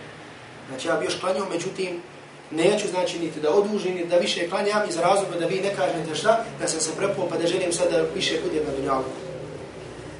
Znači 0.68 0.88
ja 0.88 0.96
bi 0.96 1.04
još 1.04 1.20
klanjao, 1.20 1.46
međutim, 1.50 2.02
neću 2.50 2.88
znači 2.88 3.18
niti 3.18 3.40
da 3.40 3.50
odužim, 3.50 3.94
niti 3.94 4.08
da 4.08 4.16
više 4.16 4.48
klanjam 4.48 4.88
iz 4.88 4.96
razloga 4.96 5.38
da 5.38 5.46
vi 5.46 5.60
ne 5.60 5.74
kažete 5.76 6.14
šta, 6.14 6.44
da 6.60 6.68
sam 6.68 6.80
se 6.80 6.90
prepo, 6.96 7.26
pa 7.30 7.36
da 7.36 7.46
želim 7.46 7.72
sad 7.72 7.90
da 7.90 8.04
više 8.14 8.40
budem 8.44 8.64
na 8.66 8.76
dunjalu. 8.76 9.04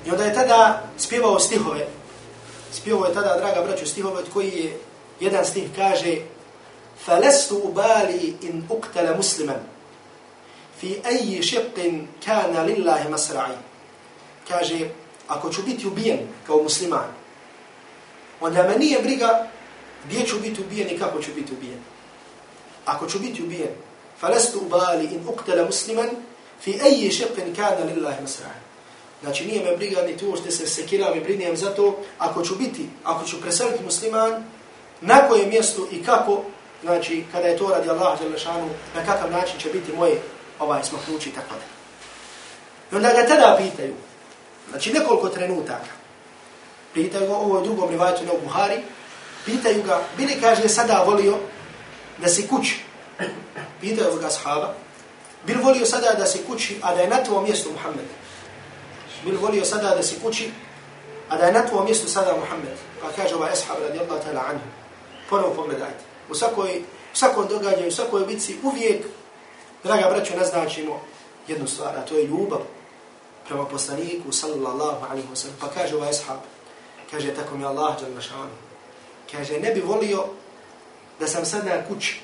I 0.06 0.12
onda 0.12 0.24
je 0.24 0.34
tada 0.34 0.84
spjevao 0.98 1.39
stihove. 1.39 1.88
Spjevao 2.72 3.06
je 3.06 3.13
tada, 3.13 3.38
draga 3.38 3.62
braću, 3.62 3.86
stihove 3.86 4.17
od 4.17 4.30
koji 4.34 4.52
je 4.52 4.80
jedan 5.20 5.46
stih 5.46 5.70
kaže 5.76 6.17
فَلَسْتُ 7.08 7.52
أُبَالِي 7.52 8.34
إِنْ 8.43 8.63
أُقْتَلَ 8.70 9.17
مُسْلِمًا 9.17 9.58
fi 10.82 11.02
أَيِّ 11.06 11.41
شِقٍ 11.41 11.78
كَانَ 12.26 12.54
لِلَّهِ 12.56 13.10
مَسْرَعِي 13.10 13.58
Kaže, 14.48 14.89
ako 15.28 15.50
ću 15.50 15.62
biti 15.63 15.88
ubijen 15.88 16.20
kao 16.48 16.63
musliman, 16.63 17.08
onda 18.41 18.63
me 18.63 18.78
nije 18.78 19.02
briga 19.02 19.48
gdje 20.06 20.26
ću 20.26 20.39
biti 20.39 20.62
ubijen 20.62 20.89
i 20.89 21.00
kako 21.00 21.22
ću 21.22 21.32
biti 21.36 21.54
ubijen 21.54 21.80
ako 22.88 23.08
ću 23.08 23.20
biti 23.20 23.43
ubijen, 23.43 23.76
falestu 24.20 24.60
ubali 24.60 25.06
in 25.06 25.28
uktela 25.28 25.65
musliman, 25.65 26.10
fi 26.62 26.80
eji 26.86 27.12
šepen 27.12 27.56
kana 27.56 27.84
lillahi 27.86 28.24
masra'a. 28.24 28.61
Znači 29.23 29.47
nije 29.47 29.65
me 29.65 29.77
briga 29.77 30.03
ni 30.03 30.17
tu 30.17 30.37
što 30.37 30.51
se 30.51 30.67
sekiram 30.67 31.17
i 31.17 31.21
brinijem 31.21 31.57
za 31.57 31.75
to, 31.75 31.99
ako 32.19 32.43
ću 32.43 32.55
biti, 32.55 32.89
ako 33.05 33.25
ću 33.25 33.41
preseliti 33.41 33.85
musliman, 33.85 34.45
na 35.01 35.29
koje 35.29 35.47
mjesto 35.47 35.87
i 35.91 36.05
kako, 36.05 36.43
znači 36.83 37.25
kada 37.33 37.49
je 37.49 37.57
to 37.57 37.68
radi 37.68 37.91
Allah 37.91 38.18
šanu, 38.37 38.68
na 38.95 39.05
kakav 39.07 39.31
način 39.31 39.61
će 39.61 39.68
biti 39.68 39.93
moje 39.93 40.23
ovaj 40.59 40.85
smaknući 40.85 41.29
i 41.29 41.33
tako 41.33 41.55
da. 41.55 41.73
I 42.93 42.97
onda 42.97 43.12
ga 43.12 43.27
tada 43.29 43.59
pitaju, 43.59 43.95
znači 44.70 44.93
nekoliko 44.93 45.29
trenutaka, 45.29 45.93
pitaju 46.95 47.27
ga, 47.27 47.35
ovo 47.35 47.59
je 47.59 47.64
drugom 47.64 47.91
rivajtu 47.91 48.25
na 48.25 48.33
Buhari, 48.45 48.83
pitaju 49.45 49.83
ga, 49.83 50.01
bili 50.16 50.41
kaže 50.41 50.68
sada 50.68 51.05
volio 51.07 51.39
da 52.18 52.29
si 52.29 52.49
kući, 52.49 52.81
pitaju 53.81 54.16
ga 54.20 54.31
sahaba, 54.31 54.75
bil 55.47 55.62
volio 55.62 55.87
sada 55.87 56.14
da 56.18 56.27
si 56.27 56.39
kući, 56.47 56.79
a 56.83 56.95
da 56.95 57.01
je 57.01 57.09
na 57.09 57.25
tvojom 57.25 57.45
mjestu 57.45 57.73
Muhammed. 57.73 58.22
Bil 59.25 59.39
volio 59.41 59.64
sada 59.64 59.95
da 59.95 60.03
si 60.03 60.20
kući, 60.23 60.51
a 61.29 61.37
da 61.37 61.45
je 61.45 61.53
na 61.53 61.66
tvojom 61.66 61.85
mjestu 61.85 62.09
sada 62.09 62.37
Muhammed. 62.37 62.77
Pa 63.03 63.09
kaže 63.16 63.35
ovaj 63.35 63.53
ashab 63.53 63.77
radijallahu 63.83 64.23
ta'ala 64.25 64.43
anhu. 64.51 64.66
Ponovo 65.31 65.55
pogledajte. 65.55 66.05
U 66.31 66.35
svakoj, 66.35 66.83
u 67.12 67.16
svakom 67.16 67.47
događaju, 67.49 67.89
u 67.89 67.93
svakoj 67.93 68.27
bitci 68.27 68.57
uvijek, 68.62 69.07
draga 69.85 70.11
braćo, 70.11 70.37
naznačimo 70.37 71.01
jednu 71.49 71.66
stvar, 71.66 71.97
a 71.97 72.05
to 72.05 72.14
je 72.14 72.27
ljubav 72.27 72.61
prema 73.49 73.66
poslaniku, 73.66 74.33
sallallahu 74.33 75.07
alaihi 75.11 75.29
wa 75.33 75.37
sallam. 75.37 75.57
Pa 75.61 75.68
kaže 75.68 75.97
ovaj 75.97 76.11
ashab, 76.11 76.41
kaže 77.11 77.35
tako 77.35 77.57
mi 77.57 77.64
Allah, 77.64 77.97
kaže 79.33 79.61
ne 79.61 79.75
bi 79.75 79.81
volio 79.81 80.25
da 81.20 81.27
sam 81.27 81.45
sad 81.45 81.66
na 81.66 81.85
kući, 81.89 82.20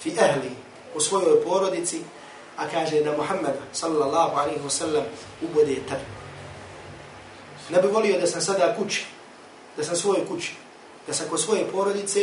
fi 0.00 0.12
ahli, 0.20 0.50
u 0.94 1.00
svojoj 1.00 1.44
porodici, 1.44 2.00
a 2.60 2.68
kaže 2.68 3.00
da 3.00 3.16
Muhammed 3.16 3.56
sallallahu 3.72 4.36
alaihi 4.36 4.60
wa 4.60 4.70
sallam 4.70 5.04
ubode 5.40 5.80
tebe. 5.88 6.04
Ne 7.70 7.82
bi 7.82 7.88
volio 7.88 8.20
da 8.20 8.26
sam 8.26 8.40
sada 8.40 8.74
kući, 8.76 9.04
da 9.76 9.84
sam 9.84 9.96
svojoj 9.96 10.26
kući, 10.26 10.52
da 11.06 11.12
sam 11.14 11.28
kod 11.28 11.40
svoje 11.40 11.64
porodice, 11.72 12.20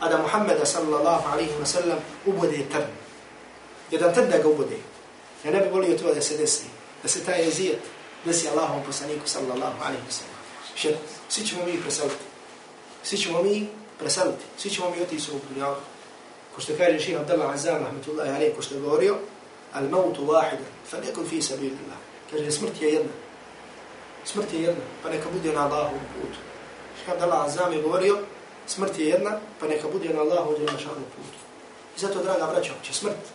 a 0.00 0.08
da 0.08 0.18
Muhammeda 0.18 0.66
sallallahu 0.66 1.28
alaihi 1.32 1.52
wa 1.60 1.66
sallam 1.66 1.98
ubode 2.26 2.56
tebe. 2.72 2.92
Jedan 3.90 4.14
trn 4.14 4.30
da 4.30 4.38
ga 4.38 4.48
ubode. 4.48 4.76
Ja 5.44 5.50
ne 5.50 5.60
bi 5.60 5.68
volio 5.68 5.98
to 5.98 6.14
da 6.14 6.20
se 6.20 6.36
desi, 6.36 6.64
da 7.02 7.08
se 7.08 7.24
taj 7.24 7.44
jezijet 7.44 7.80
desi 8.24 8.48
Allahom 8.48 8.82
poslaniku 8.86 9.28
sallallahu 9.28 9.84
alaihi 9.84 10.04
wa 10.08 10.12
sallam. 10.12 10.36
Šer, 10.74 10.96
svi 11.28 11.46
ćemo 11.46 11.64
mi 11.64 11.80
preseliti. 11.80 12.24
Svi 13.02 13.18
ćemo 13.18 13.42
mi 13.42 13.68
preseliti. 13.98 14.44
Svi 14.58 14.70
ćemo 14.70 14.90
mi 14.90 15.02
otići 15.02 15.30
u 15.30 15.40
dunjavu. 15.48 15.76
Ko 16.60 16.64
što 16.64 16.76
kaže 16.76 16.98
ših 17.00 17.16
Abdallah 17.16 17.54
Azam, 17.54 17.84
rahmetullahi 17.84 18.30
alaih, 18.30 18.52
ko 18.56 18.62
što 18.62 18.74
je 18.74 18.80
govorio, 18.80 19.14
al 19.72 19.88
mautu 19.88 20.26
wahida, 20.26 20.66
fa 20.90 20.98
nekun 21.00 21.24
fi 21.28 21.42
sabilillah. 21.42 21.96
Kaže, 22.30 22.50
smrt 22.50 22.82
je 22.82 22.88
jedna. 22.88 23.12
Smrt 24.24 24.52
je 24.52 24.62
jedna, 24.62 24.84
pa 25.02 25.10
neka 25.10 25.30
bude 25.32 25.52
na 25.52 25.64
Allahu 25.64 25.96
putu. 26.14 26.38
Ših 26.98 27.12
Abdallah 27.12 27.46
Azam 27.46 27.72
je 27.72 27.82
govorio, 27.82 28.18
smrt 28.66 28.98
je 28.98 29.08
jedna, 29.08 29.38
pa 29.60 29.68
neka 29.68 29.88
bude 29.88 30.08
na 30.08 30.20
Allahu 30.20 30.56
djelašanu 30.58 31.04
putu. 31.16 31.38
I 31.96 32.00
zato, 32.00 32.22
draga 32.22 32.46
braća, 32.52 32.72
će 32.82 32.92
smrt 32.92 33.32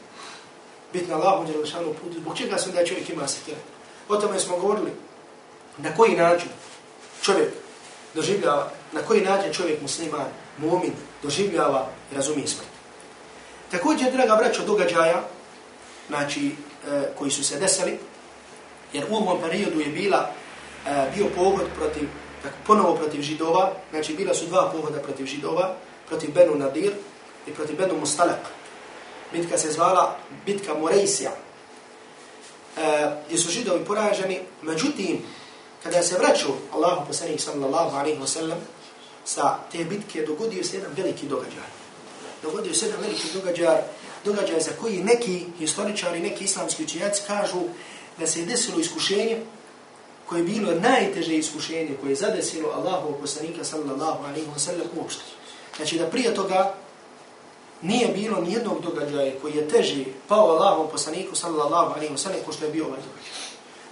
biti 0.93 1.09
na 1.09 1.15
Allahu 1.15 1.45
djelašanu 1.45 1.93
putu, 1.93 2.19
zbog 2.19 2.37
čega 2.37 2.57
se 2.57 2.71
da 2.71 2.85
čovjek 2.85 3.09
ima 3.09 3.27
se. 3.27 3.39
O 4.09 4.17
tome 4.17 4.39
smo 4.39 4.57
govorili. 4.57 4.91
Na 5.77 5.95
koji 5.95 6.15
način 6.15 6.49
čovjek 7.21 7.49
doživljava, 8.13 8.71
na 8.91 9.01
koji 9.01 9.21
način 9.21 9.53
čovjek 9.53 9.81
musliman, 9.81 10.29
mumin, 10.57 10.93
doživljava 11.23 11.89
i 12.11 12.15
razumije 12.15 12.47
smrt. 12.47 12.74
Također, 13.75 14.11
draga 14.11 14.35
braćo, 14.35 14.65
događaja, 14.65 15.23
znači, 16.07 16.47
e, 16.47 17.09
koji 17.17 17.31
su 17.31 17.43
se 17.43 17.59
desili, 17.59 17.99
jer 18.93 19.05
u 19.09 19.15
ovom 19.15 19.41
periodu 19.41 19.79
je 19.79 19.87
bila, 19.87 20.31
e, 20.87 21.11
bio 21.15 21.25
pohod 21.35 21.65
protiv, 21.75 22.07
tako, 22.43 22.55
ponovo 22.67 22.95
protiv 22.95 23.21
židova, 23.21 23.73
znači, 23.91 24.13
bila 24.13 24.33
su 24.33 24.45
dva 24.45 24.71
pohoda 24.71 24.99
protiv 24.99 25.25
židova, 25.25 25.75
protiv 26.07 26.33
Benu 26.33 26.55
Nadir 26.55 26.93
i 27.47 27.51
protiv 27.51 27.77
Benu 27.77 27.99
Mustalak. 27.99 28.39
Bitka 29.33 29.57
se 29.57 29.71
zvala 29.71 30.17
Bitka 30.45 30.73
Morejsija, 30.73 31.31
e, 31.31 33.11
gdje 33.25 33.37
su 33.37 33.51
židovi 33.51 33.85
poraženi, 33.85 34.39
međutim, 34.61 35.21
kada 35.83 36.03
se 36.03 36.17
vraćao 36.17 36.51
Allahu 36.73 37.07
poslanik 37.07 37.41
sallallahu 37.41 37.97
alaihi 37.97 38.19
wa 38.19 38.27
sallam, 38.27 38.59
sa 39.25 39.57
te 39.71 39.83
bitke 39.83 40.25
dogodio 40.25 40.63
se 40.63 40.77
jedan 40.77 40.91
veliki 40.95 41.27
događaj. 41.27 41.84
Dogodio 42.45 42.73
se 42.73 42.85
jedan 42.85 43.01
veliki 43.01 43.27
događaj, 43.33 43.81
događaj 44.25 44.59
za 44.59 44.71
koji 44.81 45.03
neki 45.03 45.45
historičari, 45.59 46.19
neki 46.19 46.43
islamski 46.43 46.83
učenjaci 46.83 47.21
kažu 47.27 47.61
da 48.19 48.27
se 48.27 48.39
je 48.39 48.45
desilo 48.45 48.79
iskušenje 48.79 49.41
koje 50.25 50.39
je 50.39 50.43
bilo 50.43 50.71
najteže 50.71 51.35
iskušenje 51.35 51.97
koje 52.01 52.11
je 52.11 52.15
zadesilo 52.15 52.69
Allahu 52.69 53.17
poslanika 53.21 53.63
sallallahu 53.63 54.25
alaihi 54.25 54.47
wa 54.55 54.59
sallam 54.59 54.87
uopšte. 54.95 55.23
Znači 55.77 55.97
da 55.99 56.07
prije 56.07 56.35
toga 56.35 56.73
nije 57.81 58.07
bilo 58.07 58.41
ni 58.41 58.53
jednog 58.53 58.81
događaja 58.81 59.39
koji 59.41 59.55
je 59.55 59.67
teži 59.67 60.05
pao 60.27 60.49
Allahu 60.49 60.91
poslaniku 60.91 61.35
sallallahu 61.35 61.93
alaihi 61.93 62.13
wa 62.13 62.17
sallam 62.17 62.39
ko 62.45 62.51
što 62.51 62.65
je 62.65 62.71
bio 62.71 62.85
ovaj 62.85 62.99
događaj. 62.99 63.33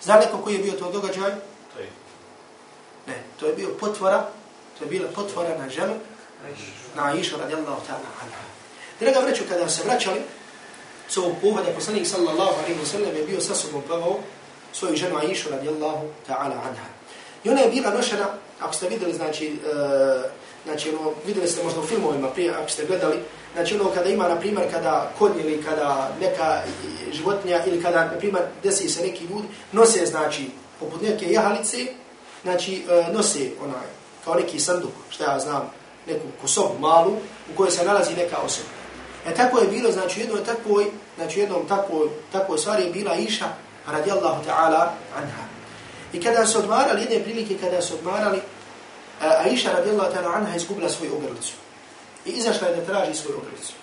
Zna 0.04 0.16
neko 0.16 0.38
koji 0.38 0.56
je 0.56 0.64
bio 0.64 0.74
to 0.74 0.92
događaj? 0.92 1.32
Ne, 3.08 3.24
to 3.40 3.46
je 3.48 3.54
bio 3.54 3.70
potvora 3.80 4.30
To 4.78 4.86
je 4.86 4.90
bila 4.90 5.08
potvora 5.16 5.58
na 5.58 5.70
ženu, 5.70 5.94
na 6.96 7.06
Aisha 7.06 7.38
radijallahu 7.38 7.82
ta'ala 7.88 8.10
anha. 8.22 8.44
Draga 9.00 9.20
vreću, 9.20 9.44
kada 9.50 9.70
se 9.70 9.84
vraćali, 9.84 10.22
s 11.10 11.18
ovog 11.18 11.36
pohoda 11.42 11.70
poslanik 11.76 12.08
sallallahu 12.08 12.56
alaihi 12.60 12.80
wa 12.82 12.86
sallam 12.86 13.16
je 13.16 13.24
bio 13.24 13.42
sa 13.42 13.56
sobom 13.56 13.82
plavao 13.82 14.20
svoju 14.74 14.96
ženu 14.96 15.18
Aisha 15.18 15.50
radijallahu 15.50 16.08
ta'ala 16.28 16.58
anha. 16.70 16.88
I 17.44 17.50
ona 17.50 17.62
je 17.62 17.70
bila 17.70 17.94
nošena, 17.94 18.28
ako 18.60 18.74
ste 18.74 18.90
vidjeli, 18.90 19.14
znači, 19.14 19.54
uh, 19.54 20.32
znači 20.66 20.90
ono, 20.90 21.12
vidjeli 21.26 21.48
ste 21.48 21.64
možda 21.64 21.80
u 21.80 21.86
filmovima 21.86 22.28
prije, 22.28 22.52
ako 22.52 22.70
ste 22.70 22.86
gledali, 22.86 23.18
znači 23.54 23.76
ono 23.76 23.90
kada 23.90 24.10
ima, 24.10 24.28
na 24.28 24.40
primjer, 24.40 24.72
kada 24.72 25.12
konj 25.20 25.32
ili 25.40 25.64
kada 25.64 26.10
neka 26.22 26.62
životinja 27.12 27.66
ili 27.66 27.84
kada, 27.84 28.06
na 28.06 28.18
primjer, 28.18 28.44
desi 28.64 28.90
se 28.90 29.02
neki 29.02 29.24
ljudi, 29.26 29.48
nose, 29.72 30.06
znači, 30.06 30.50
poput 30.80 31.02
neke 31.02 31.32
jahalice, 31.32 31.78
znači, 32.44 32.84
uh, 32.86 33.16
nose 33.16 33.50
onaj, 33.64 33.88
kao 34.24 34.36
neki 34.36 34.60
sanduk, 34.60 34.92
što 35.10 35.24
ja 35.24 35.40
znam, 35.40 35.72
neku 36.08 36.28
kosobu 36.42 36.80
malu 36.80 37.12
u 37.54 37.56
kojoj 37.58 37.72
se 37.72 37.86
nalazi 37.86 38.16
neka 38.16 38.38
osoba. 38.38 38.70
E 39.28 39.34
tako 39.34 39.60
je 39.60 39.68
bilo, 39.68 39.92
znači 39.92 40.20
jednom 40.20 40.46
takvoj, 40.46 40.86
znači 41.16 41.40
jednom 41.40 41.68
takvoj, 41.68 42.08
takvoj 42.32 42.58
stvari 42.58 42.84
je 42.84 42.92
bila 42.92 43.16
Iša 43.16 43.46
radijallahu 43.88 44.44
ta'ala 44.48 44.92
anha. 45.16 45.44
I 46.14 46.22
kada 46.22 46.46
se 46.46 46.58
odmarali, 46.58 47.02
jedne 47.02 47.20
prilike 47.20 47.58
kada 47.58 47.82
se 47.82 47.94
odmarali, 47.94 48.38
e, 48.38 48.42
a 49.26 49.48
Iša 49.48 49.72
radijallahu 49.72 50.14
ta'ala 50.14 50.36
anha 50.36 50.56
izgubila 50.56 50.90
svoju 50.90 51.16
ogrlicu. 51.16 51.54
I 52.26 52.30
izašla 52.30 52.68
je 52.68 52.76
da 52.76 52.86
traži 52.86 53.14
svoju 53.14 53.38
ogrlicu. 53.38 53.74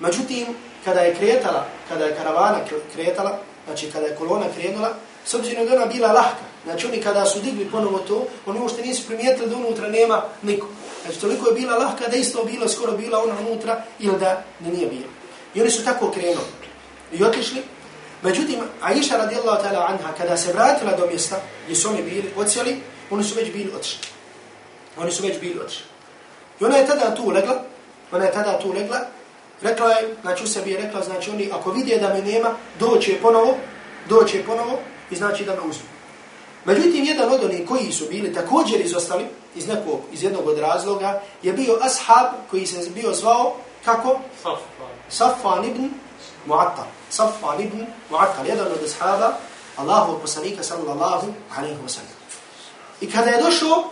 Međutim, 0.00 0.46
kada 0.84 1.00
je 1.00 1.14
kretala, 1.14 1.66
kada 1.88 2.04
je 2.04 2.16
karavana 2.16 2.58
kretala, 2.94 3.38
znači 3.66 3.90
kada 3.90 4.06
je 4.06 4.16
kolona 4.16 4.46
krenula, 4.56 4.94
s 5.24 5.34
obzirom 5.34 5.66
da 5.66 5.74
ona 5.74 5.86
bila 5.86 6.12
lahka, 6.12 6.52
Znači 6.64 6.86
oni 6.86 7.00
kada 7.00 7.26
su 7.26 7.40
digli 7.40 7.70
ponovo 7.70 7.98
to, 7.98 8.26
oni 8.46 8.60
uopšte 8.60 8.82
nisu 8.82 9.06
primijetili 9.06 9.50
da 9.50 9.56
unutra 9.56 9.88
nema 9.88 10.22
nikog. 10.42 10.68
Znači 11.02 11.20
toliko 11.20 11.48
je 11.48 11.54
bila 11.54 11.78
lahka 11.78 12.08
da 12.08 12.16
isto 12.16 12.44
bilo, 12.44 12.68
skoro 12.68 12.92
bila 12.92 13.22
ona 13.22 13.34
unutra 13.40 13.84
ili 13.98 14.18
da 14.18 14.44
da 14.60 14.70
nije 14.70 14.86
bilo. 14.86 15.08
I 15.54 15.60
oni 15.60 15.70
su 15.70 15.84
tako 15.84 16.10
krenuli 16.10 16.46
i 17.12 17.24
otišli. 17.24 17.62
Međutim, 18.22 18.58
Aisha 18.80 19.16
radijallahu 19.16 19.62
ta'ala 19.62 19.86
anha, 19.88 20.12
kada 20.18 20.36
se 20.36 20.52
vratila 20.52 20.96
do 20.96 21.06
mjesta 21.06 21.40
gdje 21.64 21.76
su 21.76 21.88
oni 21.88 22.02
bili, 22.02 22.32
ocijeli, 22.36 22.76
oni 23.10 23.24
su 23.24 23.34
već 23.34 23.52
bili 23.52 23.72
otišli. 23.76 24.06
Oni 24.96 25.12
su 25.12 25.22
već 25.22 25.40
bili 25.40 25.60
otišli. 25.60 25.84
I 26.60 26.64
ona 26.64 26.76
je 26.76 26.86
tada 26.86 27.14
tu 27.14 27.30
legla, 27.30 27.62
ona 28.12 28.24
je 28.24 28.32
tada 28.32 28.58
tu 28.58 28.72
legla, 28.72 28.98
rekla 29.62 29.90
je, 29.90 30.16
znači 30.22 30.44
u 30.44 30.46
sebi 30.46 30.70
je 30.70 30.80
rekla, 30.82 31.02
znači 31.02 31.30
oni 31.30 31.50
ako 31.52 31.70
vidje 31.70 31.98
da 31.98 32.14
me 32.14 32.22
nema, 32.22 32.54
doće 32.78 33.18
ponovo, 33.22 33.56
doće 34.08 34.42
ponovo 34.46 34.78
i 35.10 35.16
znači 35.16 35.44
da 35.44 35.52
me 35.52 35.60
uzmu. 35.60 35.88
Međutim, 36.64 37.04
jedan 37.04 37.32
od 37.32 37.44
onih 37.44 37.68
koji 37.68 37.92
su 37.92 38.04
bili 38.10 38.34
također 38.34 38.80
izostali 38.80 39.24
iz 39.56 39.68
nekog, 39.68 40.00
iz 40.12 40.22
jednog 40.22 40.46
od 40.46 40.58
razloga, 40.58 41.20
je 41.42 41.52
bio 41.52 41.78
ashab 41.80 42.26
koji 42.50 42.66
se 42.66 42.90
bio 42.90 43.12
zvao, 43.12 43.54
kako? 43.84 44.20
Safan 45.08 45.64
ibn 45.64 45.90
Mu'attal. 46.46 46.88
Safan 47.10 47.60
ibn 47.60 47.86
Mu'attal, 48.10 48.46
jedan 48.48 48.66
od 48.66 48.78
ashaba 48.84 49.38
Allahu 49.76 50.20
poslanika 50.20 50.62
sallallahu 50.62 51.32
alaihi 51.56 51.76
wa 51.84 51.88
sallam. 51.88 52.16
I 53.00 53.10
kada 53.10 53.30
je 53.30 53.42
došao, 53.42 53.84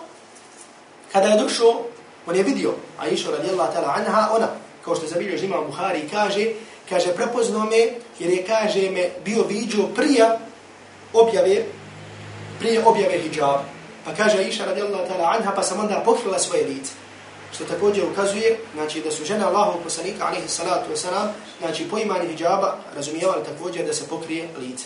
kada 1.12 1.28
je 1.28 1.42
došao, 1.42 1.82
on 2.26 2.36
je 2.36 2.42
vidio, 2.42 2.74
Aisha 2.98 3.30
radijallahu 3.30 3.72
ta'ala 3.74 3.94
anha, 3.96 4.28
ona, 4.36 4.48
kao 4.84 4.94
što 4.94 5.04
je 5.04 5.08
zabilio 5.08 5.38
žima 5.38 5.60
Buhari, 5.66 6.08
kaže, 6.10 6.46
kaže, 6.88 7.14
prepoznao 7.14 7.64
me, 7.64 7.88
jer 8.18 8.30
je, 8.30 8.46
kaže, 8.46 8.90
me 8.90 9.10
bio 9.24 9.42
vidio 9.42 9.86
prija 9.96 10.38
objave 11.12 11.64
prije 12.60 12.84
objave 12.84 13.18
hijjaba. 13.18 13.64
Pa 14.04 14.14
kaže 14.14 14.38
Aisha 14.38 14.64
radijallahu 14.64 15.04
ta'ala 15.08 15.36
anha, 15.36 15.52
pa 15.54 15.62
sam 15.62 15.80
onda 15.80 16.02
pokrila 16.04 16.38
svoje 16.38 16.66
lice. 16.66 16.92
Što 17.54 17.64
također 17.64 18.04
ukazuje, 18.04 18.58
znači 18.74 19.00
da 19.00 19.10
su 19.10 19.24
žene 19.24 19.44
Allahov 19.44 19.74
poslanika, 19.84 20.26
alaihi 20.26 20.48
salatu 20.48 20.90
wasalam, 20.92 21.28
znači 21.60 21.88
po 21.90 21.96
hijjaba, 21.96 22.76
razumijevali 22.96 23.44
također 23.44 23.86
da 23.86 23.92
se 23.92 24.08
pokrije 24.08 24.48
lice. 24.58 24.84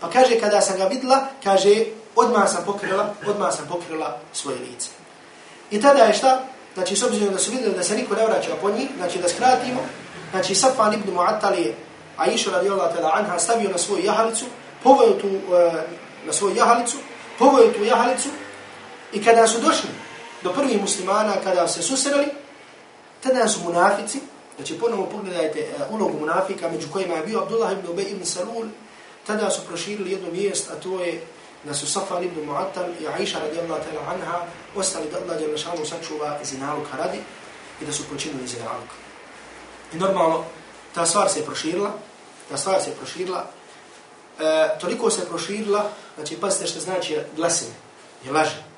Pa 0.00 0.10
kaže, 0.10 0.40
kada 0.40 0.60
sam 0.60 0.78
ga 0.78 0.84
videla, 0.84 1.26
kaže, 1.44 1.84
odmah 2.16 2.50
sam 2.50 2.64
pokrila, 2.66 3.14
odmah 3.26 3.54
sam 3.54 3.66
pokrila 3.68 4.18
svoje 4.32 4.58
lice. 4.58 4.88
I 5.70 5.80
tada 5.80 6.04
je 6.04 6.14
šta? 6.14 6.40
Znači, 6.74 6.96
s 6.96 7.02
obzirom 7.02 7.32
da 7.32 7.38
su 7.38 7.50
vidjeli 7.50 7.74
da 7.74 7.82
se 7.82 7.96
niko 7.96 8.14
ne 8.14 8.26
vraća 8.26 8.50
po 8.62 8.70
njih, 8.70 8.88
znači 8.96 9.18
da 9.18 9.28
skratimo, 9.28 9.80
znači 10.30 10.54
Safan 10.54 10.94
ibn 10.94 11.16
Mu'attal 11.16 11.58
je 11.58 11.74
Aisha 12.16 12.50
radijallahu 12.50 12.96
ta'ala 12.96 13.10
anha 13.14 13.38
stavio 13.38 13.70
na 13.70 13.78
svoju 13.78 14.04
jahalicu, 14.04 14.44
poveo 14.82 15.12
tu 15.12 15.26
e, 15.28 15.72
na 16.26 16.32
svoju 16.32 16.56
jahalicu, 16.56 16.96
povojio 17.38 17.72
tu 17.72 17.84
jahalicu 17.84 18.28
i 19.14 19.24
kada 19.24 19.48
su 19.48 19.60
došli 19.60 19.90
do 20.42 20.52
prvih 20.52 20.80
muslimana, 20.80 21.34
kada 21.44 21.68
se 21.68 21.82
susreli, 21.82 22.26
tada 23.22 23.48
su 23.48 23.60
munafici, 23.64 24.20
znači 24.56 24.78
ponovo 24.78 25.06
pogledajte 25.06 25.68
uh, 25.76 25.94
ulogu 25.94 26.18
munafika, 26.20 26.68
među 26.68 26.88
kojima 26.92 27.14
je 27.14 27.26
bio 27.26 27.42
Abdullah 27.42 27.72
ibn 27.72 27.90
Ubej 27.90 28.10
ibn 28.10 28.24
Salul, 28.24 28.66
tada 29.26 29.50
su 29.50 29.60
proširili 29.68 30.10
jednu 30.10 30.30
vijest, 30.30 30.70
a 30.70 30.74
to 30.74 31.00
je 31.00 31.22
da 31.64 31.74
su 31.74 31.86
Safan 31.86 32.24
ibn 32.24 32.50
Mu'attal 32.50 32.90
i 33.00 33.06
Aisha 33.06 33.38
radijallahu 33.38 33.82
ta'ala 33.82 34.14
anha 34.14 34.46
ostali 34.76 35.10
da 35.10 35.18
Allah 35.18 35.40
jel 35.40 35.84
sačuva 35.84 36.38
zinaluka 36.42 36.96
radi 36.96 37.18
i 37.80 37.86
da 37.86 37.92
su 37.92 38.02
počinili 38.12 38.48
zinaluka. 38.48 38.94
I 39.94 39.96
normalno, 39.96 40.44
ta 40.94 41.06
stvar 41.06 41.30
se 41.30 41.38
je 41.38 41.44
proširila, 41.44 41.90
ta 42.50 42.56
stvar 42.56 42.82
se 42.82 42.90
je 42.90 42.96
proširila, 42.96 43.46
e, 44.40 44.78
toliko 44.80 45.10
se 45.10 45.28
proširila, 45.28 45.90
znači 46.16 46.36
pazite 46.40 46.66
što 46.66 46.80
znači 46.80 47.16
glasine, 47.36 47.74
je 48.24 48.32
laže. 48.32 48.73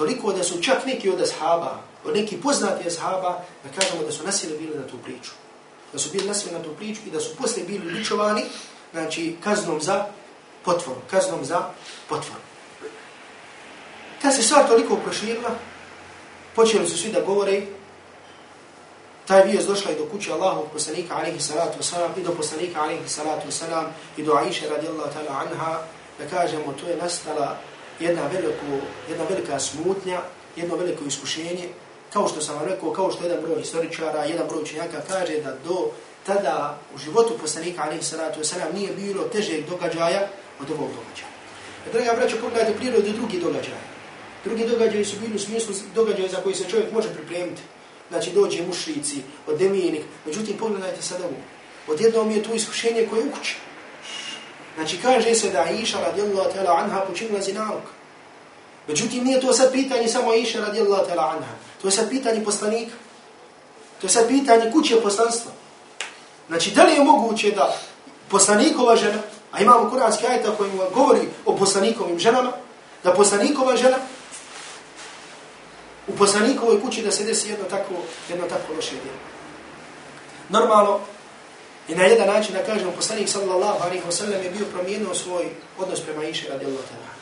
Toliko 0.00 0.32
da 0.32 0.44
su 0.44 0.62
čak 0.62 0.86
neki 0.86 1.10
od 1.10 1.20
ashaba, 1.20 1.76
od 2.04 2.14
neki 2.14 2.36
poznati 2.36 2.88
ashaba, 2.88 3.44
da 3.64 3.80
kažemo 3.80 4.02
da 4.02 4.12
su 4.12 4.24
nasili 4.24 4.58
bili 4.58 4.78
na 4.78 4.86
tu 4.86 4.96
priču. 5.04 5.30
da 5.92 5.98
su 5.98 6.10
bili 6.10 6.28
nasili 6.28 6.52
na 6.52 6.62
tu 6.62 6.74
priču 6.76 7.00
i 7.06 7.10
da 7.10 7.20
su 7.20 7.36
poslije 7.36 7.66
bili 7.66 7.92
ličovani, 7.92 8.42
znači 8.92 9.36
kaznom 9.44 9.80
za 9.80 10.06
potvor, 10.64 10.96
kaznom 11.10 11.44
za 11.44 11.60
potvor. 12.08 12.38
Ta 14.22 14.30
se 14.30 14.42
stvar 14.42 14.68
toliko 14.68 14.96
proširila, 14.96 15.50
počeli 16.54 16.88
su 16.88 16.98
svi 16.98 17.12
da 17.12 17.20
govore, 17.20 17.62
taj 19.26 19.44
vijest 19.44 19.68
došla 19.68 19.90
i 19.90 19.98
do 19.98 20.06
kuće 20.10 20.32
Allahog 20.32 20.70
poslanika 20.72 21.16
alaihi 21.16 21.40
salatu 21.40 21.78
wasalam, 21.82 22.20
i 22.20 22.22
do 22.22 22.30
poslanika 22.30 22.82
alaihi 22.82 23.08
salatu 23.08 23.48
wasalam, 23.48 23.84
i 24.16 24.22
do 24.22 24.34
Aisha 24.34 24.66
radijallahu 24.68 25.10
ta'ala 25.10 25.40
anha, 25.40 25.78
da 26.18 26.26
kažemo, 26.30 26.72
to 26.72 26.88
je 26.88 26.96
nastala 26.96 27.56
jedna, 28.00 28.22
veliko, 28.32 28.86
jedna 29.08 29.24
velika 29.24 29.60
smutnja, 29.60 30.20
jedno 30.56 30.76
veliko 30.76 31.04
iskušenje, 31.04 31.68
kao 32.12 32.28
što 32.28 32.40
sam 32.40 32.56
vam 32.56 32.68
rekao, 32.68 32.92
kao 32.92 33.12
što 33.12 33.24
jedan 33.24 33.40
broj 33.42 33.60
historičara, 33.60 34.24
jedan 34.24 34.48
broj 34.48 34.62
učenjaka 34.62 35.00
kaže 35.08 35.40
da 35.40 35.56
do 35.64 35.90
tada 36.26 36.78
u 36.94 36.98
životu 36.98 37.38
poslanika 37.40 37.82
alaihi 37.82 38.02
salatu 38.02 38.40
wasalam 38.40 38.74
nije 38.74 38.92
bilo 38.92 39.22
težeg 39.24 39.68
događaja 39.68 40.28
od 40.60 40.70
ovog 40.70 40.88
događaja. 40.88 41.30
Draga 41.92 42.20
braćo, 42.20 42.36
pogledajte 42.40 42.78
prirodu 42.78 43.12
drugi 43.12 43.40
događaja. 43.40 43.82
Drugi 44.44 44.66
događaji 44.66 45.04
su 45.04 45.16
bili 45.20 45.36
u 45.36 45.38
smislu 45.38 45.74
događaja 45.94 46.28
za 46.28 46.36
koji 46.36 46.54
se 46.54 46.68
čovjek 46.68 46.92
može 46.92 47.08
pripremiti. 47.14 47.62
Znači 48.08 48.30
dođe 48.30 48.62
mušrici, 48.66 49.22
od 49.46 49.58
demijenik. 49.58 50.02
Međutim, 50.26 50.56
pogledajte 50.56 51.02
sad 51.02 51.20
ovo. 51.20 51.36
Odjednom 51.88 52.30
je 52.30 52.42
to 52.42 52.54
iskušenje 52.54 53.06
koje 53.10 53.20
je 53.20 53.26
u 53.26 53.32
kući. 53.32 53.56
Znači 54.74 54.98
kaže 55.02 55.34
se 55.34 55.50
da 55.50 55.60
Aisha 55.60 56.00
radijallahu 56.00 56.50
ta'ala 56.50 56.84
anha 56.84 57.00
počinila 57.00 57.40
zinalog. 57.40 57.82
Međutim, 58.88 59.24
nije 59.24 59.40
to 59.40 59.52
sad 59.52 59.72
pitanje 59.72 60.08
samo 60.08 60.30
Aisha 60.30 60.60
radijallahu 60.60 61.10
ta'ala 61.10 61.30
anha. 61.30 61.52
To 61.82 61.88
je 61.88 61.92
sad 61.92 62.10
pitanje 62.10 62.44
poslanika. 62.44 62.94
To 64.00 64.06
je 64.06 64.10
sad 64.10 64.28
pitanje 64.28 64.70
kuće 64.72 65.00
poslanstva. 65.00 65.52
Znači, 66.48 66.70
da 66.70 66.84
li 66.84 66.92
je 66.92 67.04
moguće 67.04 67.50
da 67.50 67.76
poslanikova 68.28 68.96
žena, 68.96 69.18
a 69.52 69.60
imamo 69.60 69.90
kuranski 69.90 70.26
ajta 70.26 70.56
koji 70.56 70.70
govori 70.94 71.28
o 71.46 71.56
poslanikovim 71.56 72.18
ženama, 72.18 72.52
da 73.04 73.12
poslanikova 73.12 73.76
žena 73.76 73.96
u 76.08 76.16
poslanikovoj 76.16 76.80
kući 76.80 77.02
da 77.02 77.10
se 77.10 77.24
desi 77.24 77.50
jedno 77.50 77.64
tako, 77.64 77.94
jedno 78.28 78.46
tako 78.46 78.72
loše 78.76 78.90
djelo. 78.90 79.18
Normalno, 80.48 81.00
i 81.90 81.94
na 81.94 82.04
jedan 82.04 82.26
način 82.26 82.54
da 82.54 82.64
kažemo, 82.64 82.92
poslanik 82.92 83.28
sallallahu 83.28 83.82
alaihi 83.84 84.02
wa 84.08 84.12
sallam 84.12 84.42
je 84.42 84.50
bio 84.50 84.66
promijenio 84.66 85.14
svoj 85.14 85.44
odnos 85.78 86.00
prema 86.00 86.24
Iše 86.24 86.48
radijallahu 86.48 86.82
ta'ala. 86.82 87.14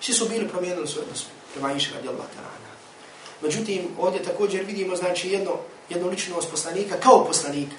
Svi 0.00 0.12
su 0.12 0.28
bili 0.28 0.48
promijenili 0.48 0.88
svoj 0.88 1.02
odnos 1.02 1.24
prema 1.54 1.72
Iše 1.72 1.94
radijallahu 1.94 2.28
ta'ala. 2.28 2.68
Međutim, 3.42 3.88
ovdje 3.98 4.22
također 4.22 4.64
vidimo 4.64 4.96
znači 4.96 5.30
jedno, 5.30 5.56
jednu 5.88 6.08
ličnost 6.08 6.50
poslanika 6.50 6.96
kao 7.00 7.24
poslanika. 7.24 7.76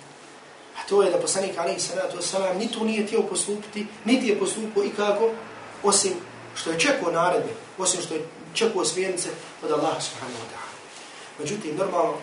A 0.77 0.87
to 0.89 1.03
je 1.03 1.11
da 1.11 1.17
poslanik 1.17 1.57
alaihi 1.57 1.79
sallatu 1.79 2.17
wa 2.17 2.21
sallam 2.21 2.57
ni 2.57 2.71
tu 2.71 2.85
nije 2.85 3.07
tijelo 3.07 3.23
postupiti, 3.23 3.87
niti 4.05 4.27
je 4.27 4.39
postupio 4.39 4.83
i 4.83 4.89
kako, 4.89 5.31
osim 5.83 6.13
što 6.55 6.71
je 6.71 6.79
čekao 6.79 7.11
naredbe, 7.11 7.53
osim 7.77 8.01
što 8.01 8.13
je 8.13 8.25
čekao 8.53 8.85
smjernice 8.85 9.29
od 9.63 9.71
Allaha 9.71 10.01
subhanahu 10.01 10.39
wa 10.39 10.49
ta'ala. 10.53 10.75
Međutim, 11.39 11.75
normalno, 11.75 12.13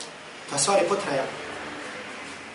ta 0.50 0.58
stvar 0.58 0.82
je 0.82 0.88
potrajala 0.88 1.45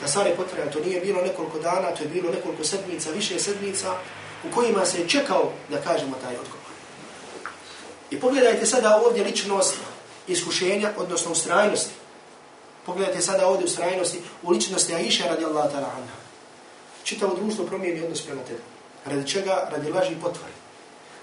da 0.01 0.07
stvar 0.07 0.27
je 0.27 0.35
potraja, 0.35 0.71
to 0.71 0.79
nije 0.79 1.01
bilo 1.01 1.21
nekoliko 1.21 1.59
dana, 1.59 1.91
to 1.91 2.03
je 2.03 2.09
bilo 2.09 2.31
nekoliko 2.31 2.63
sedmica, 2.63 3.11
više 3.11 3.39
sedmica, 3.39 3.95
u 4.49 4.55
kojima 4.55 4.85
se 4.85 4.99
je 4.99 5.09
čekao 5.09 5.51
da 5.69 5.81
kažemo 5.81 6.15
taj 6.21 6.35
odgovor. 6.35 6.61
I 8.09 8.19
pogledajte 8.19 8.65
sada 8.65 9.01
ovdje 9.05 9.23
ličnost 9.23 9.73
iskušenja, 10.27 10.91
odnosno 10.97 11.31
ustrajnosti. 11.31 11.93
Pogledajte 12.85 13.21
sada 13.21 13.47
ovdje 13.47 13.65
ustrajnosti 13.65 14.21
u 14.43 14.51
ličnosti 14.51 14.95
Aisha 14.95 15.27
radijallahu 15.27 15.69
ta'ala 15.69 15.89
anha. 15.97 16.17
Čitavo 17.03 17.35
društvo 17.35 17.65
promijeni 17.65 18.03
odnos 18.03 18.21
prema 18.21 18.41
tebi. 18.41 18.61
Radi 19.05 19.29
čega? 19.29 19.69
Radi 19.71 19.91
laži 19.91 20.11
i 20.11 20.21
potvori. 20.21 20.53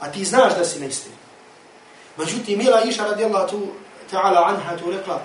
A 0.00 0.12
ti 0.12 0.24
znaš 0.24 0.56
da 0.56 0.64
si 0.64 0.80
na 0.80 0.86
istini. 0.86 1.14
Međutim, 2.16 2.58
Mila 2.58 2.82
Iša 2.82 3.04
radijallahu 3.04 3.68
ta'ala 4.12 4.48
anha 4.48 4.76
tu 4.76 4.90
rekla, 4.90 5.22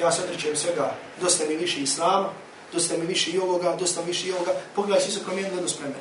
ja 0.00 0.12
se 0.12 0.22
odrećem 0.22 0.56
svega, 0.56 0.94
dosta 1.20 1.44
mi 1.48 1.56
više 1.56 1.80
islama, 1.80 2.28
dosta 2.72 2.96
mi 2.96 3.06
više 3.06 3.30
i 3.30 3.38
ovoga, 3.38 3.76
dosta 3.76 4.00
mi 4.00 4.06
više 4.06 4.28
i 4.28 4.32
ovoga, 4.32 4.52
pogledaj, 4.74 5.02
svi 5.02 5.12
su 5.12 5.24
promijenili 5.24 5.56
odnos 5.56 5.76
prema 5.76 5.94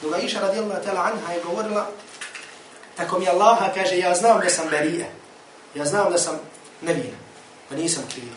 Druga 0.00 0.18
Iša 0.18 0.40
radijallahu 0.40 0.82
ta'ala 0.86 1.12
anha 1.12 1.32
je 1.32 1.42
govorila, 1.44 1.86
tako 2.96 3.18
mi 3.18 3.28
Allaha 3.28 3.72
kaže, 3.74 3.98
ja 3.98 4.14
znam 4.14 4.40
da 4.40 4.50
sam 4.50 4.68
berije, 4.70 5.10
ja 5.74 5.84
znam 5.84 6.12
da 6.12 6.18
sam 6.18 6.40
nevina, 6.82 7.16
da 7.70 7.76
nisam 7.76 8.02
kriv. 8.12 8.32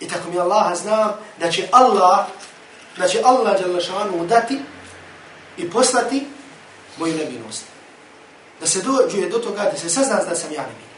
I 0.00 0.08
tako 0.08 0.30
mi 0.30 0.38
Allaha 0.38 0.74
znam 0.74 1.12
da 1.40 1.50
će 1.50 1.68
Allah, 1.72 2.26
da 2.96 3.08
će 3.08 3.22
Allah 3.24 3.56
šanu 3.86 4.26
dati 4.26 4.58
i 5.56 5.70
poslati 5.70 6.26
moju 6.98 7.16
nevinost 7.16 7.64
da 8.60 8.66
se 8.66 8.82
dođuje 8.82 9.28
do 9.28 9.38
toga 9.38 9.62
da 9.72 9.78
se 9.78 9.88
sazna 9.88 10.24
da 10.28 10.34
sam 10.34 10.52
ja 10.52 10.62
nevin. 10.62 10.88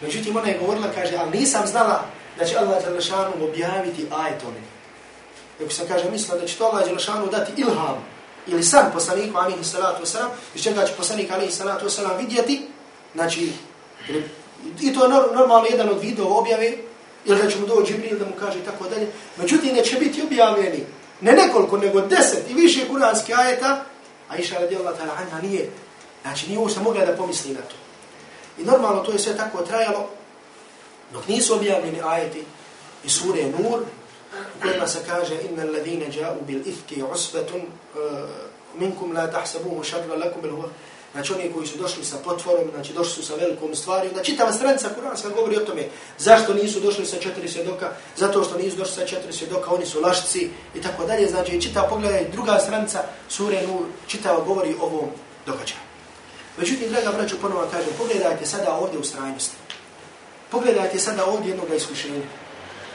Međutim, 0.00 0.36
ona 0.36 0.48
je 0.48 0.58
govorila, 0.58 0.86
kaže, 0.94 1.16
ali 1.16 1.38
nisam 1.38 1.66
znala 1.66 2.04
da 2.38 2.44
će 2.44 2.56
Allah 2.56 2.84
Đelešanu 2.84 3.32
objaviti 3.40 4.06
ajet 4.10 4.42
o 4.42 4.50
meni. 4.50 4.66
Dok 5.62 5.72
sam, 5.72 5.86
kaže, 5.88 6.10
mislila 6.10 6.40
da 6.40 6.46
će 6.46 6.56
to 6.56 6.64
Allah 6.64 6.84
Đelešanu 6.84 7.26
dati 7.26 7.52
ilham 7.56 8.04
ili 8.46 8.62
san 8.62 8.92
poslaniku, 8.92 9.38
alihi 9.38 9.64
salatu 9.64 10.04
wasalam, 10.04 10.28
iz 10.54 10.62
čega 10.62 10.86
će 10.86 10.92
poslanik, 10.96 11.30
alihi 11.30 11.52
salatu 11.52 11.86
wasalam, 11.86 12.18
vidjeti, 12.18 12.68
znači, 13.14 13.52
i 14.80 14.94
to 14.94 15.04
je 15.04 15.08
normalno 15.08 15.66
jedan 15.70 15.88
od 15.88 16.00
video 16.00 16.38
objave, 16.38 16.72
ili 17.24 17.42
da 17.42 17.50
će 17.50 17.58
mu 17.58 17.66
doći 17.66 17.92
Jibril 17.92 18.18
da 18.18 18.24
mu 18.24 18.32
kaže 18.40 18.58
i 18.58 18.62
tako 18.62 18.88
dalje. 18.88 19.06
Međutim, 19.36 19.74
neće 19.74 19.96
biti 19.98 20.22
objavljeni 20.22 20.84
ne 21.20 21.32
nekoliko, 21.32 21.76
nego 21.76 22.00
deset 22.00 22.50
i 22.50 22.54
više 22.54 22.88
kuranski 22.88 23.34
ajeta, 23.34 23.84
a 24.28 24.36
iša 24.36 24.58
radijallahu 24.58 24.96
ta'ala 24.96 25.16
anha 25.18 25.40
nije 25.40 25.70
Znači, 26.22 26.48
nije 26.48 26.58
uopšte 26.58 26.80
mogla 26.80 27.06
da 27.06 27.16
pomisli 27.16 27.54
na 27.54 27.60
to. 27.60 27.74
I 28.58 28.64
normalno 28.64 29.02
to 29.02 29.12
je 29.12 29.18
sve 29.18 29.36
tako 29.36 29.62
trajalo, 29.62 30.08
dok 31.12 31.28
nisu 31.28 31.54
objavljeni 31.54 32.00
ajeti 32.04 32.44
i 33.04 33.10
sure 33.10 33.44
Nur, 33.58 33.80
u 34.58 34.62
kojima 34.62 34.86
se 34.86 34.98
kaže 35.06 35.34
inna 35.50 35.62
alladhina 35.62 36.04
ja'u 36.04 36.42
bil 36.46 36.60
ifki 36.66 37.02
usbatun 37.02 37.60
uh, 37.60 37.66
eh, 37.96 38.28
minkum 38.78 39.12
la 39.12 39.30
tahsabuhu 39.30 39.84
sharra 39.84 40.16
lakum 40.16 40.42
bil 40.42 40.50
huwa 40.50 40.68
znači 41.12 41.32
oni 41.32 41.52
koji 41.52 41.66
su 41.66 41.78
došli 41.78 42.04
sa 42.04 42.16
potvorom, 42.24 42.70
znači 42.74 42.92
došli 42.92 43.12
su 43.12 43.22
sa 43.22 43.34
velikom 43.34 43.74
stvari, 43.74 44.08
da 44.14 44.22
čitava 44.22 44.52
stranica 44.52 44.88
Kur'anska 44.88 45.34
govori 45.34 45.56
o 45.56 45.64
tome 45.64 45.82
zašto 46.18 46.54
nisu 46.54 46.80
došli 46.80 47.06
sa 47.06 47.16
četiri 47.16 47.48
svjedoka, 47.48 47.90
zato 48.16 48.44
što 48.44 48.58
nisu 48.58 48.76
došli 48.76 48.94
sa 48.94 49.06
četiri 49.06 49.32
svjedoka, 49.32 49.74
oni 49.74 49.86
su 49.86 50.00
lašci 50.00 50.50
i 50.74 50.80
tako 50.82 51.04
dalje, 51.06 51.28
znači 51.28 51.62
čitava 51.62 51.88
pogledaj 51.88 52.28
druga 52.32 52.58
stranica 52.58 53.02
sure 53.28 53.66
Nur, 53.66 53.82
čitava 54.06 54.44
govori 54.44 54.74
o 54.80 54.84
ovom 54.84 55.08
događaju. 55.46 55.80
Međutim, 56.58 56.88
draga 56.90 57.12
braću, 57.12 57.36
ponovno 57.40 57.70
kažem, 57.70 57.92
pogledajte 57.98 58.46
sada 58.46 58.74
ovdje 58.74 58.98
u 58.98 59.04
strajnosti. 59.04 59.56
Pogledajte 60.50 60.98
sada 60.98 61.24
ovdje 61.24 61.50
jednog 61.50 61.66
iskušenja. 61.76 62.20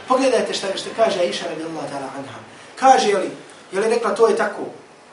Pogledajte 0.08 0.54
šta, 0.54 0.68
šta 0.78 0.90
kaže 0.96 1.20
Aisha 1.20 1.48
radijallahu 1.50 1.88
ta'ala 1.88 2.10
anha. 2.18 2.40
Kaže 2.76 3.10
jeli, 3.10 3.30
jeli 3.72 3.90
rekla 3.90 4.16
to 4.16 4.28
je 4.28 4.36
tako? 4.36 4.62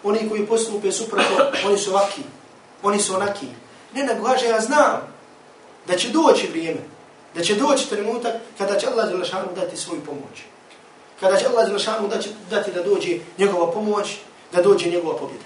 Oni 0.03 0.29
koji 0.29 0.47
postupe 0.47 0.93
suprotno, 0.93 1.37
oni 1.67 1.79
su 1.79 1.91
ovaki, 1.91 2.23
oni 2.83 3.01
su 3.01 3.15
onaki. 3.15 3.47
Ne, 3.95 4.05
nego 4.05 4.27
kaže, 4.27 4.47
ja 4.47 4.61
znam 4.61 5.15
da 5.87 5.97
će 5.97 6.09
doći 6.09 6.47
vrijeme, 6.47 6.81
da 7.35 7.43
će 7.43 7.55
doći 7.55 7.89
trenutak 7.89 8.35
kada 8.59 8.79
će 8.79 8.87
Allah 8.87 9.11
Zalašanu 9.11 9.49
dati 9.55 9.77
svoju 9.77 10.01
pomoć. 10.01 10.43
Kada 11.21 11.37
će 11.37 11.47
Allah 11.47 11.67
Zalašanu 11.67 12.09
dati, 12.09 12.29
dati 12.51 12.73
da 12.73 12.83
dođe 12.83 13.19
njegova 13.39 13.73
pomoć, 13.73 14.17
da 14.53 14.63
dođe 14.63 14.91
njegova 14.91 15.19
pobjeda. 15.19 15.45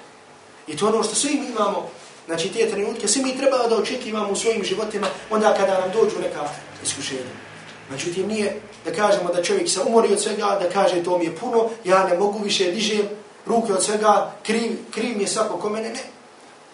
I 0.66 0.76
to 0.76 0.86
ono 0.86 1.02
što 1.02 1.14
svi 1.14 1.40
mi 1.40 1.46
imamo 1.46 1.90
Znači, 2.28 2.48
te 2.48 2.70
trenutke, 2.70 3.08
svi 3.08 3.22
mi 3.22 3.38
treba 3.38 3.56
da 3.68 3.76
očekivamo 3.76 4.32
u 4.32 4.36
svojim 4.36 4.64
životima 4.64 5.06
onda 5.30 5.54
kada 5.54 5.80
nam 5.80 5.90
dođu 5.92 6.18
neka 6.20 6.48
iskušenja. 6.84 7.47
Međutim, 7.90 8.28
nije 8.28 8.60
da 8.84 8.92
kažemo 8.92 9.32
da 9.32 9.42
čovjek 9.42 9.68
se 9.68 9.80
umori 9.86 10.12
od 10.12 10.22
svega, 10.22 10.58
da 10.62 10.70
kaže 10.72 11.04
to 11.04 11.18
mi 11.18 11.24
je 11.24 11.36
puno, 11.36 11.68
ja 11.84 12.08
ne 12.08 12.18
mogu 12.18 12.38
više 12.38 12.72
dižem 12.72 13.08
ruke 13.46 13.72
od 13.72 13.84
svega, 13.84 14.32
kriv, 14.42 14.78
kriv 14.90 15.16
mi 15.16 15.22
je 15.22 15.28
svako 15.28 15.56
ko 15.56 15.70
mene, 15.70 15.88
ne. 15.88 16.02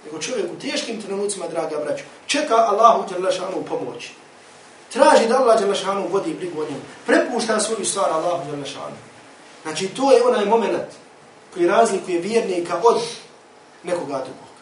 Nego 0.05 0.19
čovjek 0.19 0.53
u 0.53 0.61
teškim 0.61 1.03
trenucima, 1.03 1.49
draga 1.49 1.77
braću, 1.85 2.05
čeka 2.27 2.55
Allahu 2.55 3.09
Đerlašanu 3.09 3.65
pomoć. 3.69 4.11
Traži 4.93 5.29
da 5.29 5.39
Allah 5.39 5.59
Đerlašanu 5.59 6.09
vodi 6.09 6.35
brigu 6.35 6.61
o 6.61 6.65
njemu. 6.65 6.81
Prepušta 7.07 7.61
svoju 7.61 7.85
stvar 7.85 8.11
Allahu 8.11 8.51
Đerlašanu. 8.51 8.97
Znači, 9.63 9.89
to 9.89 10.13
je 10.13 10.23
onaj 10.23 10.45
moment 10.45 10.89
koji 11.55 11.67
razlikuje 11.67 12.21
vjernika 12.21 12.81
od 12.85 13.01
nekoga 13.83 14.19
drugog. 14.19 14.55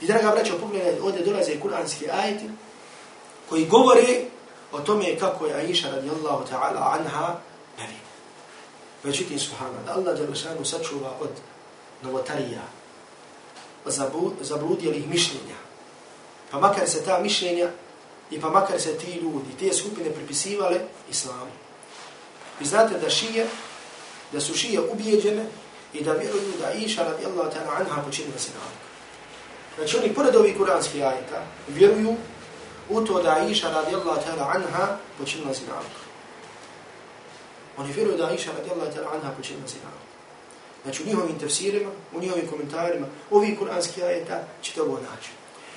I 0.00 0.06
draga 0.06 0.30
braćo, 0.30 0.58
pogledajte, 0.60 1.02
ovdje 1.02 1.24
dolaze 1.24 1.60
kuranski 1.60 2.10
ajeti 2.10 2.44
koji 3.48 3.66
govore 3.66 4.20
o 4.72 4.80
tome 4.80 5.16
kako 5.18 5.46
je 5.46 5.54
Aisha 5.54 5.90
radijallahu 5.90 6.44
ta'ala 6.50 6.98
anha 6.98 7.36
nevina. 7.78 8.08
Međutim, 9.02 9.38
subhana, 9.38 9.82
da 9.86 9.92
Allah 9.92 10.18
Đalešanu 10.18 10.64
sačuva 10.64 11.12
od 11.20 11.30
novotarija, 12.02 12.62
od 13.84 13.92
zabludjelih 14.40 15.08
mišljenja. 15.08 15.56
Pa 16.50 16.58
makar 16.58 16.88
se 16.88 17.04
ta 17.04 17.18
mišljenja 17.22 17.70
i 18.30 18.40
pa 18.40 18.50
makar 18.50 18.80
se 18.80 18.98
ti 18.98 19.12
ljudi, 19.12 19.56
te 19.60 19.76
skupine 19.76 20.10
pripisivale 20.10 20.80
islamu. 21.10 21.50
Vi 22.60 22.66
znate 22.66 22.98
da 22.98 23.10
šije 23.10 23.46
da 24.32 24.40
su 24.40 24.54
šije 24.54 24.80
ubijeđene 24.80 25.46
i 25.92 26.04
da 26.04 26.12
vjeruju 26.12 26.52
da 26.60 26.72
Iša 26.72 27.02
radijallahu 27.02 27.50
ta'ala 27.50 27.80
anha 27.80 28.02
počinila 28.02 28.38
zinalog. 28.38 28.72
Znači 29.78 29.96
oni 29.96 30.14
pored 30.14 30.36
ovih 30.36 30.56
kuranskih 30.56 31.02
ajeta 31.02 31.42
vjeruju 31.68 32.16
u 32.88 33.00
to 33.00 33.22
da 33.22 33.30
Aisha 33.30 33.68
radijallahu 33.70 34.20
ta'ala 34.20 34.52
anha 34.54 34.96
počinila 35.18 35.54
zinalog. 35.54 35.94
Oni 37.76 37.92
vjeruju 37.92 38.16
da 38.16 38.26
Aisha 38.26 38.50
radijallahu 38.58 38.90
ta'ala 38.90 39.14
anha 39.14 39.30
počinila 39.36 39.66
zinalog. 39.68 40.08
Znači 40.82 41.02
u 41.02 41.06
njihovim 41.06 41.38
tefsirima, 41.38 41.90
u 42.14 42.20
njihovim 42.20 42.48
komentarima, 42.50 43.06
ovih 43.30 43.58
kuranskih 43.58 44.04
ajeta 44.04 44.40
ćete 44.62 44.82
ovo 44.82 44.94
naći. 44.94 45.30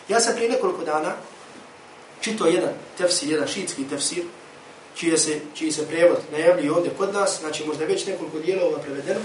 Ja 0.09 0.19
sam 0.19 0.35
prije 0.35 0.49
nekoliko 0.49 0.83
dana 0.83 1.13
čito 2.21 2.45
jedan 2.45 2.73
tefsir, 2.97 3.31
jedan 3.31 3.47
šiitski 3.47 3.89
tefsir, 3.89 4.23
čiji 4.95 5.17
se, 5.17 5.39
čiji 5.53 5.71
se 5.71 5.87
prevod 5.87 6.17
najavlji 6.31 6.69
ovdje 6.69 6.91
kod 6.97 7.13
nas, 7.13 7.39
znači 7.39 7.65
možda 7.65 7.85
već 7.85 8.05
nekoliko 8.05 8.39
dijelova 8.39 8.79
prevedeno, 8.79 9.19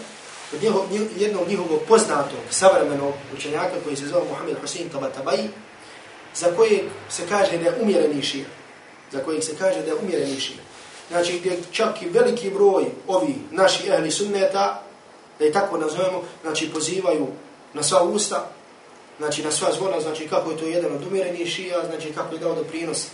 od 0.54 0.62
njihov, 0.62 0.82
jednog 1.16 1.48
njihovog 1.48 1.80
poznatog, 1.88 2.40
savremenog 2.50 3.14
učenjaka 3.36 3.74
koji 3.84 3.96
se 3.96 4.06
zove 4.06 4.24
Muhammed 4.28 4.56
Hussein 4.60 4.88
Tabatabai, 4.88 5.48
za 6.36 6.46
kojeg 6.56 6.80
se 7.10 7.22
kaže 7.28 7.58
da 7.58 7.64
je 7.64 7.80
umjereni 7.82 8.22
šir. 8.22 8.44
Za 9.12 9.20
kojeg 9.24 9.44
se 9.44 9.56
kaže 9.58 9.80
da 9.80 9.86
je 9.86 9.94
umjereni 9.94 10.40
šir. 10.40 10.56
Znači 11.10 11.38
gdje 11.38 11.58
čak 11.72 12.02
i 12.02 12.08
veliki 12.08 12.50
broj 12.50 12.84
ovi 13.06 13.34
naši 13.50 13.90
ehli 13.90 14.10
sunneta, 14.10 14.82
da 15.38 15.44
je 15.44 15.52
tako 15.52 15.78
nazovemo, 15.78 16.22
znači 16.42 16.70
pozivaju 16.70 17.26
na 17.74 17.82
sva 17.82 18.02
usta, 18.02 18.50
znači 19.18 19.44
na 19.44 19.50
sva 19.50 19.72
zvona, 19.72 20.00
znači 20.00 20.28
kako 20.28 20.50
je 20.50 20.56
to 20.56 20.66
jedan 20.66 20.92
od 20.92 21.06
umjerenih 21.06 21.48
šija, 21.48 21.86
znači 21.86 22.12
kako 22.12 22.34
je 22.34 22.40
dao 22.40 22.54
doprinos 22.54 23.06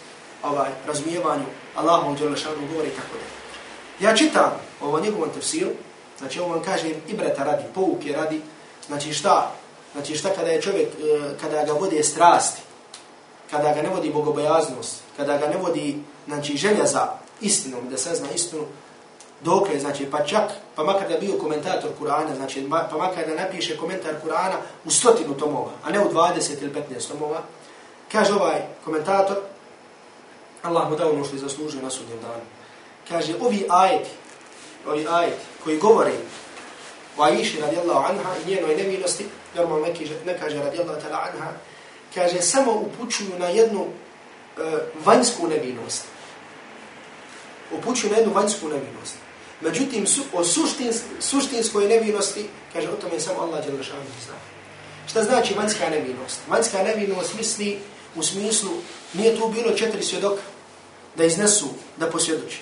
ovaj, 0.42 0.70
razmijevanju 0.86 1.44
Allahom 1.74 2.16
Đelešanu 2.16 2.66
govori 2.72 2.88
i 2.88 2.96
tako 2.96 3.14
da. 3.14 4.06
Ja 4.06 4.16
čitam 4.16 4.52
ovo 4.80 5.00
njegovom 5.00 5.30
tefsiru, 5.30 5.70
znači 6.18 6.40
ovo 6.40 6.54
vam 6.54 6.62
kaže 6.62 6.94
ibreta 7.08 7.44
radi, 7.44 7.64
pouke 7.74 8.12
radi, 8.12 8.40
znači 8.86 9.12
šta, 9.12 9.52
znači 9.92 10.16
šta 10.16 10.28
kada 10.30 10.50
je 10.50 10.62
čovjek, 10.62 10.88
e, 10.88 11.20
kada 11.40 11.64
ga 11.64 11.72
vodi 11.72 12.02
strasti, 12.02 12.62
kada 13.52 13.74
ga 13.74 13.82
ne 13.82 13.88
vodi 13.88 14.10
bogobojaznost, 14.10 15.02
kada 15.16 15.36
ga 15.36 15.48
ne 15.48 15.56
vodi, 15.56 15.98
znači 16.26 16.56
želja 16.56 16.86
za 16.86 17.08
istinom, 17.40 17.88
da 17.90 17.98
sazna 17.98 18.28
istinu, 18.34 18.64
dokle, 19.44 19.80
znači, 19.80 20.10
pa 20.10 20.24
čak, 20.24 20.50
pa 20.74 20.84
makar 20.84 21.08
da 21.08 21.18
bio 21.18 21.38
komentator 21.38 21.90
Kur'ana, 22.00 22.36
znači, 22.36 22.68
pa 22.70 22.96
makar 22.98 23.26
da 23.26 23.42
napiše 23.42 23.76
komentar 23.76 24.14
Kur'ana 24.24 24.56
u 24.84 24.90
stotinu 24.90 25.34
tomova, 25.34 25.70
a 25.84 25.90
ne 25.90 26.00
u 26.00 26.12
20 26.12 26.62
ili 26.62 26.72
15 26.72 27.08
tomova, 27.08 27.42
kaže 28.12 28.34
ovaj 28.34 28.62
komentator, 28.84 29.36
Allah 30.62 30.90
mu 30.90 30.96
dao 30.96 31.10
ono 31.10 31.24
što 31.24 31.36
je 31.36 31.40
zaslužio 31.40 31.82
na 31.82 31.90
sudnjem 31.90 32.18
danu. 32.22 32.44
Kaže, 33.08 33.34
ovi 33.40 33.66
ajeti, 33.68 34.10
ovi 34.88 35.06
ajeti 35.10 35.42
koji 35.64 35.78
govori 35.78 36.12
o 37.18 37.22
Aiši 37.22 37.60
radijallahu 37.60 38.04
anha 38.08 38.30
i 38.46 38.50
njenoj 38.50 38.76
nevinosti, 38.76 39.26
normalno 39.56 39.86
neki 39.86 40.10
ne 40.26 40.38
kaže 40.38 40.58
radijallahu 40.58 41.00
ta'la 41.00 41.18
anha, 41.32 41.52
kaže, 42.14 42.42
samo 42.42 42.72
upućuju 42.72 43.38
na 43.38 43.46
jednu 43.46 43.80
uh, 43.80 44.64
vanjsku 45.04 45.48
nevinost. 45.48 46.04
Upućuju 47.72 48.10
na 48.10 48.18
jednu 48.18 48.34
vanjsku 48.34 48.68
nevinost. 48.68 49.14
Međutim, 49.60 50.06
su, 50.06 50.22
o 50.32 50.44
suštins, 50.44 50.96
suštinskoj 51.20 51.88
nevinosti, 51.88 52.48
kaže, 52.72 52.88
o 52.88 52.96
tome 52.96 53.20
samo 53.20 53.40
Allah 53.40 53.66
Đelešanu 53.66 54.04
zna. 54.24 54.34
Šta 55.06 55.22
znači 55.22 55.54
vanjska 55.54 55.90
nevinost? 55.90 56.38
Vanjska 56.48 56.82
nevinost 56.82 57.34
misli 57.34 57.78
u 58.16 58.22
smislu, 58.22 58.70
nije 59.14 59.36
tu 59.36 59.48
bilo 59.48 59.76
četiri 59.76 60.02
svjedoka 60.02 60.42
da 61.16 61.24
iznesu, 61.24 61.68
da 61.96 62.10
posvjedoči. 62.10 62.60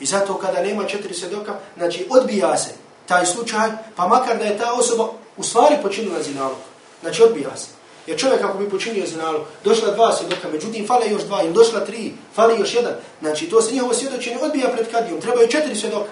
I 0.00 0.06
zato 0.06 0.38
kada 0.38 0.62
nema 0.62 0.84
četiri 0.84 1.14
svjedoka, 1.14 1.58
znači 1.76 2.06
odbija 2.10 2.56
se 2.58 2.70
taj 3.06 3.26
slučaj, 3.26 3.70
pa 3.96 4.08
makar 4.08 4.38
da 4.38 4.44
je 4.44 4.58
ta 4.58 4.72
osoba 4.72 5.08
u 5.36 5.42
stvari 5.42 5.76
počinila 5.82 6.22
zinalog. 6.22 6.58
Znači 7.00 7.22
odbija 7.22 7.56
se. 7.56 7.77
Jer 8.08 8.18
čovjek 8.18 8.42
ako 8.44 8.58
bi 8.58 8.70
počinio 8.70 9.06
zinalu, 9.06 9.38
došla 9.64 9.90
dva 9.90 10.12
svjedoka, 10.12 10.48
međutim 10.52 10.86
fale 10.86 11.10
još 11.10 11.22
dva, 11.22 11.42
ili 11.42 11.52
došla 11.52 11.84
tri, 11.84 12.12
fale 12.34 12.58
još 12.58 12.74
jedan. 12.74 12.92
Znači 13.20 13.46
to 13.46 13.62
se 13.62 13.72
njihovo 13.72 13.94
svjedočenje 13.94 14.38
odbija 14.42 14.68
pred 14.68 14.90
kadijom, 14.90 15.20
trebaju 15.20 15.48
četiri 15.48 15.76
svjedoka. 15.76 16.10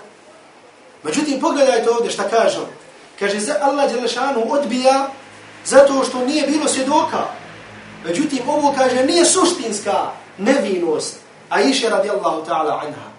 Međutim, 1.02 1.40
pogledajte 1.40 1.90
ovdje 1.90 2.10
šta 2.10 2.28
kaže. 2.28 2.58
Kaže, 3.18 3.40
za 3.40 3.54
Allah 3.60 3.92
Đelešanu 3.92 4.52
odbija 4.52 5.10
zato 5.64 6.04
što 6.08 6.24
nije 6.24 6.46
bilo 6.46 6.68
svjedoka. 6.68 7.24
Međutim, 8.04 8.48
ovo 8.48 8.74
kaže, 8.76 9.04
nije 9.04 9.24
suštinska 9.24 10.10
nevinost. 10.38 11.16
A 11.48 11.60
iše 11.60 11.88
radijallahu 11.88 12.44
ta'ala 12.46 12.80
anha. 12.86 13.10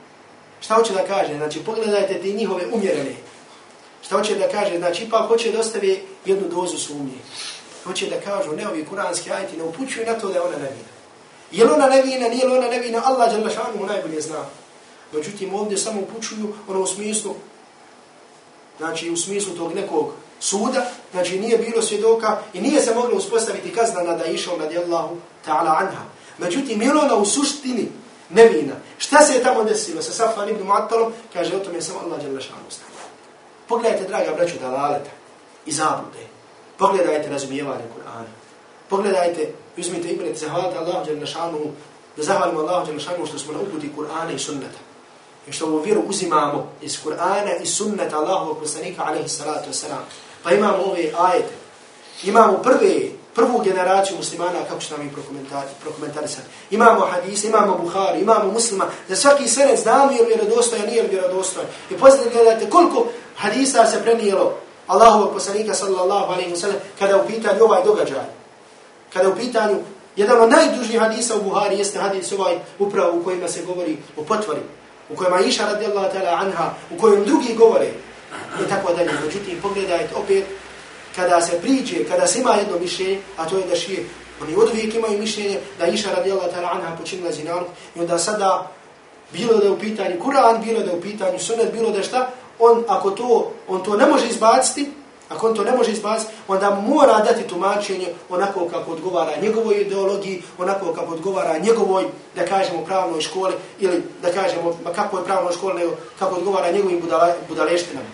Šta 0.61 0.73
hoće 0.73 0.93
da 0.93 1.07
kaže? 1.07 1.37
Znači, 1.37 1.59
pogledajte 1.59 2.13
ti 2.13 2.33
njihove 2.33 2.63
umjerene. 2.73 3.15
Šta 4.01 4.17
hoće 4.17 4.35
da 4.35 4.47
kaže? 4.47 4.77
Znači, 4.77 5.03
ipak 5.03 5.27
hoće 5.27 5.51
da 5.51 5.59
ostavi 5.59 6.03
jednu 6.25 6.47
dozu 6.49 6.77
sumnje. 6.77 7.17
Hoće 7.83 8.09
da 8.09 8.21
kažu, 8.21 8.55
ne 8.55 8.67
ovi 8.67 8.85
kuranski 8.85 9.31
ajti, 9.31 9.57
ne 9.57 9.63
upućuju 9.63 10.05
na 10.05 10.13
to 10.13 10.29
da 10.29 10.43
ona 10.43 10.57
nevina. 10.57 10.89
Je 11.51 11.65
li 11.65 11.71
ona 11.71 11.87
nevina, 11.87 12.27
nije 12.27 12.45
li 12.45 12.57
ona 12.57 12.67
nevina, 12.67 13.01
Allah 13.05 13.31
Đelešanu 13.31 13.85
najbolje 13.87 14.21
zna. 14.21 14.45
Međutim, 15.11 15.55
ovdje 15.55 15.77
samo 15.77 16.01
upućuju 16.01 16.53
ono 16.67 16.81
u 16.81 16.87
smislu 16.87 17.35
znači 18.77 19.09
u 19.09 19.17
smislu 19.17 19.55
tog 19.55 19.73
nekog 19.75 20.13
suda, 20.39 20.85
znači 21.11 21.39
nije 21.39 21.57
bilo 21.57 21.81
svjedoka 21.81 22.37
i 22.53 22.61
nije 22.61 22.81
se 22.81 22.95
moglo 22.95 23.17
uspostaviti 23.17 23.73
kazna 23.73 24.01
je 24.01 24.33
išao 24.33 24.57
radijallahu 24.57 25.17
ta'ala 25.45 25.77
anha. 25.77 26.03
Međutim, 26.37 26.81
je 26.81 26.91
ona 26.91 27.15
u 27.15 27.25
suštini 27.25 27.89
nevina. 28.29 28.73
Šta 28.97 29.21
se 29.21 29.33
je 29.33 29.43
tamo 29.43 29.63
desilo 29.63 30.01
sa 30.01 30.11
Safan 30.11 30.49
ibn 30.49 30.67
Mu'attalom? 30.67 31.11
Kaže, 31.33 31.55
o 31.55 31.59
tome 31.59 31.77
je 31.77 31.81
samo 31.81 31.99
Allah 31.99 32.19
djela 32.19 32.41
šanu. 32.41 32.59
Pogledajte, 33.67 34.07
draga 34.07 34.33
braću, 34.35 34.53
dalaleta 34.61 35.09
i 35.65 35.71
zabude. 35.71 36.27
Pogledajte 36.77 37.29
razumijevanje 37.29 37.83
Kur'ana. 37.95 38.31
Pogledajte, 38.89 39.53
uzmite 39.77 40.07
ibret, 40.07 40.37
zahvalite 40.37 40.77
Allahu 40.77 41.05
Đelešanu, 41.05 41.59
da 42.17 42.23
zahvalimo 42.23 42.59
Allahu 42.59 42.85
Đelešanu 42.85 43.25
što 43.25 43.39
smo 43.39 43.53
na 43.53 43.59
uputi 43.59 43.91
Kur'ana 43.97 44.35
i 44.35 44.39
sunnata 44.39 44.87
i 45.47 45.51
što 45.51 45.65
ovu 45.65 45.81
vjeru 45.81 46.01
uzimamo 46.07 46.71
iz 46.81 46.97
Kur'ana 47.05 47.61
i 47.63 47.65
sunnata 47.65 48.17
Allahu 48.17 48.59
poslanika 48.59 49.03
alaihi 49.05 49.29
salatu 49.29 49.69
wasalam. 49.69 50.03
Pa 50.43 50.51
imamo 50.51 50.83
ove 50.83 51.11
ajete. 51.19 51.53
Imamo 52.23 52.57
prve, 52.57 53.09
prvu 53.35 53.61
generaciju 53.63 54.17
muslimana, 54.17 54.59
kako 54.69 54.81
će 54.81 54.93
nam 54.93 55.07
ih 55.07 55.13
prokomentarisati. 55.81 56.47
Imamo 56.71 57.05
hadise, 57.05 57.47
imamo 57.47 57.77
Buhari, 57.77 58.21
imamo 58.21 58.51
muslima. 58.51 58.85
Za 59.09 59.15
svaki 59.15 59.47
senec 59.47 59.81
znamo 59.81 60.11
je 60.11 60.21
li 60.21 60.27
vjerodostojan, 60.27 60.87
nije 60.87 61.03
li 61.03 61.09
vjerodostojan. 61.09 61.69
I 61.91 61.97
poslije 61.97 62.31
gledajte 62.33 62.69
koliko 62.69 63.07
hadisa 63.35 63.85
se 63.85 64.03
prenijelo 64.03 64.57
Allahovog 64.87 65.33
poslanika 65.33 65.73
sallallahu 65.73 66.33
alaihi 66.33 66.53
wasallam 66.53 66.79
kada 66.99 67.13
je 67.13 67.21
u 67.21 67.27
pitanju 67.27 67.63
ovaj 67.63 67.83
događaj. 67.83 68.25
Kada 69.13 69.27
je 69.27 69.33
u 69.33 69.37
pitanju 69.37 69.77
jedan 70.15 70.41
od 70.41 70.49
najdužnijih 70.49 71.01
hadisa 71.01 71.35
u 71.35 71.41
Buhari 71.41 71.77
jeste 71.77 71.99
hadis 71.99 72.31
ovaj 72.31 72.55
upravo 72.79 73.19
u 73.19 73.23
kojima 73.23 73.47
se 73.47 73.65
govori 73.65 73.97
o 74.17 74.23
potvori, 74.23 74.59
u 75.09 75.15
kojima 75.15 75.39
Iša 75.39 75.65
radijallahu 75.65 76.07
ta'ala 76.17 76.41
anha, 76.41 76.69
u 76.95 76.97
kojem 76.97 77.25
drugi 77.25 77.55
govore, 77.55 77.87
i 78.65 78.69
tako 78.69 78.93
dalje. 78.93 79.11
Međutim, 79.25 79.61
pogledajte 79.61 80.15
opet, 80.15 80.45
kada 81.15 81.41
se 81.41 81.61
priđe, 81.61 82.05
kada 82.09 82.27
se 82.27 82.39
ima 82.39 82.53
jedno 82.53 82.79
mišljenje, 82.79 83.19
a 83.37 83.45
to 83.45 83.57
je 83.57 83.65
da 83.65 83.75
šije, 83.75 84.05
oni 84.41 84.55
od 84.55 84.69
uvijek 84.69 84.95
imaju 84.95 85.19
mišljenje 85.19 85.59
da 85.79 85.87
Iša 85.87 86.09
radijallahu 86.15 86.51
ta'ala 86.51 86.71
anha 86.71 86.95
počinila 86.97 87.31
zinaruk, 87.31 87.67
i 87.95 87.99
onda 87.99 88.19
sada, 88.19 88.71
bilo 89.33 89.57
da 89.57 89.65
je 89.65 89.71
u 89.71 89.79
pitanju 89.79 90.19
Kur'an, 90.23 90.63
bilo 90.63 90.79
da 90.79 90.91
je 90.91 90.97
u 90.97 91.01
pitanju 91.01 91.39
sunet, 91.39 91.71
bilo 91.73 91.91
da 91.91 92.03
šta, 92.03 92.29
on, 92.59 92.83
ako 92.87 93.11
to, 93.11 93.51
on 93.67 93.83
to 93.83 93.97
ne 93.97 94.05
može 94.05 94.27
izbaciti, 94.27 94.91
Ako 95.29 95.47
on 95.47 95.55
to 95.55 95.63
ne 95.63 95.71
može 95.71 95.91
izbaciti, 95.91 96.31
onda 96.47 96.69
mora 96.69 97.19
dati 97.19 97.47
tumačenje 97.47 98.07
onako 98.29 98.67
kako 98.67 98.91
odgovara 98.91 99.31
njegovoj 99.41 99.81
ideologiji, 99.81 100.43
onako 100.57 100.93
kako 100.93 101.13
odgovara 101.13 101.57
njegovoj, 101.57 102.05
da 102.35 102.45
kažemo, 102.45 102.85
pravnoj 102.85 103.21
školi, 103.21 103.53
ili 103.79 104.03
da 104.21 104.31
kažemo, 104.31 104.77
kako 104.95 105.17
je 105.17 105.25
pravnoj 105.25 105.53
školi, 105.53 105.73
nego 105.79 105.91
kako 106.19 106.35
odgovara 106.35 106.71
njegovim 106.71 107.01
budale, 107.01 107.33
budaleštinama. 107.49 108.07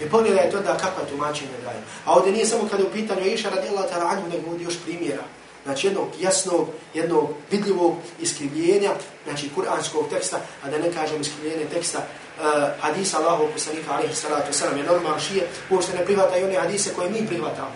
I 0.00 0.08
pogledajte 0.08 0.56
onda 0.56 0.76
kakva 0.76 1.04
tumačenja 1.10 1.58
daje. 1.64 1.82
A 2.04 2.12
ovdje 2.12 2.32
nije 2.32 2.46
samo 2.46 2.68
kada 2.70 2.82
je 2.82 2.88
u 2.88 2.92
pitanju 2.92 3.26
Iša 3.26 3.50
radijela 3.50 3.82
ta 3.82 3.98
ranju, 3.98 4.28
nego 4.28 4.50
ovdje 4.50 4.64
još 4.64 4.78
primjera. 4.84 5.22
Znači 5.66 5.86
jednog 5.86 6.08
jasnog, 6.20 6.68
jednog 6.94 7.28
vidljivog 7.50 7.94
iskrivljenja, 8.20 8.90
znači 9.24 9.50
kuranskog 9.54 10.08
teksta, 10.10 10.36
a 10.64 10.70
da 10.70 10.78
ne 10.78 10.92
kažem 10.92 11.20
iskrivljenje 11.20 11.64
teksta 11.72 11.98
uh, 11.98 12.44
hadisa 12.80 13.18
Allahu 13.18 13.44
poslanika 13.52 13.92
alaihi 13.92 14.14
salatu 14.14 14.52
wasalam, 14.52 14.76
je 14.76 14.84
normalno 14.84 15.20
šije, 15.20 15.48
uopšte 15.70 15.96
ne 15.98 16.04
prihvata 16.04 16.38
i 16.38 16.44
one 16.44 16.54
hadise 16.54 16.94
koje 16.94 17.10
mi 17.10 17.26
prihvatamo. 17.26 17.72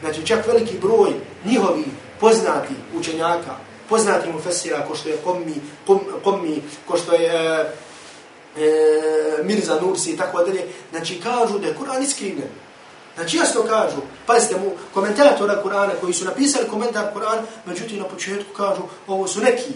Znači 0.00 0.26
čak 0.26 0.46
veliki 0.46 0.78
broj 0.78 1.10
njihovi 1.44 1.84
poznati 2.20 2.74
učenjaka, 2.94 3.56
poznati 3.88 4.32
mu 4.32 4.40
fesira, 4.40 4.86
ko 4.88 4.96
što 4.96 5.08
je 5.08 5.16
Kommi, 5.16 5.54
Kommi 6.24 6.62
ko 6.86 6.96
što 6.96 7.14
je 7.14 7.60
uh, 7.60 7.66
e, 8.62 9.42
Mirza 9.42 9.80
Nursi 9.80 10.10
i 10.10 10.16
tako 10.16 10.44
dalje, 10.44 10.62
znači 10.90 11.20
kažu 11.20 11.58
da 11.58 11.66
je 11.66 11.76
Kur'an 11.80 12.02
iskrivljen. 12.02 12.63
Znači 13.14 13.36
jasno 13.36 13.62
kažu, 13.62 14.00
pazite 14.26 14.56
mu, 14.56 14.70
komentatora 14.94 15.62
Kur'ana 15.64 15.92
koji 16.00 16.12
su 16.14 16.24
napisali 16.24 16.68
komentar 16.68 17.04
Kur'an, 17.14 17.38
međutim 17.66 17.98
na 17.98 18.04
početku 18.04 18.52
kažu, 18.56 18.82
ovo 19.06 19.28
su 19.28 19.40
neki, 19.40 19.72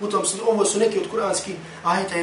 u 0.00 0.06
tom 0.06 0.22
ovo 0.46 0.64
su 0.64 0.78
neki 0.78 0.98
od 0.98 1.10
kur'anskih 1.12 1.54
ajta, 1.84 2.14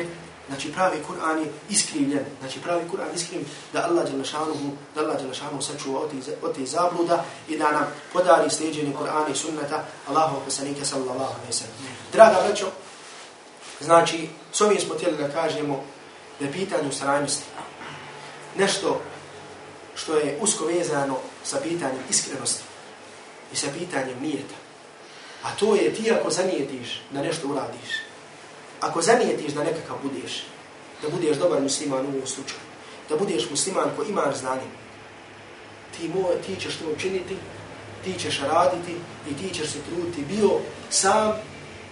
Znači 0.50 0.72
pravi 0.72 0.98
Kur'an 1.08 1.38
je 1.38 1.52
iskrivljen. 1.70 2.26
Znači 2.40 2.60
pravi 2.60 2.84
Kur'an 2.92 3.16
iskrivljen 3.16 3.50
da 3.74 3.86
Allah 3.90 4.12
Đelešanuhu, 4.12 4.72
da 4.96 5.02
Allah 5.02 5.22
Đelešanuhu 5.22 5.62
sačuva 5.62 6.02
od 6.42 6.56
te 6.56 6.66
zabluda 6.66 7.24
i 7.48 7.58
da 7.58 7.72
nam 7.72 7.86
podari 8.14 8.50
steđenje 8.50 8.94
Kur'ana 9.00 9.32
i 9.32 9.36
sunnata 9.36 9.84
Allahu 10.08 10.36
pesanike 10.46 10.86
sallallahu 10.86 11.34
alaihi 11.34 11.54
sallam. 11.54 11.74
Draga 12.14 12.38
braćo, 12.48 12.66
znači 13.82 14.30
s 14.52 14.62
ovim 14.62 14.80
smo 14.80 14.96
htjeli 14.96 15.18
da 15.18 15.30
kažemo 15.30 15.84
da 16.40 16.46
je 16.46 16.52
pitanje 16.52 16.90
ustrajnosti 16.90 17.44
nešto 18.58 19.02
što 20.02 20.16
je 20.16 20.38
usko 20.42 20.66
vezano 20.66 21.18
sa 21.44 21.58
pitanjem 21.64 22.04
iskrenosti 22.10 22.64
i 23.54 23.56
sa 23.56 23.68
pitanjem 23.80 24.18
nijeta. 24.22 24.56
A 25.44 25.56
to 25.60 25.76
je 25.76 25.94
ti 25.94 26.12
ako 26.12 26.30
zanijetiš 26.30 27.02
da 27.12 27.22
nešto 27.22 27.48
uradiš, 27.48 27.92
ako 28.80 29.02
zanijetiš 29.02 29.54
da 29.54 29.64
nekakav 29.64 29.98
budeš, 30.04 30.44
da 31.02 31.10
budeš 31.10 31.38
dobar 31.38 31.62
musliman 31.62 32.06
u 32.06 32.10
ovom 32.10 32.28
slučaju, 32.28 32.60
da 33.10 33.18
budeš 33.18 33.50
musliman 33.50 33.90
ko 33.98 34.04
imaš 34.04 34.36
znanje, 34.36 34.70
ti, 35.98 36.08
mo, 36.08 36.30
ti 36.46 36.62
ćeš 36.62 36.78
to 36.78 36.86
učiniti, 36.96 37.36
ti 38.04 38.14
ćeš 38.20 38.40
raditi 38.40 38.96
i 39.30 39.34
ti 39.34 39.56
ćeš 39.56 39.70
se 39.70 39.80
truditi 39.90 40.36
bio 40.36 40.50
sam 40.90 41.34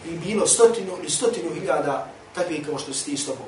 i 0.06 0.12
bilo 0.12 0.48
stotinu 0.48 0.98
ili 1.00 1.10
stotinu 1.10 1.54
hiljada 1.54 2.12
takvih 2.36 2.66
kao 2.66 2.78
što 2.78 2.94
si 2.94 3.06
ti 3.06 3.18
s 3.18 3.26
tobom. 3.26 3.48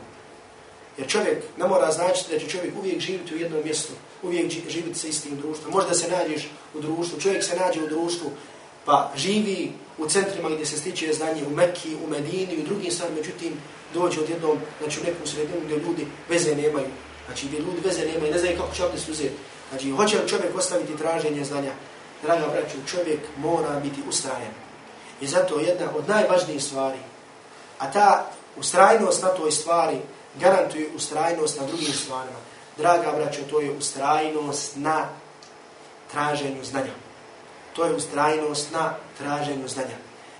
Jer 0.97 1.07
čovjek 1.07 1.43
ne 1.57 1.67
mora 1.67 1.91
značiti 1.91 2.33
da 2.33 2.39
će 2.39 2.47
čovjek 2.47 2.73
uvijek 2.79 2.99
živjeti 2.99 3.35
u 3.35 3.37
jednom 3.37 3.61
mjestu, 3.63 3.93
uvijek 4.23 4.51
živiti 4.69 4.99
sa 4.99 5.07
istim 5.07 5.37
društvom. 5.37 5.73
Možda 5.73 5.93
se 5.93 6.11
nađeš 6.11 6.49
u 6.73 6.81
društvu, 6.81 7.19
čovjek 7.19 7.43
se 7.43 7.55
nađe 7.55 7.83
u 7.83 7.87
društvu, 7.87 8.31
pa 8.85 9.11
živi 9.15 9.71
u 9.97 10.09
centrima 10.09 10.49
gdje 10.49 10.65
se 10.65 10.77
stiče 10.77 11.13
znanje 11.13 11.43
u 11.47 11.55
Mekki, 11.55 11.95
u 12.05 12.09
Medini 12.09 12.53
i 12.53 12.61
u 12.61 12.65
drugim 12.65 12.91
stvarima, 12.91 13.17
međutim 13.17 13.53
dođe 13.93 14.19
od 14.19 14.29
jednom, 14.29 14.57
znači 14.81 14.99
u 14.99 15.03
nekom 15.03 15.27
sredinu 15.27 15.61
gdje 15.65 15.75
ljudi 15.75 16.07
veze 16.29 16.55
nemaju. 16.55 16.87
Znači 17.25 17.47
gdje 17.47 17.59
ljudi 17.59 17.81
veze 17.85 18.05
nemaju, 18.05 18.31
ne 18.31 18.39
znaju 18.39 18.57
kako 18.57 18.75
će 18.75 18.83
ovdje 18.83 19.01
uzeti. 19.11 19.35
Znači 19.69 19.91
hoće 19.91 20.17
li 20.17 20.29
čovjek 20.29 20.57
ostaviti 20.57 20.97
traženje 20.97 21.43
znanja? 21.43 21.71
Draga 22.23 22.47
braću, 22.47 22.77
čovjek 22.87 23.19
mora 23.37 23.79
biti 23.79 24.01
ustrajen. 24.09 24.51
I 25.21 25.27
zato 25.27 25.59
jedna 25.59 25.87
od 25.95 26.09
najvažnijih 26.09 26.63
stvari, 26.63 26.99
a 27.79 27.91
ta 27.91 28.31
ustrajnost 28.57 29.23
na 29.23 29.29
toj 29.29 29.51
stvari 29.51 29.97
garantuje 30.39 30.89
ustrajnost 30.95 31.59
na 31.59 31.65
drugim 31.67 31.93
stvarima. 31.93 32.37
Draga 32.79 33.11
braćo, 33.11 33.41
to 33.49 33.59
je 33.59 33.71
ustrajnost 33.71 34.71
na 34.75 35.09
traženju 36.11 36.63
znanja. 36.63 36.95
To 37.75 37.85
je 37.85 37.93
ustrajnost 37.93 38.71
na 38.71 38.95
traženju 39.17 39.67
znanja. 39.67 39.97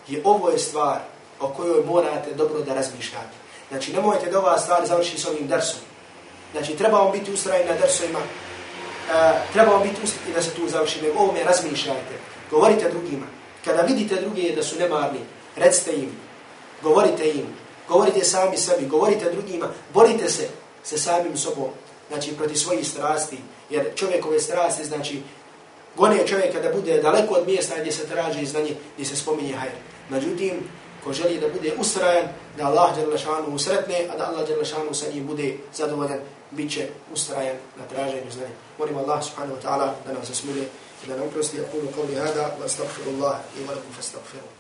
I 0.08 0.22
ovo 0.24 0.50
je 0.50 0.60
stvar 0.60 1.00
o 1.40 1.48
kojoj 1.48 1.84
morate 1.86 2.34
dobro 2.34 2.60
da 2.60 2.74
razmišljate. 2.74 3.36
Znači, 3.70 3.94
nemojte 3.94 4.32
da 4.32 4.40
ova 4.40 4.58
stvar 4.58 4.86
završi 4.86 5.18
s 5.18 5.26
ovim 5.26 5.48
dersom. 5.48 5.80
Znači, 6.52 6.78
trebamo 6.78 7.12
biti 7.12 7.32
ustrajni 7.32 7.66
na 7.66 7.76
dersovima, 7.76 8.20
e, 8.20 9.32
trebamo 9.54 9.80
biti 9.80 10.02
ustrajni 10.04 10.34
da 10.34 10.42
se 10.42 10.50
tu 10.50 10.70
završi, 10.70 11.02
nego 11.02 11.20
ovome 11.20 11.44
razmišljajte. 11.44 12.16
Govorite 12.52 12.90
drugima. 12.90 13.26
Kada 13.66 13.82
vidite 13.82 14.16
druge 14.16 14.56
da 14.56 14.64
su 14.64 14.80
nemarni, 14.80 15.20
recite 15.56 15.92
im, 15.92 16.12
govorite 16.82 17.30
im, 17.30 17.48
govorite 17.88 18.24
sami 18.24 18.58
sebi, 18.58 18.86
govorite 18.86 19.32
drugima, 19.32 19.68
borite 19.94 20.30
se 20.30 20.50
sa 20.84 20.98
samim 20.98 21.38
sobom, 21.38 21.70
znači 22.10 22.32
proti 22.38 22.56
svojih 22.56 22.88
strasti, 22.88 23.38
jer 23.70 23.92
čovjekove 23.96 24.40
strasti, 24.40 24.86
znači, 24.86 25.22
gone 25.98 26.28
čovjeka 26.28 26.60
da 26.60 26.74
bude 26.74 27.02
daleko 27.02 27.34
od 27.34 27.48
mjesta 27.48 27.76
gdje 27.80 27.92
se 27.92 28.08
traži 28.08 28.46
znanje, 28.46 28.76
gdje 28.94 29.06
se 29.06 29.16
spominje 29.16 29.54
hajr. 29.54 29.72
Međutim, 30.10 30.54
ko 31.04 31.14
želi 31.14 31.40
da 31.40 31.50
bude 31.50 31.74
ustrajan, 31.80 32.28
da 32.58 32.68
Allah 32.68 32.96
Đerlašanu 32.96 33.56
usretne, 33.56 34.08
a 34.14 34.18
da 34.18 34.28
Allah 34.28 34.48
Đerlašanu 34.48 34.94
sa 34.94 35.06
njim 35.14 35.28
bude 35.28 35.58
zadovoljan, 35.74 36.20
bit 36.52 36.72
će 36.72 36.88
ustrajan 37.14 37.58
na 37.78 37.86
traženju 37.86 38.32
znanja. 38.32 38.56
Molim 38.78 38.98
Allah 38.98 39.24
subhanahu 39.24 39.56
wa 39.58 39.62
ta'ala 39.64 39.94
da 40.06 40.14
nam 40.14 40.26
se 40.26 40.36
smilje 40.36 40.64
i 41.04 41.08
da 41.08 41.16
nam 41.16 41.28
uprosti. 41.28 41.58
Ja 41.58 41.64
kulu 41.72 41.88
kao 41.96 42.04
li 42.04 42.16
hada, 42.16 42.56
wa 42.62 42.66
astagfirullah 42.66 43.36
i 43.58 43.64
wa 43.64 43.70
lakum 43.70 43.94
fa 43.94 44.00
astagfiru. 44.00 44.59